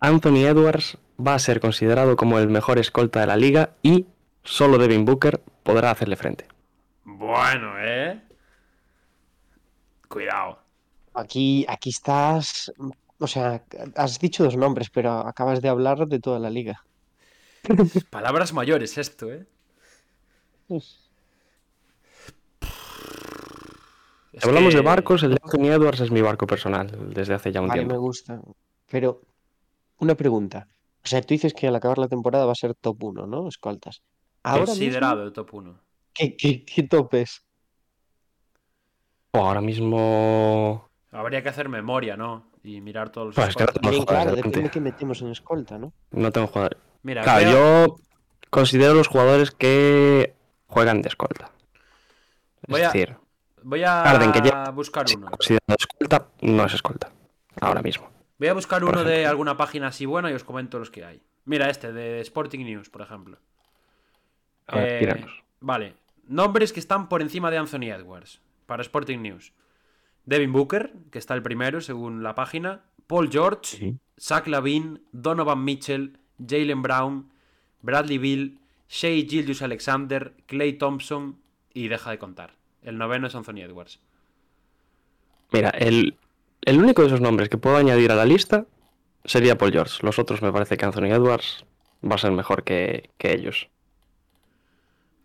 Anthony 0.00 0.44
Edwards 0.46 0.96
va 1.20 1.34
a 1.34 1.38
ser 1.38 1.60
considerado 1.60 2.16
como 2.16 2.38
el 2.38 2.48
mejor 2.48 2.78
escolta 2.78 3.20
de 3.20 3.26
la 3.26 3.36
liga 3.36 3.74
y 3.82 4.06
solo 4.46 4.78
Devin 4.78 5.04
Booker 5.04 5.40
podrá 5.62 5.90
hacerle 5.90 6.16
frente. 6.16 6.46
Bueno, 7.04 7.74
¿eh? 7.78 8.22
Cuidado. 10.08 10.58
Aquí, 11.14 11.64
aquí 11.68 11.90
estás. 11.90 12.72
O 13.18 13.26
sea, 13.26 13.62
has 13.96 14.18
dicho 14.18 14.44
dos 14.44 14.56
nombres, 14.56 14.90
pero 14.90 15.10
acabas 15.26 15.60
de 15.62 15.68
hablar 15.68 16.06
de 16.06 16.20
toda 16.20 16.38
la 16.38 16.50
liga. 16.50 16.84
Palabras 18.10 18.52
mayores 18.52 18.96
esto, 18.98 19.32
¿eh? 19.32 19.46
Es 20.68 21.08
Si 24.42 24.46
hablamos 24.48 24.70
que- 24.74 24.76
de 24.76 24.82
barcos, 24.82 25.22
el 25.22 25.30
de 25.30 25.38
Anthony 25.42 25.72
Edwards 25.72 26.00
es 26.00 26.10
mi 26.10 26.20
barco 26.20 26.46
personal 26.46 26.90
desde 27.14 27.34
hace 27.34 27.52
ya 27.52 27.60
un 27.62 27.68
Vale, 27.68 27.82
me 27.82 27.86
tiempo. 27.88 28.02
gusta. 28.02 28.40
Pero, 28.90 29.22
una 29.98 30.14
pregunta. 30.14 30.68
O 31.02 31.08
sea, 31.08 31.20
tú 31.22 31.28
dices 31.34 31.54
que 31.54 31.68
al 31.68 31.74
acabar 31.76 31.98
la 31.98 32.08
temporada 32.08 32.44
va 32.44 32.52
a 32.52 32.56
ser 32.56 32.74
top 32.74 33.02
1, 33.04 33.26
¿no? 33.26 33.48
Escoltas. 33.48 34.02
Ahora 34.46 34.66
Considerado 34.66 35.14
mismo, 35.16 35.26
el 35.26 35.32
top 35.32 35.54
1. 35.54 35.80
¿qué, 36.14 36.36
qué, 36.36 36.64
qué 36.64 36.82
top 36.84 37.14
es? 37.14 37.42
O 39.32 39.38
ahora 39.38 39.60
mismo... 39.60 40.88
Habría 41.10 41.42
que 41.42 41.48
hacer 41.48 41.68
memoria, 41.68 42.16
¿no? 42.16 42.46
Y 42.62 42.80
mirar 42.80 43.10
todos 43.10 43.28
los 43.28 43.34
Pues 43.36 43.48
es 43.48 43.56
que 43.56 43.64
no 43.64 43.68
jugadores 43.72 44.04
claro, 44.06 44.36
depende 44.36 44.62
de 44.62 44.70
qué 44.70 44.80
metemos 44.80 45.20
en 45.22 45.28
escolta, 45.28 45.78
¿no? 45.78 45.92
No 46.10 46.30
tengo 46.30 46.46
jugadores. 46.46 46.78
Mira, 47.02 47.22
Claro, 47.22 47.50
yo 47.50 47.96
considero 48.50 48.94
los 48.94 49.08
jugadores 49.08 49.50
que 49.50 50.34
juegan 50.66 51.02
de 51.02 51.08
escolta. 51.08 51.50
Es 52.62 52.68
Voy 52.68 52.80
a- 52.82 52.86
decir, 52.86 53.16
voy 53.62 53.82
a 53.84 54.32
que 54.32 54.70
buscar 54.72 55.08
si 55.08 55.16
uno. 55.16 55.26
considerado 55.28 55.76
escolta, 55.78 56.28
no 56.42 56.64
es 56.66 56.74
escolta. 56.74 57.10
Ahora 57.60 57.82
mismo. 57.82 58.08
Voy 58.38 58.48
a 58.48 58.54
buscar 58.54 58.80
Por 58.80 58.90
uno 58.90 59.04
de 59.04 59.26
alguna 59.26 59.56
página 59.56 59.88
así 59.88 60.04
buena 60.06 60.30
y 60.30 60.34
os 60.34 60.44
comento 60.44 60.78
los 60.78 60.90
que 60.90 61.04
hay. 61.04 61.22
Mira 61.44 61.70
este, 61.70 61.92
de 61.92 62.20
Sporting 62.20 62.64
News, 62.64 62.90
por 62.90 63.02
ejemplo. 63.02 63.38
Eh, 64.72 65.24
vale. 65.60 65.94
Nombres 66.28 66.72
que 66.72 66.80
están 66.80 67.08
por 67.08 67.22
encima 67.22 67.50
de 67.50 67.58
Anthony 67.58 67.92
Edwards. 67.92 68.40
Para 68.66 68.82
Sporting 68.82 69.18
News. 69.18 69.52
Devin 70.24 70.52
Booker, 70.52 70.92
que 71.12 71.18
está 71.18 71.34
el 71.34 71.42
primero 71.42 71.80
según 71.80 72.22
la 72.22 72.34
página. 72.34 72.82
Paul 73.06 73.30
George. 73.30 73.76
Sí. 73.76 73.96
Zach 74.18 74.46
Lavin. 74.48 75.02
Donovan 75.12 75.62
Mitchell. 75.62 76.18
Jalen 76.44 76.82
Brown. 76.82 77.30
Bradley 77.82 78.18
Bill. 78.18 78.58
Shea 78.88 79.24
Gildius 79.24 79.62
Alexander. 79.62 80.34
Clay 80.46 80.72
Thompson. 80.72 81.38
Y 81.72 81.88
deja 81.88 82.10
de 82.10 82.18
contar. 82.18 82.54
El 82.82 82.98
noveno 82.98 83.28
es 83.28 83.34
Anthony 83.34 83.60
Edwards. 83.60 84.00
Mira, 85.52 85.70
el, 85.70 86.16
el 86.62 86.78
único 86.78 87.02
de 87.02 87.08
esos 87.08 87.20
nombres 87.20 87.48
que 87.48 87.58
puedo 87.58 87.76
añadir 87.76 88.10
a 88.10 88.16
la 88.16 88.24
lista 88.24 88.66
sería 89.24 89.56
Paul 89.58 89.72
George. 89.72 90.04
Los 90.04 90.18
otros 90.18 90.42
me 90.42 90.52
parece 90.52 90.76
que 90.76 90.84
Anthony 90.84 91.12
Edwards 91.12 91.64
va 92.04 92.16
a 92.16 92.18
ser 92.18 92.32
mejor 92.32 92.64
que, 92.64 93.10
que 93.18 93.32
ellos. 93.32 93.68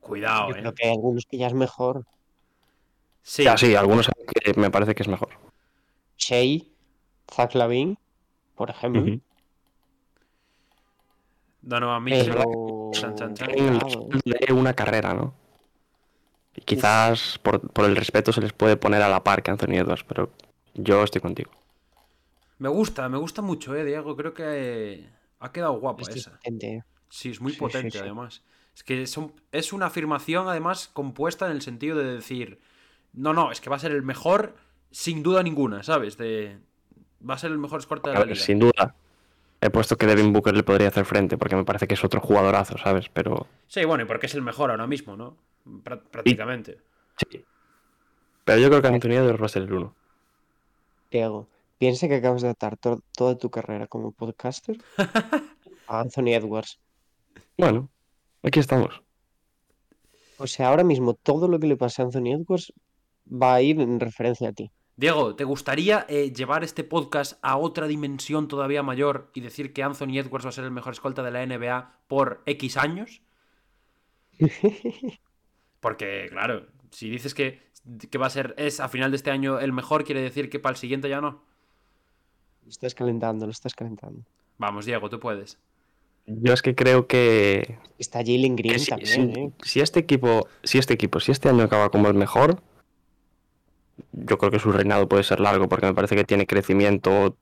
Cuidado, 0.01 0.49
Yo 0.49 0.55
eh. 0.55 0.59
creo 0.59 0.73
que 0.73 0.83
hay 0.85 0.91
algunos 0.91 1.25
que 1.25 1.37
ya 1.37 1.47
es 1.47 1.53
mejor. 1.53 2.05
Sí, 3.23 3.43
Ya, 3.43 3.55
sí, 3.55 3.75
algunos 3.75 4.09
que 4.43 4.53
me 4.59 4.71
parece 4.71 4.95
que 4.95 5.03
es 5.03 5.07
mejor. 5.07 5.29
Shea, 6.17 6.63
Zach 7.31 7.53
Lavin, 7.55 7.97
por 8.55 8.69
ejemplo. 8.69 9.01
Ujú. 9.03 9.21
Donovan 11.61 12.03
Mitchell. 12.03 12.33
Pero... 12.33 12.89
Chan, 12.93 13.15
chan, 13.15 13.33
chan. 13.35 13.49
De 14.25 14.53
una 14.53 14.73
carrera, 14.73 15.13
¿no? 15.13 15.35
Y 16.55 16.61
quizás 16.61 17.39
por, 17.39 17.71
por 17.71 17.85
el 17.85 17.95
respeto 17.95 18.33
se 18.33 18.41
les 18.41 18.53
puede 18.53 18.75
poner 18.75 19.01
a 19.01 19.09
la 19.09 19.23
par 19.23 19.41
que 19.43 19.51
Anthony 19.51 19.75
Edwards, 19.75 20.03
pero 20.03 20.31
yo 20.73 21.03
estoy 21.03 21.21
contigo. 21.21 21.51
Me 22.57 22.69
gusta, 22.69 23.07
me 23.07 23.17
gusta 23.17 23.41
mucho, 23.41 23.75
eh, 23.75 23.85
Diego. 23.85 24.15
Creo 24.15 24.33
que 24.33 24.43
eh, 24.45 25.09
ha 25.39 25.51
quedado 25.51 25.79
guapa 25.79 26.01
es 26.03 26.09
esa. 26.09 26.39
Sí, 27.09 27.29
es 27.29 27.41
muy 27.41 27.51
Sí, 27.51 27.57
sí, 27.57 27.59
potente, 27.59 27.91
sí. 27.91 27.97
además. 27.99 28.43
Es 28.75 28.83
que 28.83 29.05
son- 29.07 29.33
es 29.51 29.73
una 29.73 29.87
afirmación, 29.87 30.47
además, 30.47 30.89
compuesta 30.93 31.45
en 31.47 31.51
el 31.53 31.61
sentido 31.61 31.97
de 31.97 32.05
decir. 32.15 32.59
No, 33.13 33.33
no, 33.33 33.51
es 33.51 33.59
que 33.61 33.69
va 33.69 33.75
a 33.75 33.79
ser 33.79 33.91
el 33.91 34.03
mejor 34.03 34.55
sin 34.91 35.23
duda 35.23 35.43
ninguna, 35.43 35.83
¿sabes? 35.83 36.17
De. 36.17 36.57
Va 37.27 37.35
a 37.35 37.37
ser 37.37 37.51
el 37.51 37.57
mejor 37.57 37.79
escorta 37.81 38.09
de 38.09 38.15
A 38.15 38.19
la 38.19 38.25
ver, 38.25 38.33
liga. 38.35 38.45
sin 38.45 38.59
duda. 38.59 38.95
He 39.59 39.69
puesto 39.69 39.95
que 39.97 40.07
Devin 40.07 40.33
Booker 40.33 40.55
le 40.55 40.63
podría 40.63 40.87
hacer 40.87 41.05
frente 41.05 41.37
porque 41.37 41.55
me 41.55 41.63
parece 41.65 41.87
que 41.87 41.93
es 41.93 42.03
otro 42.03 42.19
jugadorazo, 42.19 42.77
¿sabes? 42.79 43.09
Pero 43.09 43.45
Sí, 43.67 43.85
bueno, 43.85 44.03
y 44.03 44.07
porque 44.07 44.25
es 44.25 44.33
el 44.33 44.41
mejor 44.41 44.71
ahora 44.71 44.87
mismo, 44.87 45.15
¿no? 45.15 45.37
Prá- 45.83 46.01
prácticamente. 46.01 46.79
sí. 47.29 47.45
Pero 48.43 48.59
yo 48.59 48.69
creo 48.69 48.81
que 48.81 48.87
Anthony 48.87 49.11
Edwards 49.11 49.39
va 49.41 49.45
a 49.45 49.49
ser 49.49 49.61
el 49.63 49.73
uno. 49.73 49.95
Diego, 51.11 51.47
piensa 51.77 52.07
que 52.07 52.15
acabas 52.15 52.41
de 52.41 52.49
atar 52.49 52.75
to- 52.77 53.03
toda 53.15 53.37
tu 53.37 53.51
carrera 53.51 53.85
como 53.85 54.11
podcaster 54.11 54.77
a 55.87 55.99
Anthony 55.99 56.29
Edwards. 56.33 56.79
Bueno, 57.57 57.89
aquí 58.43 58.59
estamos. 58.59 59.01
O 60.37 60.47
sea, 60.47 60.69
ahora 60.69 60.83
mismo 60.83 61.13
todo 61.13 61.47
lo 61.47 61.59
que 61.59 61.67
le 61.67 61.77
pase 61.77 62.01
a 62.01 62.05
Anthony 62.05 62.33
Edwards 62.33 62.73
va 63.31 63.55
a 63.55 63.61
ir 63.61 63.79
en 63.79 63.99
referencia 63.99 64.49
a 64.49 64.53
ti. 64.53 64.71
Diego, 64.95 65.35
¿te 65.35 65.43
gustaría 65.45 66.05
eh, 66.09 66.31
llevar 66.31 66.63
este 66.63 66.83
podcast 66.83 67.39
a 67.41 67.57
otra 67.57 67.87
dimensión 67.87 68.47
todavía 68.47 68.83
mayor 68.83 69.31
y 69.33 69.41
decir 69.41 69.73
que 69.73 69.83
Anthony 69.83 70.17
Edwards 70.19 70.45
va 70.45 70.49
a 70.49 70.53
ser 70.53 70.63
el 70.63 70.71
mejor 70.71 70.93
escolta 70.93 71.23
de 71.23 71.31
la 71.31 71.45
NBA 71.45 72.01
por 72.07 72.43
X 72.45 72.77
años? 72.77 73.21
Porque, 75.79 76.27
claro, 76.29 76.67
si 76.91 77.09
dices 77.09 77.33
que, 77.33 77.61
que 78.09 78.17
va 78.17 78.27
a 78.27 78.31
ser, 78.31 78.53
es 78.57 78.79
a 78.79 78.89
final 78.89 79.11
de 79.11 79.17
este 79.17 79.31
año 79.31 79.59
el 79.59 79.73
mejor, 79.73 80.03
quiere 80.03 80.21
decir 80.21 80.49
que 80.49 80.59
para 80.59 80.73
el 80.73 80.77
siguiente 80.77 81.09
ya 81.09 81.21
no. 81.21 81.41
Lo 82.63 82.69
estás 82.69 82.93
calentando, 82.93 83.45
lo 83.45 83.51
estás 83.51 83.73
calentando. 83.73 84.23
Vamos, 84.57 84.85
Diego, 84.85 85.09
tú 85.09 85.19
puedes. 85.19 85.57
Yo 86.25 86.53
es 86.53 86.61
que 86.61 86.75
creo 86.75 87.07
que, 87.07 87.77
Está 87.97 88.19
Jalen 88.19 88.55
Green 88.55 88.79
si, 88.79 88.89
también, 88.89 89.33
si- 89.33 89.39
¿eh? 89.39 89.51
si 89.63 89.79
este 89.81 89.99
equipo, 89.99 90.47
si 90.63 90.77
este 90.77 90.93
equipo, 90.93 91.19
si 91.19 91.31
este 91.31 91.49
año 91.49 91.63
acaba 91.63 91.89
como 91.89 92.07
el 92.07 92.13
mejor, 92.13 92.61
yo 94.13 94.37
creo 94.37 94.51
que 94.51 94.59
su 94.59 94.71
reinado 94.71 95.07
puede 95.07 95.23
ser 95.23 95.39
largo 95.39 95.67
porque 95.69 95.85
me 95.85 95.93
parece 95.93 96.15
que 96.15 96.23
tiene 96.23 96.47
crecimiento 96.47 97.35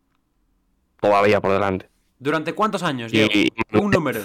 todavía 0.99 1.39
por 1.41 1.51
delante. 1.51 1.89
¿Durante 2.19 2.53
cuántos 2.53 2.83
años, 2.83 3.13
Y- 3.13 3.17
Diego? 3.17 3.49
Un 3.85 3.91
número. 3.91 4.21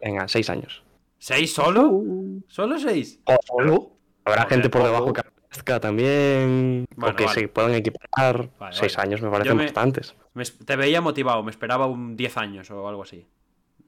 Venga, 0.00 0.28
seis 0.28 0.48
años. 0.50 0.82
¿Seis 1.18 1.52
solo? 1.54 2.02
¿Solo 2.48 2.78
seis? 2.78 3.18
¿Solo? 3.46 3.92
Habrá 4.24 4.46
gente 4.46 4.68
por 4.70 4.82
debajo 4.84 5.12
que 5.12 5.20
aparezca 5.20 5.80
también. 5.80 6.84
Bueno, 6.96 7.14
o 7.14 7.16
que 7.16 7.24
vale. 7.24 7.40
se 7.40 7.48
puedan 7.48 7.74
equiparar. 7.74 8.50
Vale, 8.58 8.76
Seis 8.76 8.96
vale. 8.96 9.08
años 9.08 9.22
me 9.22 9.30
parecen 9.30 9.56
me- 9.56 9.64
bastantes. 9.64 10.14
Me 10.34 10.44
te 10.44 10.76
veía 10.76 11.00
motivado, 11.00 11.42
me 11.42 11.50
esperaba 11.50 11.86
un 11.86 12.16
10 12.16 12.36
años 12.36 12.70
o 12.70 12.88
algo 12.88 13.02
así. 13.02 13.26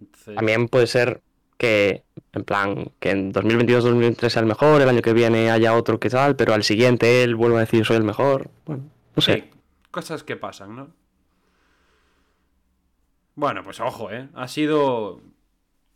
Entonces- 0.01 0.35
También 0.35 0.69
puede 0.69 0.87
ser 0.87 1.21
que, 1.59 2.03
en 2.33 2.45
plan, 2.45 2.91
que 3.01 3.11
en 3.11 3.33
2022-2023 3.33 4.29
sea 4.33 4.41
el 4.43 4.47
mejor, 4.49 4.83
el 4.83 4.89
año 4.89 5.01
que 5.03 5.13
viene 5.15 5.51
haya 5.51 5.75
otro 5.75 5.99
que 5.99 6.11
tal, 6.11 6.37
pero 6.37 6.53
al 6.53 6.65
siguiente 6.65 7.23
él 7.23 7.35
vuelva 7.35 7.59
a 7.59 7.61
decir 7.61 7.85
soy 7.87 7.97
el 7.97 8.05
mejor. 8.05 8.51
Bueno, 8.67 8.85
no 9.15 9.23
sé. 9.23 9.35
Sí, 9.35 9.45
cosas 9.91 10.23
que 10.23 10.37
pasan, 10.37 10.77
¿no? 10.77 10.89
Bueno, 13.35 13.63
pues 13.65 13.81
ojo, 13.81 14.11
¿eh? 14.11 14.29
Ha 14.35 14.49
sido. 14.49 15.21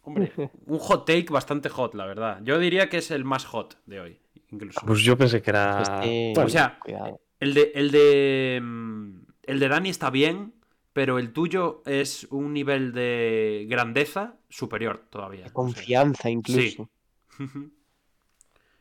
Hombre, 0.03 0.33
un 0.67 0.79
hot 0.79 1.07
take 1.07 1.27
bastante 1.31 1.69
hot, 1.69 1.95
la 1.95 2.07
verdad. 2.07 2.41
Yo 2.43 2.59
diría 2.59 2.89
que 2.89 2.99
es 2.99 3.11
el 3.11 3.25
más 3.25 3.45
hot 3.47 3.79
de 3.87 4.01
hoy, 4.01 4.21
incluso. 4.51 4.81
Pues 4.87 5.01
yo 5.01 5.17
pensé 5.17 5.41
que 5.43 5.51
era. 5.51 5.83
Este- 5.83 6.33
bueno, 6.35 6.47
o 6.47 6.51
sea, 6.51 6.79
Cuidado. 6.81 7.21
El 7.39 7.55
de, 7.55 7.73
el 7.75 7.91
de. 7.91 8.61
mm, 8.63 9.21
El 9.45 9.59
de 9.61 9.69
Dani 9.69 9.89
está 9.89 10.11
bien, 10.11 10.53
pero 10.93 11.19
el 11.19 11.33
tuyo 11.33 11.83
es 11.87 12.27
un 12.31 12.53
nivel 12.53 12.93
de 12.93 13.67
grandeza 13.69 14.37
superior 14.49 15.07
todavía. 15.11 15.45
De 15.45 15.53
confianza 15.53 16.31
incluso. 16.31 16.89
bueno, 17.39 17.73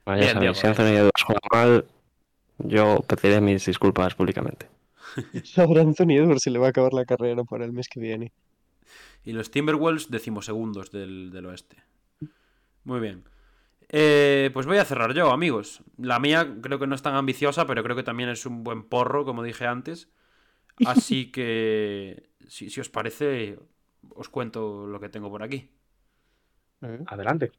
ya 0.05 0.15
bien, 0.15 0.27
sabéis, 0.27 0.39
Diego, 0.39 0.53
si 0.55 0.67
Anthony 0.67 0.97
Edwards 0.97 1.23
juega 1.23 1.41
mal, 1.51 1.85
yo 2.59 2.99
pediré 3.01 3.41
mis 3.41 3.65
disculpas 3.65 4.15
públicamente. 4.15 4.67
Ahora 5.57 5.81
Anthony 5.81 6.17
Edwards 6.17 6.43
se 6.43 6.51
le 6.51 6.59
va 6.59 6.67
a 6.67 6.69
acabar 6.69 6.93
la 6.93 7.05
carrera 7.05 7.43
para 7.43 7.65
el 7.65 7.73
mes 7.73 7.87
que 7.87 7.99
viene. 7.99 8.31
Y 9.23 9.33
los 9.33 9.51
Timberwolves 9.51 10.09
decimosegundos 10.09 10.91
del, 10.91 11.31
del 11.31 11.45
oeste. 11.45 11.83
Muy 12.83 12.99
bien. 12.99 13.23
Eh, 13.89 14.51
pues 14.53 14.65
voy 14.65 14.77
a 14.77 14.85
cerrar 14.85 15.13
yo, 15.13 15.31
amigos. 15.31 15.81
La 15.97 16.19
mía 16.19 16.55
creo 16.61 16.79
que 16.79 16.87
no 16.87 16.95
es 16.95 17.01
tan 17.01 17.15
ambiciosa, 17.15 17.65
pero 17.65 17.83
creo 17.83 17.95
que 17.95 18.03
también 18.03 18.29
es 18.29 18.45
un 18.45 18.63
buen 18.63 18.83
porro, 18.83 19.25
como 19.25 19.43
dije 19.43 19.65
antes. 19.65 20.09
Así 20.85 21.31
que, 21.31 22.29
si, 22.47 22.69
si 22.69 22.79
os 22.79 22.89
parece, 22.89 23.59
os 24.15 24.29
cuento 24.29 24.85
lo 24.87 24.99
que 24.99 25.09
tengo 25.09 25.29
por 25.29 25.43
aquí. 25.43 25.69
Adelante. 27.07 27.51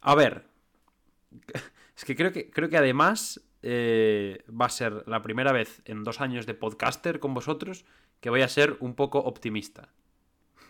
A 0.00 0.14
ver. 0.14 0.44
Es 1.94 2.06
que 2.06 2.16
creo 2.16 2.32
que, 2.32 2.50
creo 2.50 2.70
que 2.70 2.78
además 2.78 3.40
eh, 3.62 4.44
va 4.48 4.66
a 4.66 4.70
ser 4.70 5.04
la 5.06 5.22
primera 5.22 5.52
vez 5.52 5.82
en 5.84 6.02
dos 6.04 6.20
años 6.20 6.46
de 6.46 6.54
podcaster 6.54 7.20
con 7.20 7.34
vosotros 7.34 7.84
que 8.20 8.30
voy 8.30 8.42
a 8.42 8.48
ser 8.48 8.76
un 8.80 8.94
poco 8.94 9.18
optimista. 9.18 9.88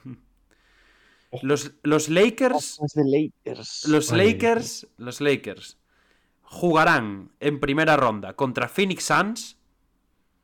Los, 1.42 1.72
los 1.82 2.10
Lakers. 2.10 2.78
Los 2.78 2.92
de 2.92 3.04
Lakers. 3.04 3.86
Los 3.86 4.12
Ay. 4.12 4.18
Lakers. 4.18 4.86
Los 4.98 5.20
Lakers. 5.22 5.78
Jugarán 6.42 7.30
en 7.40 7.58
primera 7.58 7.96
ronda 7.96 8.36
contra 8.36 8.68
Phoenix 8.68 9.04
Suns. 9.04 9.56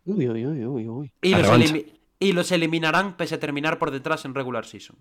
Uy, 0.09 0.29
uy, 0.29 0.47
uy, 0.47 0.65
uy, 0.65 0.89
uy. 0.89 1.13
Y 1.23 2.33
los, 2.33 2.51
y 2.51 2.55
eliminarán 2.55 3.17
pese 3.17 3.35
a 3.35 3.41
terminar 3.41 3.79
por 3.79 3.91
detrás 3.91 4.25
en 4.25 4.35
regular 4.35 4.65
season. 4.65 4.97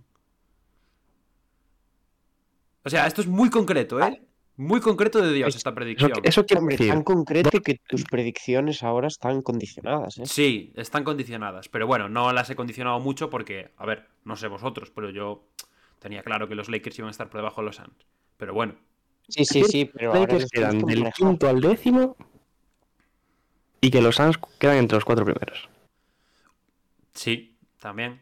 O 2.84 2.90
sea, 2.90 3.08
esto 3.08 3.22
es 3.22 3.28
muy 3.28 3.50
concreto, 3.50 4.00
¿eh? 4.02 4.22
Muy 4.58 4.82
concreto 4.82 5.22
de 5.22 5.32
Dios 5.34 5.56
esta 5.56 5.74
predicción. 5.74 6.12
eso 6.24 6.46
quiere 6.46 6.66
decir. 6.66 6.90
tan 6.90 7.04
concreto 7.04 7.62
que 7.62 7.80
tus 7.88 8.04
predicciones 8.06 8.84
ahora 8.84 9.08
están 9.08 9.42
condicionadas, 9.42 10.18
¿eh? 10.18 10.26
Sí, 10.26 10.74
están 10.76 11.04
condicionadas. 11.04 11.70
Pero 11.70 11.88
bueno, 11.88 12.10
no 12.10 12.34
las 12.34 12.50
he 12.50 12.56
condicionado 12.56 13.00
mucho 13.00 13.30
porque, 13.30 13.72
a 13.78 13.86
ver, 13.86 14.08
no 14.24 14.36
sé 14.36 14.48
vosotros, 14.48 14.92
pero 14.92 15.10
yo 15.10 15.48
tenía 16.00 16.24
claro 16.24 16.48
que 16.48 16.56
los 16.56 16.70
Lakers 16.70 16.98
iban 17.00 17.10
a 17.10 17.12
estar 17.12 17.30
por 17.30 17.40
debajo 17.40 17.62
de 17.62 17.66
los 17.66 17.76
Suns. 17.76 18.08
Pero 18.38 18.54
bueno, 18.54 18.76
Sí, 19.28 19.44
sí, 19.44 19.64
sí, 19.66 19.86
pero 19.86 20.14
ahora 20.14 20.38
quedan 20.50 20.80
del 20.80 21.12
quinto 21.12 21.50
al 21.50 21.60
décimo 21.60 22.16
y 23.82 23.92
que 23.92 24.02
los 24.02 24.16
Suns 24.16 24.38
quedan 24.60 24.78
entre 24.78 24.96
los 24.98 25.06
cuatro 25.06 25.26
primeros. 25.26 25.70
sí, 27.14 27.56
también. 27.80 28.22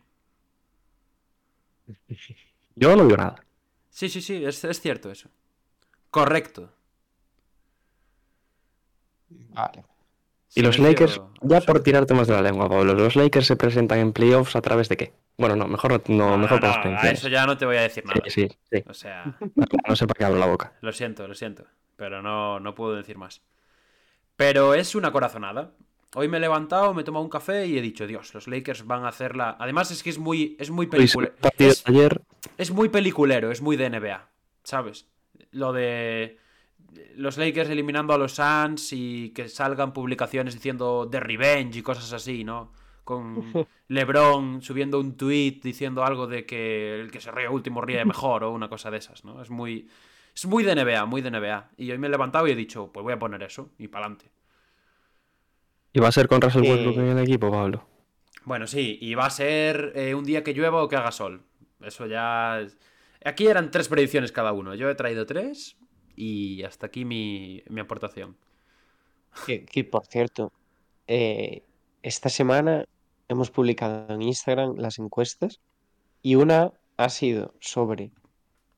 Yo 2.75 2.95
no 2.95 3.03
digo 3.05 3.17
nada. 3.17 3.35
Sí, 3.89 4.09
sí, 4.09 4.21
sí, 4.21 4.43
es, 4.43 4.63
es 4.63 4.81
cierto 4.81 5.09
eso. 5.11 5.29
Correcto. 6.09 6.71
Vale. 9.29 9.83
Y 10.55 10.61
los 10.61 10.79
Lakers, 10.79 11.21
ya 11.41 11.61
por 11.61 11.81
tirarte 11.83 12.13
más 12.13 12.27
de 12.27 12.33
la 12.33 12.41
lengua, 12.41 12.69
Pablo, 12.69 12.93
los 12.93 13.15
Lakers 13.15 13.45
se 13.47 13.55
presentan 13.57 13.99
en 13.99 14.13
playoffs 14.13 14.55
a 14.55 14.61
través 14.61 14.87
de 14.87 14.95
qué? 14.97 15.13
Bueno, 15.37 15.55
no, 15.57 15.67
mejor 15.67 15.91
no, 16.09 16.29
no, 16.29 16.37
mejor 16.37 16.61
no, 16.61 16.67
no, 16.91 16.97
a 16.97 17.09
eso 17.09 17.27
ya 17.27 17.45
no 17.45 17.57
te 17.57 17.65
voy 17.65 17.75
a 17.75 17.81
decir 17.81 18.05
nada. 18.05 18.21
Sí, 18.27 18.47
sí, 18.47 18.57
sí. 18.71 18.83
O 18.87 18.93
sea, 18.93 19.37
No 19.87 19.95
sé 19.95 20.07
para 20.07 20.17
qué 20.17 20.23
abro 20.25 20.39
la 20.39 20.45
boca. 20.45 20.73
lo 20.81 20.93
siento, 20.93 21.27
lo 21.27 21.33
siento. 21.33 21.65
Pero 21.97 22.21
no, 22.21 22.59
no 22.61 22.73
puedo 22.73 22.95
decir 22.95 23.17
más. 23.17 23.41
Pero 24.35 24.73
es 24.73 24.95
una 24.95 25.11
corazonada. 25.11 25.73
Hoy 26.13 26.27
me 26.29 26.37
he 26.37 26.39
levantado, 26.39 26.93
me 26.93 27.01
he 27.01 27.03
tomado 27.05 27.23
un 27.23 27.29
café 27.29 27.67
y 27.67 27.77
he 27.77 27.81
dicho, 27.81 28.07
Dios, 28.07 28.33
los 28.33 28.47
Lakers 28.47 28.85
van 28.85 29.03
a 29.03 29.09
hacerla. 29.09 29.57
Además, 29.59 29.91
es 29.91 30.01
que 30.01 30.09
es 30.09 30.17
muy, 30.17 30.55
es 30.59 30.69
muy 30.71 30.87
partido 30.87 31.29
Es, 31.57 31.83
ayer, 31.85 32.21
es 32.57 32.71
muy 32.71 32.89
peliculero, 32.89 33.51
es 33.51 33.61
muy 33.61 33.75
de 33.75 33.89
NBA, 33.89 34.29
¿sabes? 34.63 35.07
Lo 35.51 35.73
de 35.73 36.37
los 37.15 37.37
Lakers 37.37 37.69
eliminando 37.69 38.13
a 38.13 38.17
los 38.17 38.33
Suns 38.33 38.93
y 38.93 39.31
que 39.31 39.49
salgan 39.49 39.93
publicaciones 39.93 40.53
diciendo 40.53 41.07
The 41.09 41.19
Revenge 41.19 41.79
y 41.79 41.81
cosas 41.81 42.11
así, 42.13 42.43
¿no? 42.43 42.71
Con 43.03 43.43
LeBron 43.89 44.61
subiendo 44.61 44.99
un 44.99 45.17
tweet 45.17 45.59
diciendo 45.61 46.03
algo 46.03 46.27
de 46.27 46.45
que 46.45 46.99
el 46.99 47.11
que 47.11 47.19
se 47.19 47.31
ríe 47.31 47.49
último 47.49 47.81
ríe 47.81 48.03
mejor 48.05 48.43
o 48.43 48.51
una 48.51 48.69
cosa 48.69 48.89
de 48.89 48.97
esas, 48.97 49.25
¿no? 49.25 49.41
Es 49.41 49.49
muy 49.49 49.87
es 50.35 50.45
muy 50.45 50.63
de 50.63 50.75
NBA, 50.75 51.05
muy 51.05 51.21
de 51.21 51.31
NBA. 51.31 51.71
Y 51.77 51.91
hoy 51.91 51.97
me 51.97 52.07
he 52.07 52.09
levantado 52.09 52.47
y 52.47 52.51
he 52.51 52.55
dicho, 52.55 52.91
pues 52.91 53.03
voy 53.03 53.13
a 53.13 53.19
poner 53.19 53.41
eso 53.43 53.71
y 53.77 53.87
para 53.87 54.05
adelante. 54.05 54.31
y 55.93 55.99
va 55.99 56.09
a 56.09 56.11
ser 56.11 56.27
con 56.27 56.41
Russell 56.41 56.63
Eh, 56.63 56.71
Westbrook 56.71 56.97
en 56.97 57.07
el 57.17 57.19
equipo, 57.19 57.49
Pablo. 57.51 57.87
Bueno, 58.43 58.67
sí, 58.67 58.97
y 59.01 59.15
va 59.15 59.25
a 59.25 59.29
ser 59.29 59.91
eh, 59.95 60.13
un 60.15 60.23
día 60.25 60.43
que 60.43 60.53
llueva 60.53 60.83
o 60.83 60.87
que 60.87 60.95
haga 60.95 61.11
sol. 61.11 61.43
Eso 61.81 62.05
ya. 62.05 62.59
Aquí 63.23 63.47
eran 63.47 63.71
tres 63.71 63.87
predicciones 63.89 64.31
cada 64.31 64.51
uno. 64.53 64.75
Yo 64.75 64.89
he 64.89 64.95
traído 64.95 65.25
tres 65.25 65.77
y 66.15 66.63
hasta 66.63 66.87
aquí 66.87 67.05
mi, 67.05 67.63
mi 67.69 67.81
aportación. 67.81 68.37
Que, 69.45 69.65
que, 69.65 69.83
por 69.83 70.05
cierto, 70.05 70.53
eh, 71.07 71.63
esta 72.03 72.29
semana 72.29 72.85
hemos 73.27 73.51
publicado 73.51 74.13
en 74.13 74.21
Instagram 74.21 74.75
las 74.77 74.99
encuestas 74.99 75.59
y 76.21 76.35
una 76.35 76.73
ha 76.97 77.09
sido 77.09 77.53
sobre, 77.59 78.11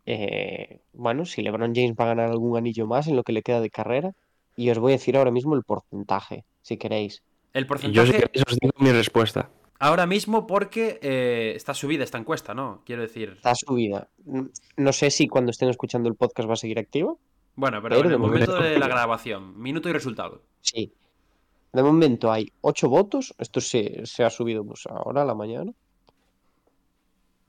eh, 0.07 0.79
bueno, 0.93 1.25
si 1.25 1.41
LeBron 1.41 1.75
James 1.75 1.93
va 1.99 2.05
a 2.05 2.07
ganar 2.07 2.29
algún 2.31 2.57
anillo 2.57 2.87
más 2.87 3.07
en 3.07 3.15
lo 3.15 3.23
que 3.23 3.33
le 3.33 3.43
queda 3.43 3.61
de 3.61 3.69
carrera. 3.69 4.13
Y 4.55 4.69
os 4.71 4.79
voy 4.79 4.93
a 4.93 4.95
decir 4.95 5.15
ahora 5.17 5.29
mismo 5.29 5.53
el 5.55 5.63
porcentaje, 5.63 6.43
si 6.63 6.77
queréis. 6.77 7.21
El 7.53 7.63
yo 7.65 7.67
porcentaje 7.67 8.23
que 8.31 8.41
os 8.47 8.57
digo 8.59 8.73
mi 8.79 8.91
respuesta. 8.91 9.49
ahora 9.79 10.05
mismo 10.07 10.47
porque 10.47 10.97
eh, 11.03 11.53
está 11.55 11.73
subida 11.75 12.03
esta 12.03 12.17
encuesta, 12.17 12.53
¿no? 12.55 12.81
Quiero 12.85 13.03
decir. 13.03 13.33
Está 13.35 13.53
subida. 13.53 14.07
No 14.77 14.93
sé 14.93 15.11
si 15.11 15.27
cuando 15.27 15.51
estén 15.51 15.69
escuchando 15.69 16.09
el 16.09 16.15
podcast 16.15 16.49
va 16.49 16.53
a 16.53 16.57
seguir 16.57 16.79
activo. 16.79 17.19
Bueno, 17.55 17.81
pero 17.81 17.95
pero 17.97 18.07
en 18.07 18.13
el 18.13 18.19
momento 18.19 18.51
momento- 18.53 18.69
de 18.69 18.79
la 18.79 18.87
grabación, 18.95 19.59
minuto 19.61 19.89
y 19.89 19.93
resultado. 19.93 20.41
Sí. 20.61 20.91
De 21.73 21.83
momento 21.83 22.31
hay 22.31 22.51
ocho 22.61 22.87
votos. 22.89 23.35
Esto 23.37 23.61
se, 23.61 24.05
se 24.05 24.23
ha 24.23 24.29
subido 24.29 24.63
pues, 24.65 24.85
ahora 24.87 25.21
a 25.21 25.25
la 25.25 25.35
mañana. 25.35 25.71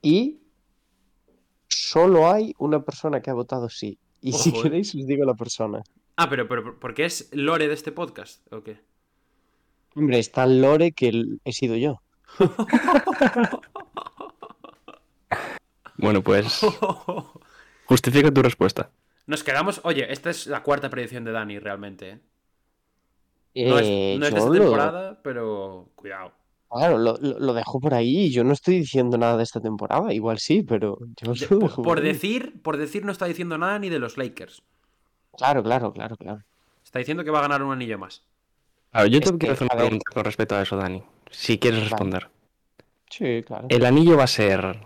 Y 0.03 0.39
solo 1.89 2.31
hay 2.31 2.55
una 2.59 2.83
persona 2.83 3.21
que 3.21 3.31
ha 3.31 3.35
votado 3.35 3.69
sí. 3.69 3.99
Y 4.21 4.33
si 4.33 4.51
Ojo, 4.51 4.59
eh. 4.59 4.63
queréis 4.65 4.95
os 4.95 5.07
digo 5.07 5.25
la 5.25 5.35
persona. 5.35 5.83
Ah, 6.17 6.29
pero, 6.29 6.49
pero 6.49 6.79
¿por 6.81 6.95
qué 6.95 7.05
es 7.05 7.29
Lore 7.33 7.69
de 7.69 7.75
este 7.75 7.93
podcast? 7.93 8.41
¿O 8.53 8.63
qué? 8.63 8.81
Hombre, 9.95 10.19
está 10.19 10.47
Lore 10.47 10.93
que 10.93 11.25
he 11.45 11.53
sido 11.53 11.77
yo. 11.77 12.01
Bueno, 15.97 16.23
pues 16.23 16.61
justifica 17.87 18.31
tu 18.31 18.43
respuesta. 18.43 18.91
Nos 19.27 19.43
quedamos. 19.43 19.81
Oye, 19.85 20.11
esta 20.13 20.31
es 20.31 20.47
la 20.47 20.63
cuarta 20.63 20.91
predicción 20.91 21.25
de 21.25 21.33
Dani 21.33 21.59
realmente, 21.59 22.11
¿eh? 22.11 22.19
No 23.69 23.79
Eh, 23.81 24.15
es, 24.15 24.21
no 24.21 24.27
es 24.27 24.33
de 24.33 24.39
esta 24.39 24.51
lo- 24.51 24.61
temporada, 24.61 25.21
pero 25.23 25.89
cuidado. 25.97 26.33
Claro, 26.71 26.99
lo, 26.99 27.17
lo- 27.21 27.55
dejo 27.55 27.81
por 27.81 27.95
ahí. 27.95 28.31
Yo 28.31 28.45
no 28.45 28.53
estoy 28.53 28.79
diciendo 28.81 29.19
nada 29.19 29.37
de 29.37 29.43
esta 29.43 29.61
temporada. 29.61 30.13
Igual 30.13 30.39
sí, 30.39 30.63
pero 30.63 30.99
yo 31.21 31.33
De- 31.35 31.47
lo 31.51 31.59
por, 31.61 31.83
por 31.83 32.01
decir, 32.01 32.61
por 32.63 32.77
decir 32.77 33.05
no 33.05 33.13
está 33.13 33.27
diciendo 33.27 33.59
nada 33.59 33.79
ni 33.79 33.89
de 33.89 33.99
los 33.99 34.17
Lakers. 34.17 34.63
Claro, 35.37 35.63
claro, 35.63 35.93
claro, 35.93 36.17
claro. 36.17 36.43
Está 36.85 36.99
diciendo 36.99 37.23
que 37.25 37.31
va 37.31 37.39
a 37.39 37.43
ganar 37.43 37.63
un 37.63 37.73
anillo 37.73 37.99
más. 37.99 38.23
Claro, 38.91 39.07
yo 39.09 39.21
te 39.21 39.27
Es 39.27 39.31
quiero 39.33 39.39
que, 39.39 39.51
hacer 39.53 39.69
una 39.71 39.75
ver. 39.77 39.85
pregunta 39.89 40.11
con 40.13 40.25
respecto 40.25 40.55
a 40.57 40.63
eso, 40.63 40.77
Dani. 40.77 41.03
Si 41.31 41.59
quieres 41.59 41.81
Vale. 41.81 41.91
responder. 41.91 42.29
Sí, 43.11 43.43
claro. 43.47 43.67
¿El 43.71 43.85
anillo 43.85 44.17
va 44.17 44.25
a 44.25 44.29
ser 44.29 44.79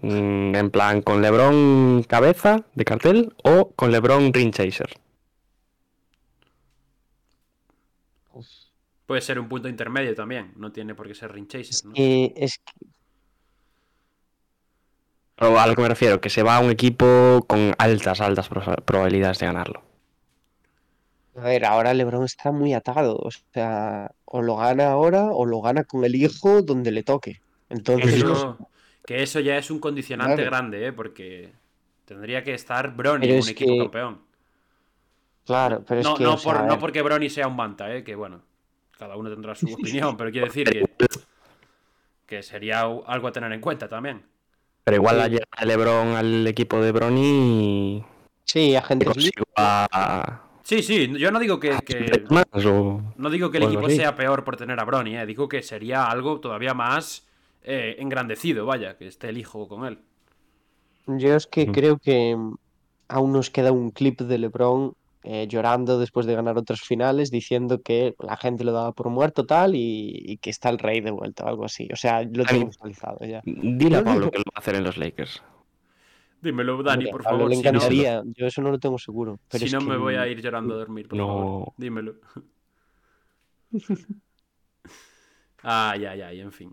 mm, 0.00 0.54
en 0.54 0.70
plan 0.70 1.02
con 1.02 1.20
LeBron 1.22 2.04
cabeza 2.08 2.64
de 2.74 2.84
cartel 2.84 3.34
o 3.44 3.70
con 3.74 3.90
LeBron 3.90 4.32
ring 4.32 4.52
chaser? 4.52 4.88
Puede 9.08 9.22
ser 9.22 9.40
un 9.40 9.48
punto 9.48 9.68
intermedio 9.70 10.14
también. 10.14 10.52
No 10.56 10.70
tiene 10.70 10.94
por 10.94 11.08
qué 11.08 11.14
ser 11.14 11.32
ring 11.32 11.48
chaser, 11.48 11.86
¿no? 11.86 11.92
Es 11.96 12.58
que 12.58 12.86
O 15.40 15.58
a 15.58 15.66
lo 15.66 15.74
que 15.74 15.80
me 15.82 15.88
refiero, 15.88 16.20
que 16.20 16.28
se 16.30 16.42
va 16.42 16.56
a 16.56 16.60
un 16.60 16.70
equipo 16.70 17.44
con 17.48 17.72
altas, 17.78 18.20
altas 18.20 18.48
pro- 18.48 18.76
probabilidades 18.84 19.38
de 19.38 19.46
ganarlo. 19.46 19.82
A 21.36 21.40
ver, 21.42 21.64
ahora 21.64 21.94
LeBron 21.94 22.24
está 22.24 22.52
muy 22.52 22.74
atado. 22.74 23.16
O 23.16 23.30
sea, 23.54 24.10
o 24.26 24.42
lo 24.42 24.56
gana 24.56 24.88
ahora 24.90 25.26
o 25.30 25.46
lo 25.46 25.62
gana 25.62 25.84
con 25.84 26.04
el 26.04 26.14
hijo 26.14 26.60
donde 26.62 26.90
le 26.90 27.02
toque. 27.02 27.40
Entonces, 27.70 28.14
Eso- 28.16 28.58
que 29.06 29.22
eso 29.22 29.40
ya 29.40 29.56
es 29.56 29.70
un 29.70 29.78
condicionante 29.78 30.34
Claro. 30.34 30.50
grande, 30.50 30.86
¿eh? 30.88 30.92
Porque 30.92 31.52
tendría 32.04 32.44
que 32.44 32.52
estar 32.52 32.94
Brony 32.94 33.20
Pero 33.20 33.32
en 33.32 33.38
es 33.38 33.44
un 33.46 33.50
equipo 33.52 33.72
que- 33.72 33.78
campeón. 33.78 34.20
claro, 35.46 35.82
pero 35.86 36.00
es 36.00 36.06
no, 36.06 36.14
que. 36.16 36.24
no 36.24 36.34
o 36.34 36.36
sea, 36.38 36.52
por- 36.52 36.60
a 36.62 36.66
no 36.66 36.78
porque 36.78 37.00
Brony 37.00 37.30
sea 37.30 37.46
un 37.46 37.56
manta, 37.56 37.94
¿eh? 37.94 38.02
Que 38.04 38.14
bueno, 38.16 38.42
cada 38.98 39.16
uno 39.16 39.30
tendrá 39.30 39.54
su 39.54 39.72
opinión, 39.72 40.16
pero 40.16 40.30
quiero 40.30 40.46
decir 40.46 40.68
que, 40.68 40.84
que 42.26 42.42
sería 42.42 42.80
algo 42.80 43.28
a 43.28 43.32
tener 43.32 43.52
en 43.52 43.60
cuenta 43.60 43.88
también. 43.88 44.22
Pero 44.84 44.96
igual 44.96 45.16
llegada 45.28 45.46
de 45.60 45.66
LeBron 45.66 46.08
al 46.16 46.46
equipo 46.46 46.80
de 46.80 46.92
Bronny 46.92 48.04
Sí, 48.44 48.74
a... 49.56 50.40
Sí, 50.62 50.82
sí, 50.82 51.12
yo 51.18 51.30
no 51.30 51.38
digo 51.38 51.60
que, 51.60 51.70
que- 51.78 52.24
más 52.30 52.44
o... 52.66 53.00
no 53.16 53.30
digo 53.30 53.50
que 53.50 53.58
el 53.58 53.64
equipo 53.64 53.88
sea 53.88 54.16
peor 54.16 54.44
por 54.44 54.56
tener 54.56 54.78
a 54.80 54.84
Brony, 54.84 55.16
¿eh? 55.16 55.26
Digo 55.26 55.48
que 55.48 55.62
sería 55.62 56.06
algo 56.06 56.40
todavía 56.40 56.74
más 56.74 57.26
eh, 57.62 57.96
engrandecido, 57.98 58.66
vaya, 58.66 58.96
que 58.96 59.06
esté 59.06 59.28
el 59.30 59.38
hijo 59.38 59.68
con 59.68 59.86
él. 59.86 59.98
Yo 61.06 61.34
es 61.36 61.46
que 61.46 61.66
Mm. 61.66 61.72
creo 61.72 61.98
que 61.98 62.36
mm, 62.36 62.56
aún 63.08 63.32
nos 63.32 63.50
queda 63.50 63.72
un 63.72 63.90
clip 63.90 64.20
de 64.20 64.38
LeBron 64.38 64.94
eh, 65.24 65.46
llorando 65.48 65.98
después 65.98 66.26
de 66.26 66.34
ganar 66.34 66.56
otras 66.58 66.80
finales, 66.80 67.30
diciendo 67.30 67.82
que 67.82 68.14
la 68.20 68.36
gente 68.36 68.64
lo 68.64 68.72
daba 68.72 68.92
por 68.92 69.10
muerto 69.10 69.44
tal 69.46 69.74
y, 69.74 70.12
y 70.24 70.36
que 70.38 70.50
está 70.50 70.68
el 70.70 70.78
rey 70.78 71.00
de 71.00 71.10
vuelta 71.10 71.44
o 71.44 71.48
algo 71.48 71.64
así. 71.64 71.88
O 71.92 71.96
sea, 71.96 72.22
lo 72.22 72.44
tengo 72.44 72.66
visualizado 72.66 73.24
ya. 73.26 73.42
Dile 73.44 73.96
a 73.96 74.04
Pablo 74.04 74.30
que 74.30 74.38
lo 74.38 74.44
va 74.44 74.56
a 74.56 74.58
hacer 74.60 74.76
en 74.76 74.84
los 74.84 74.96
Lakers. 74.96 75.42
Dímelo, 76.40 76.80
Dani, 76.84 77.06
por 77.10 77.24
Pablo 77.24 77.38
favor. 77.40 77.50
le 77.50 77.56
Si 77.56 77.62
no, 77.62 77.68
encantaría. 77.70 78.22
Yo 78.26 78.46
eso 78.46 78.62
no 78.62 78.70
lo 78.70 78.78
tengo 78.78 78.96
seguro. 78.98 79.40
Pero 79.48 79.58
si 79.58 79.64
es 79.66 79.72
no 79.72 79.80
que 79.80 79.86
me 79.86 79.96
voy 79.96 80.14
a 80.14 80.26
ir 80.28 80.40
llorando 80.40 80.74
a 80.74 80.78
dormir, 80.78 81.08
por 81.08 81.18
no. 81.18 81.26
favor. 81.26 81.72
Dímelo. 81.76 82.14
ay, 85.62 86.04
ay, 86.04 86.20
ay, 86.22 86.40
en 86.40 86.52
fin. 86.52 86.72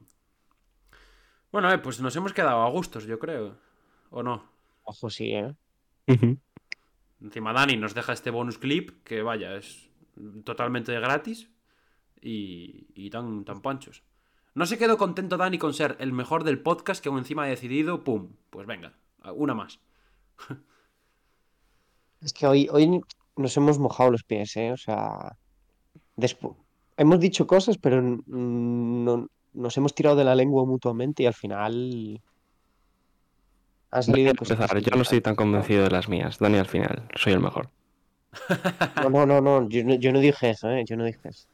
Bueno, 1.51 1.71
eh, 1.71 1.77
pues 1.79 1.99
nos 1.99 2.15
hemos 2.15 2.33
quedado 2.33 2.61
a 2.61 2.69
gustos, 2.69 3.05
yo 3.05 3.17
creo. 3.17 3.57
¿O 4.11 4.21
no? 4.21 4.43
Ojo, 4.83 5.09
sí, 5.09 5.31
¿eh? 5.33 5.55
Encima 7.22 7.53
Dani 7.53 7.78
nos 7.78 7.93
deja 7.93 8.13
este 8.13 8.30
bonus 8.30 8.57
clip 8.57 9.03
que 9.03 9.22
vaya, 9.22 9.55
es 9.55 9.89
totalmente 10.43 10.93
gratis 10.99 11.49
y, 12.22 13.09
tan, 13.09 13.45
tan 13.45 13.61
panchos. 13.61 14.03
No 14.53 14.66
se 14.66 14.78
quedó 14.78 14.97
contento 14.97 15.38
Dani 15.38 15.57
con 15.57 15.74
ser 15.74 15.97
el 15.99 16.13
mejor 16.13 16.43
del 16.43 16.61
podcast 16.61 17.01
que 17.01 17.09
aún 17.09 17.18
encima 17.20 17.43
ha 17.43 17.47
decidido, 17.47 18.03
¡pum! 18.03 18.30
Pues 18.49 18.68
venga, 18.68 18.93
una 19.36 19.53
más. 19.53 19.80
Es 22.22 22.34
que 22.34 22.47
hoy, 22.47 22.68
hoy 22.72 23.01
nos 23.36 23.57
hemos 23.57 23.80
mojado 23.80 24.11
los 24.11 24.24
pies, 24.24 24.55
¿eh? 24.57 24.72
O 24.72 24.78
sea, 24.78 25.38
despu- 26.16 26.55
hemos 26.97 27.20
dicho 27.20 27.45
cosas, 27.47 27.78
pero 27.78 28.01
no, 28.01 29.30
nos 29.53 29.78
hemos 29.78 29.93
tirado 29.93 30.16
de 30.16 30.24
la 30.24 30.36
lengua 30.36 30.66
mutuamente 30.66 31.24
y 31.24 31.26
al 31.26 31.34
final 31.34 32.22
han 33.95 34.03
Voy 34.07 34.25
a 34.25 34.33
salido 34.33 34.35
cosas. 34.35 34.59
empezar. 34.59 34.79
Yo 34.81 34.95
no 34.95 35.01
estoy 35.03 35.21
tan 35.21 35.35
convencido 35.35 35.83
de 35.83 35.89
las 35.91 36.09
mías. 36.09 36.37
Dani 36.39 36.57
al 36.57 36.67
final. 36.67 37.07
Soy 37.15 37.33
el 37.33 37.39
mejor. 37.39 37.69
No, 39.01 39.09
no, 39.09 39.25
no, 39.25 39.41
no, 39.41 39.69
yo 39.69 39.83
no, 39.83 39.95
yo 39.95 40.11
no 40.11 40.19
dije 40.19 40.49
eso, 40.51 40.69
¿eh? 40.69 40.83
Yo 40.87 40.97
no 40.97 41.05
dije 41.05 41.29
eso. 41.29 41.47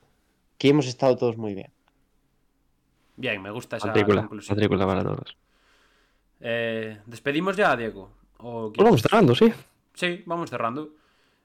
Aquí 0.56 0.70
hemos 0.70 0.88
estado 0.88 1.16
todos 1.16 1.38
muy 1.38 1.54
bien. 1.54 1.72
Bien, 3.16 3.42
me 3.42 3.52
gusta 3.52 3.78
esa 3.78 3.88
Matrícula. 3.88 4.22
conclusión. 4.22 4.56
Matrícula 4.56 4.86
para 4.88 5.04
todos. 5.04 5.38
Eh, 6.40 7.00
¿Despedimos 7.06 7.56
ya, 7.56 7.76
Diego? 7.76 8.12
¿O 8.38 8.72
Pues 8.74 8.84
vamos 8.84 9.02
cerrando, 9.02 9.36
sí. 9.36 9.54
Sí, 9.94 10.24
vamos 10.26 10.50
cerrando. 10.50 10.90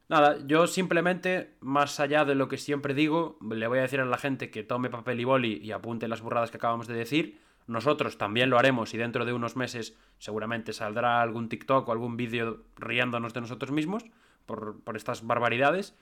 Nada, 0.08 0.38
yo 0.46 0.66
simplemente, 0.68 1.56
más 1.60 1.98
allá 2.00 2.24
de 2.24 2.34
lo 2.36 2.48
que 2.48 2.58
siempre 2.58 2.94
digo, 2.94 3.38
le 3.42 3.66
voy 3.66 3.78
a 3.78 3.82
decir 3.82 4.00
a 4.00 4.04
la 4.04 4.18
gente 4.18 4.50
que 4.50 4.62
tome 4.62 4.88
papel 4.88 5.20
y 5.20 5.24
boli 5.24 5.58
y 5.62 5.72
apunte 5.72 6.06
las 6.08 6.22
burradas 6.22 6.50
que 6.50 6.56
acabamos 6.58 6.86
de 6.86 6.94
decir. 6.94 7.40
Nosotros 7.66 8.16
también 8.16 8.50
lo 8.50 8.58
haremos 8.58 8.94
y 8.94 8.98
dentro 8.98 9.24
de 9.24 9.32
unos 9.32 9.56
meses 9.56 9.98
seguramente 10.18 10.72
saldrá 10.72 11.20
algún 11.20 11.48
TikTok 11.48 11.88
o 11.88 11.92
algún 11.92 12.16
vídeo 12.16 12.64
riéndonos 12.76 13.34
de 13.34 13.40
nosotros 13.40 13.72
mismos 13.72 14.04
por, 14.46 14.80
por 14.82 14.96
estas 14.96 15.26
barbaridades. 15.26 15.96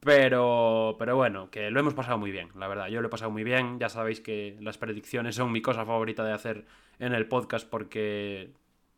Pero, 0.00 0.96
pero 0.98 1.16
bueno, 1.16 1.50
que 1.50 1.70
lo 1.70 1.80
hemos 1.80 1.94
pasado 1.94 2.18
muy 2.18 2.30
bien, 2.30 2.50
la 2.56 2.68
verdad. 2.68 2.88
Yo 2.88 3.00
lo 3.00 3.08
he 3.08 3.10
pasado 3.10 3.30
muy 3.30 3.42
bien. 3.42 3.78
Ya 3.78 3.88
sabéis 3.88 4.20
que 4.20 4.56
las 4.60 4.78
predicciones 4.78 5.34
son 5.34 5.50
mi 5.50 5.62
cosa 5.62 5.84
favorita 5.86 6.22
de 6.24 6.32
hacer 6.32 6.66
en 6.98 7.14
el 7.14 7.26
podcast 7.26 7.68
porque... 7.68 8.52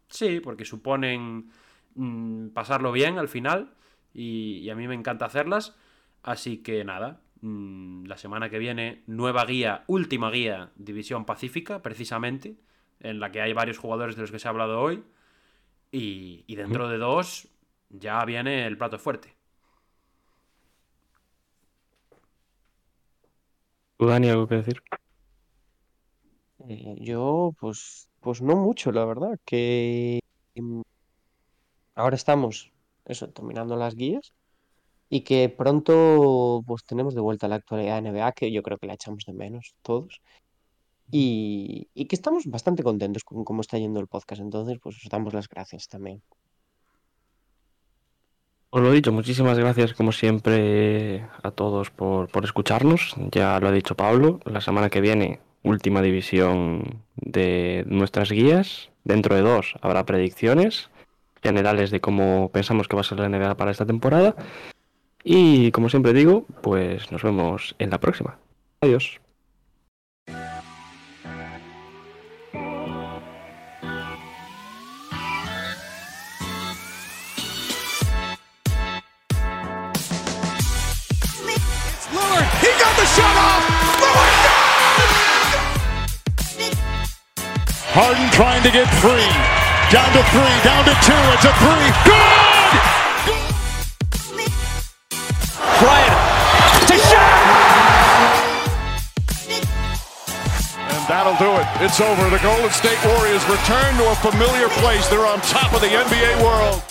Sí, 0.09 0.41
porque 0.41 0.65
suponen 0.65 1.51
mm, 1.95 2.49
pasarlo 2.49 2.93
bien 2.93 3.19
al 3.19 3.29
final 3.29 3.75
y, 4.13 4.59
y 4.59 4.71
a 4.71 4.75
mí 4.75 4.87
me 4.89 4.95
encanta 4.95 5.27
hacerlas. 5.27 5.77
Así 6.23 6.59
que 6.59 6.85
nada, 6.85 7.21
mm, 7.47 8.07
la 8.07 8.17
semana 8.19 8.51
que 8.51 8.59
viene 8.59 9.03
nueva 9.07 9.45
guía, 9.45 9.85
última 9.87 10.31
guía 10.31 10.73
División 10.77 11.25
Pacífica, 11.25 11.83
precisamente, 11.83 12.57
en 13.01 13.21
la 13.21 13.31
que 13.31 13.41
hay 13.41 13.53
varios 13.53 13.79
jugadores 13.79 14.17
de 14.17 14.23
los 14.23 14.31
que 14.31 14.39
se 14.39 14.49
ha 14.49 14.51
hablado 14.51 14.81
hoy. 14.81 15.05
Y, 15.93 16.45
y 16.47 16.57
dentro 16.57 16.89
de 16.89 16.99
dos 16.99 17.49
ya 17.91 18.25
viene 18.25 18.67
el 18.67 18.77
plato 18.77 18.99
fuerte. 18.99 19.35
¿Tú, 23.97 24.07
Dani, 24.07 24.29
algo 24.29 24.47
que 24.47 24.57
decir? 24.57 24.83
Eh, 26.69 26.97
yo, 27.01 27.53
pues, 27.59 28.09
pues 28.21 28.43
no 28.43 28.57
mucho, 28.57 28.93
la 28.93 29.05
verdad, 29.05 29.39
que 29.45 30.21
mm, 30.57 30.83
ahora 31.95 32.17
estamos, 32.17 32.73
eso, 33.05 33.29
terminando 33.31 33.77
las 33.77 33.95
guías 33.95 34.35
y 35.09 35.21
que 35.23 35.49
pronto, 35.49 36.63
pues, 36.67 36.85
tenemos 36.85 37.15
de 37.15 37.21
vuelta 37.21 37.49
la 37.49 37.57
actualidad 37.57 38.03
de 38.03 38.11
NBA, 38.11 38.33
que 38.33 38.53
yo 38.53 38.63
creo 38.63 38.79
que 38.79 38.87
la 38.87 38.95
echamos 38.95 39.25
de 39.27 39.33
menos 39.33 39.75
todos. 39.83 40.21
Y, 41.11 41.89
y 41.95 42.07
que 42.07 42.17
estamos 42.17 42.47
bastante 42.47 42.83
contentos 42.83 43.23
con 43.23 43.45
cómo 43.45 43.61
está 43.61 43.79
yendo 43.79 44.01
el 44.01 44.09
podcast, 44.09 44.43
entonces, 44.43 44.79
pues, 44.83 44.97
os 44.97 45.11
damos 45.11 45.33
las 45.35 45.49
gracias 45.49 45.89
también. 45.89 46.23
Os 48.71 48.83
lo 48.83 48.91
he 48.93 48.95
dicho, 48.95 49.13
muchísimas 49.13 49.59
gracias 49.59 49.95
como 49.95 50.13
siempre 50.13 51.27
a 51.43 51.51
todos 51.51 51.91
por, 51.91 52.29
por 52.29 52.45
escucharnos. 52.45 53.15
Ya 53.31 53.59
lo 53.61 53.69
ha 53.69 53.73
dicho 53.73 53.95
Pablo, 53.95 54.41
la 54.45 54.61
semana 54.61 54.91
que 54.91 55.01
viene 55.01 55.41
última 55.63 56.03
división 56.03 57.03
de 57.15 57.85
nuestras 57.87 58.31
guías. 58.31 58.91
Dentro 59.05 59.35
de 59.37 59.43
dos 59.43 59.75
habrá 59.83 60.05
predicciones 60.05 60.91
generales 61.43 61.91
de 61.91 62.01
cómo 62.01 62.51
pensamos 62.51 62.89
que 62.89 62.97
va 62.97 63.03
a 63.03 63.05
ser 63.05 63.21
la 63.21 63.29
NBA 63.29 63.57
para 63.57 63.71
esta 63.71 63.87
temporada. 63.87 64.35
Y 65.29 65.73
como 65.73 65.89
siempre 65.89 66.13
digo, 66.13 66.47
pues 66.63 67.11
nos 67.11 67.25
vemos 67.25 67.75
en 67.81 67.91
la 67.91 67.99
próxima. 67.99 68.39
Adiós. 68.81 69.21
Harden 87.93 88.31
trying 88.31 88.63
to 88.63 88.71
get 88.71 88.87
free. 89.01 89.27
Down 89.91 90.13
to 90.13 90.23
three, 90.31 90.63
down 90.63 90.85
to 90.85 90.95
two. 91.03 91.15
It's 91.35 91.45
a 91.45 91.53
three. 91.59 91.91
Good! 92.05 92.46
Bryant 95.79 96.89
to 96.89 96.97
shot! 96.97 97.57
And 100.89 101.03
that'll 101.07 101.37
do 101.37 101.53
it. 101.61 101.67
It's 101.85 102.01
over. 102.01 102.31
The 102.31 102.39
Golden 102.43 102.71
State 102.71 102.99
Warriors 103.05 103.45
return 103.49 103.97
to 103.99 104.11
a 104.11 104.15
familiar 104.17 104.69
place. 104.81 105.07
They're 105.09 105.27
on 105.27 105.41
top 105.41 105.75
of 105.75 105.83
the 105.83 105.89
NBA 105.89 106.43
world. 106.43 106.83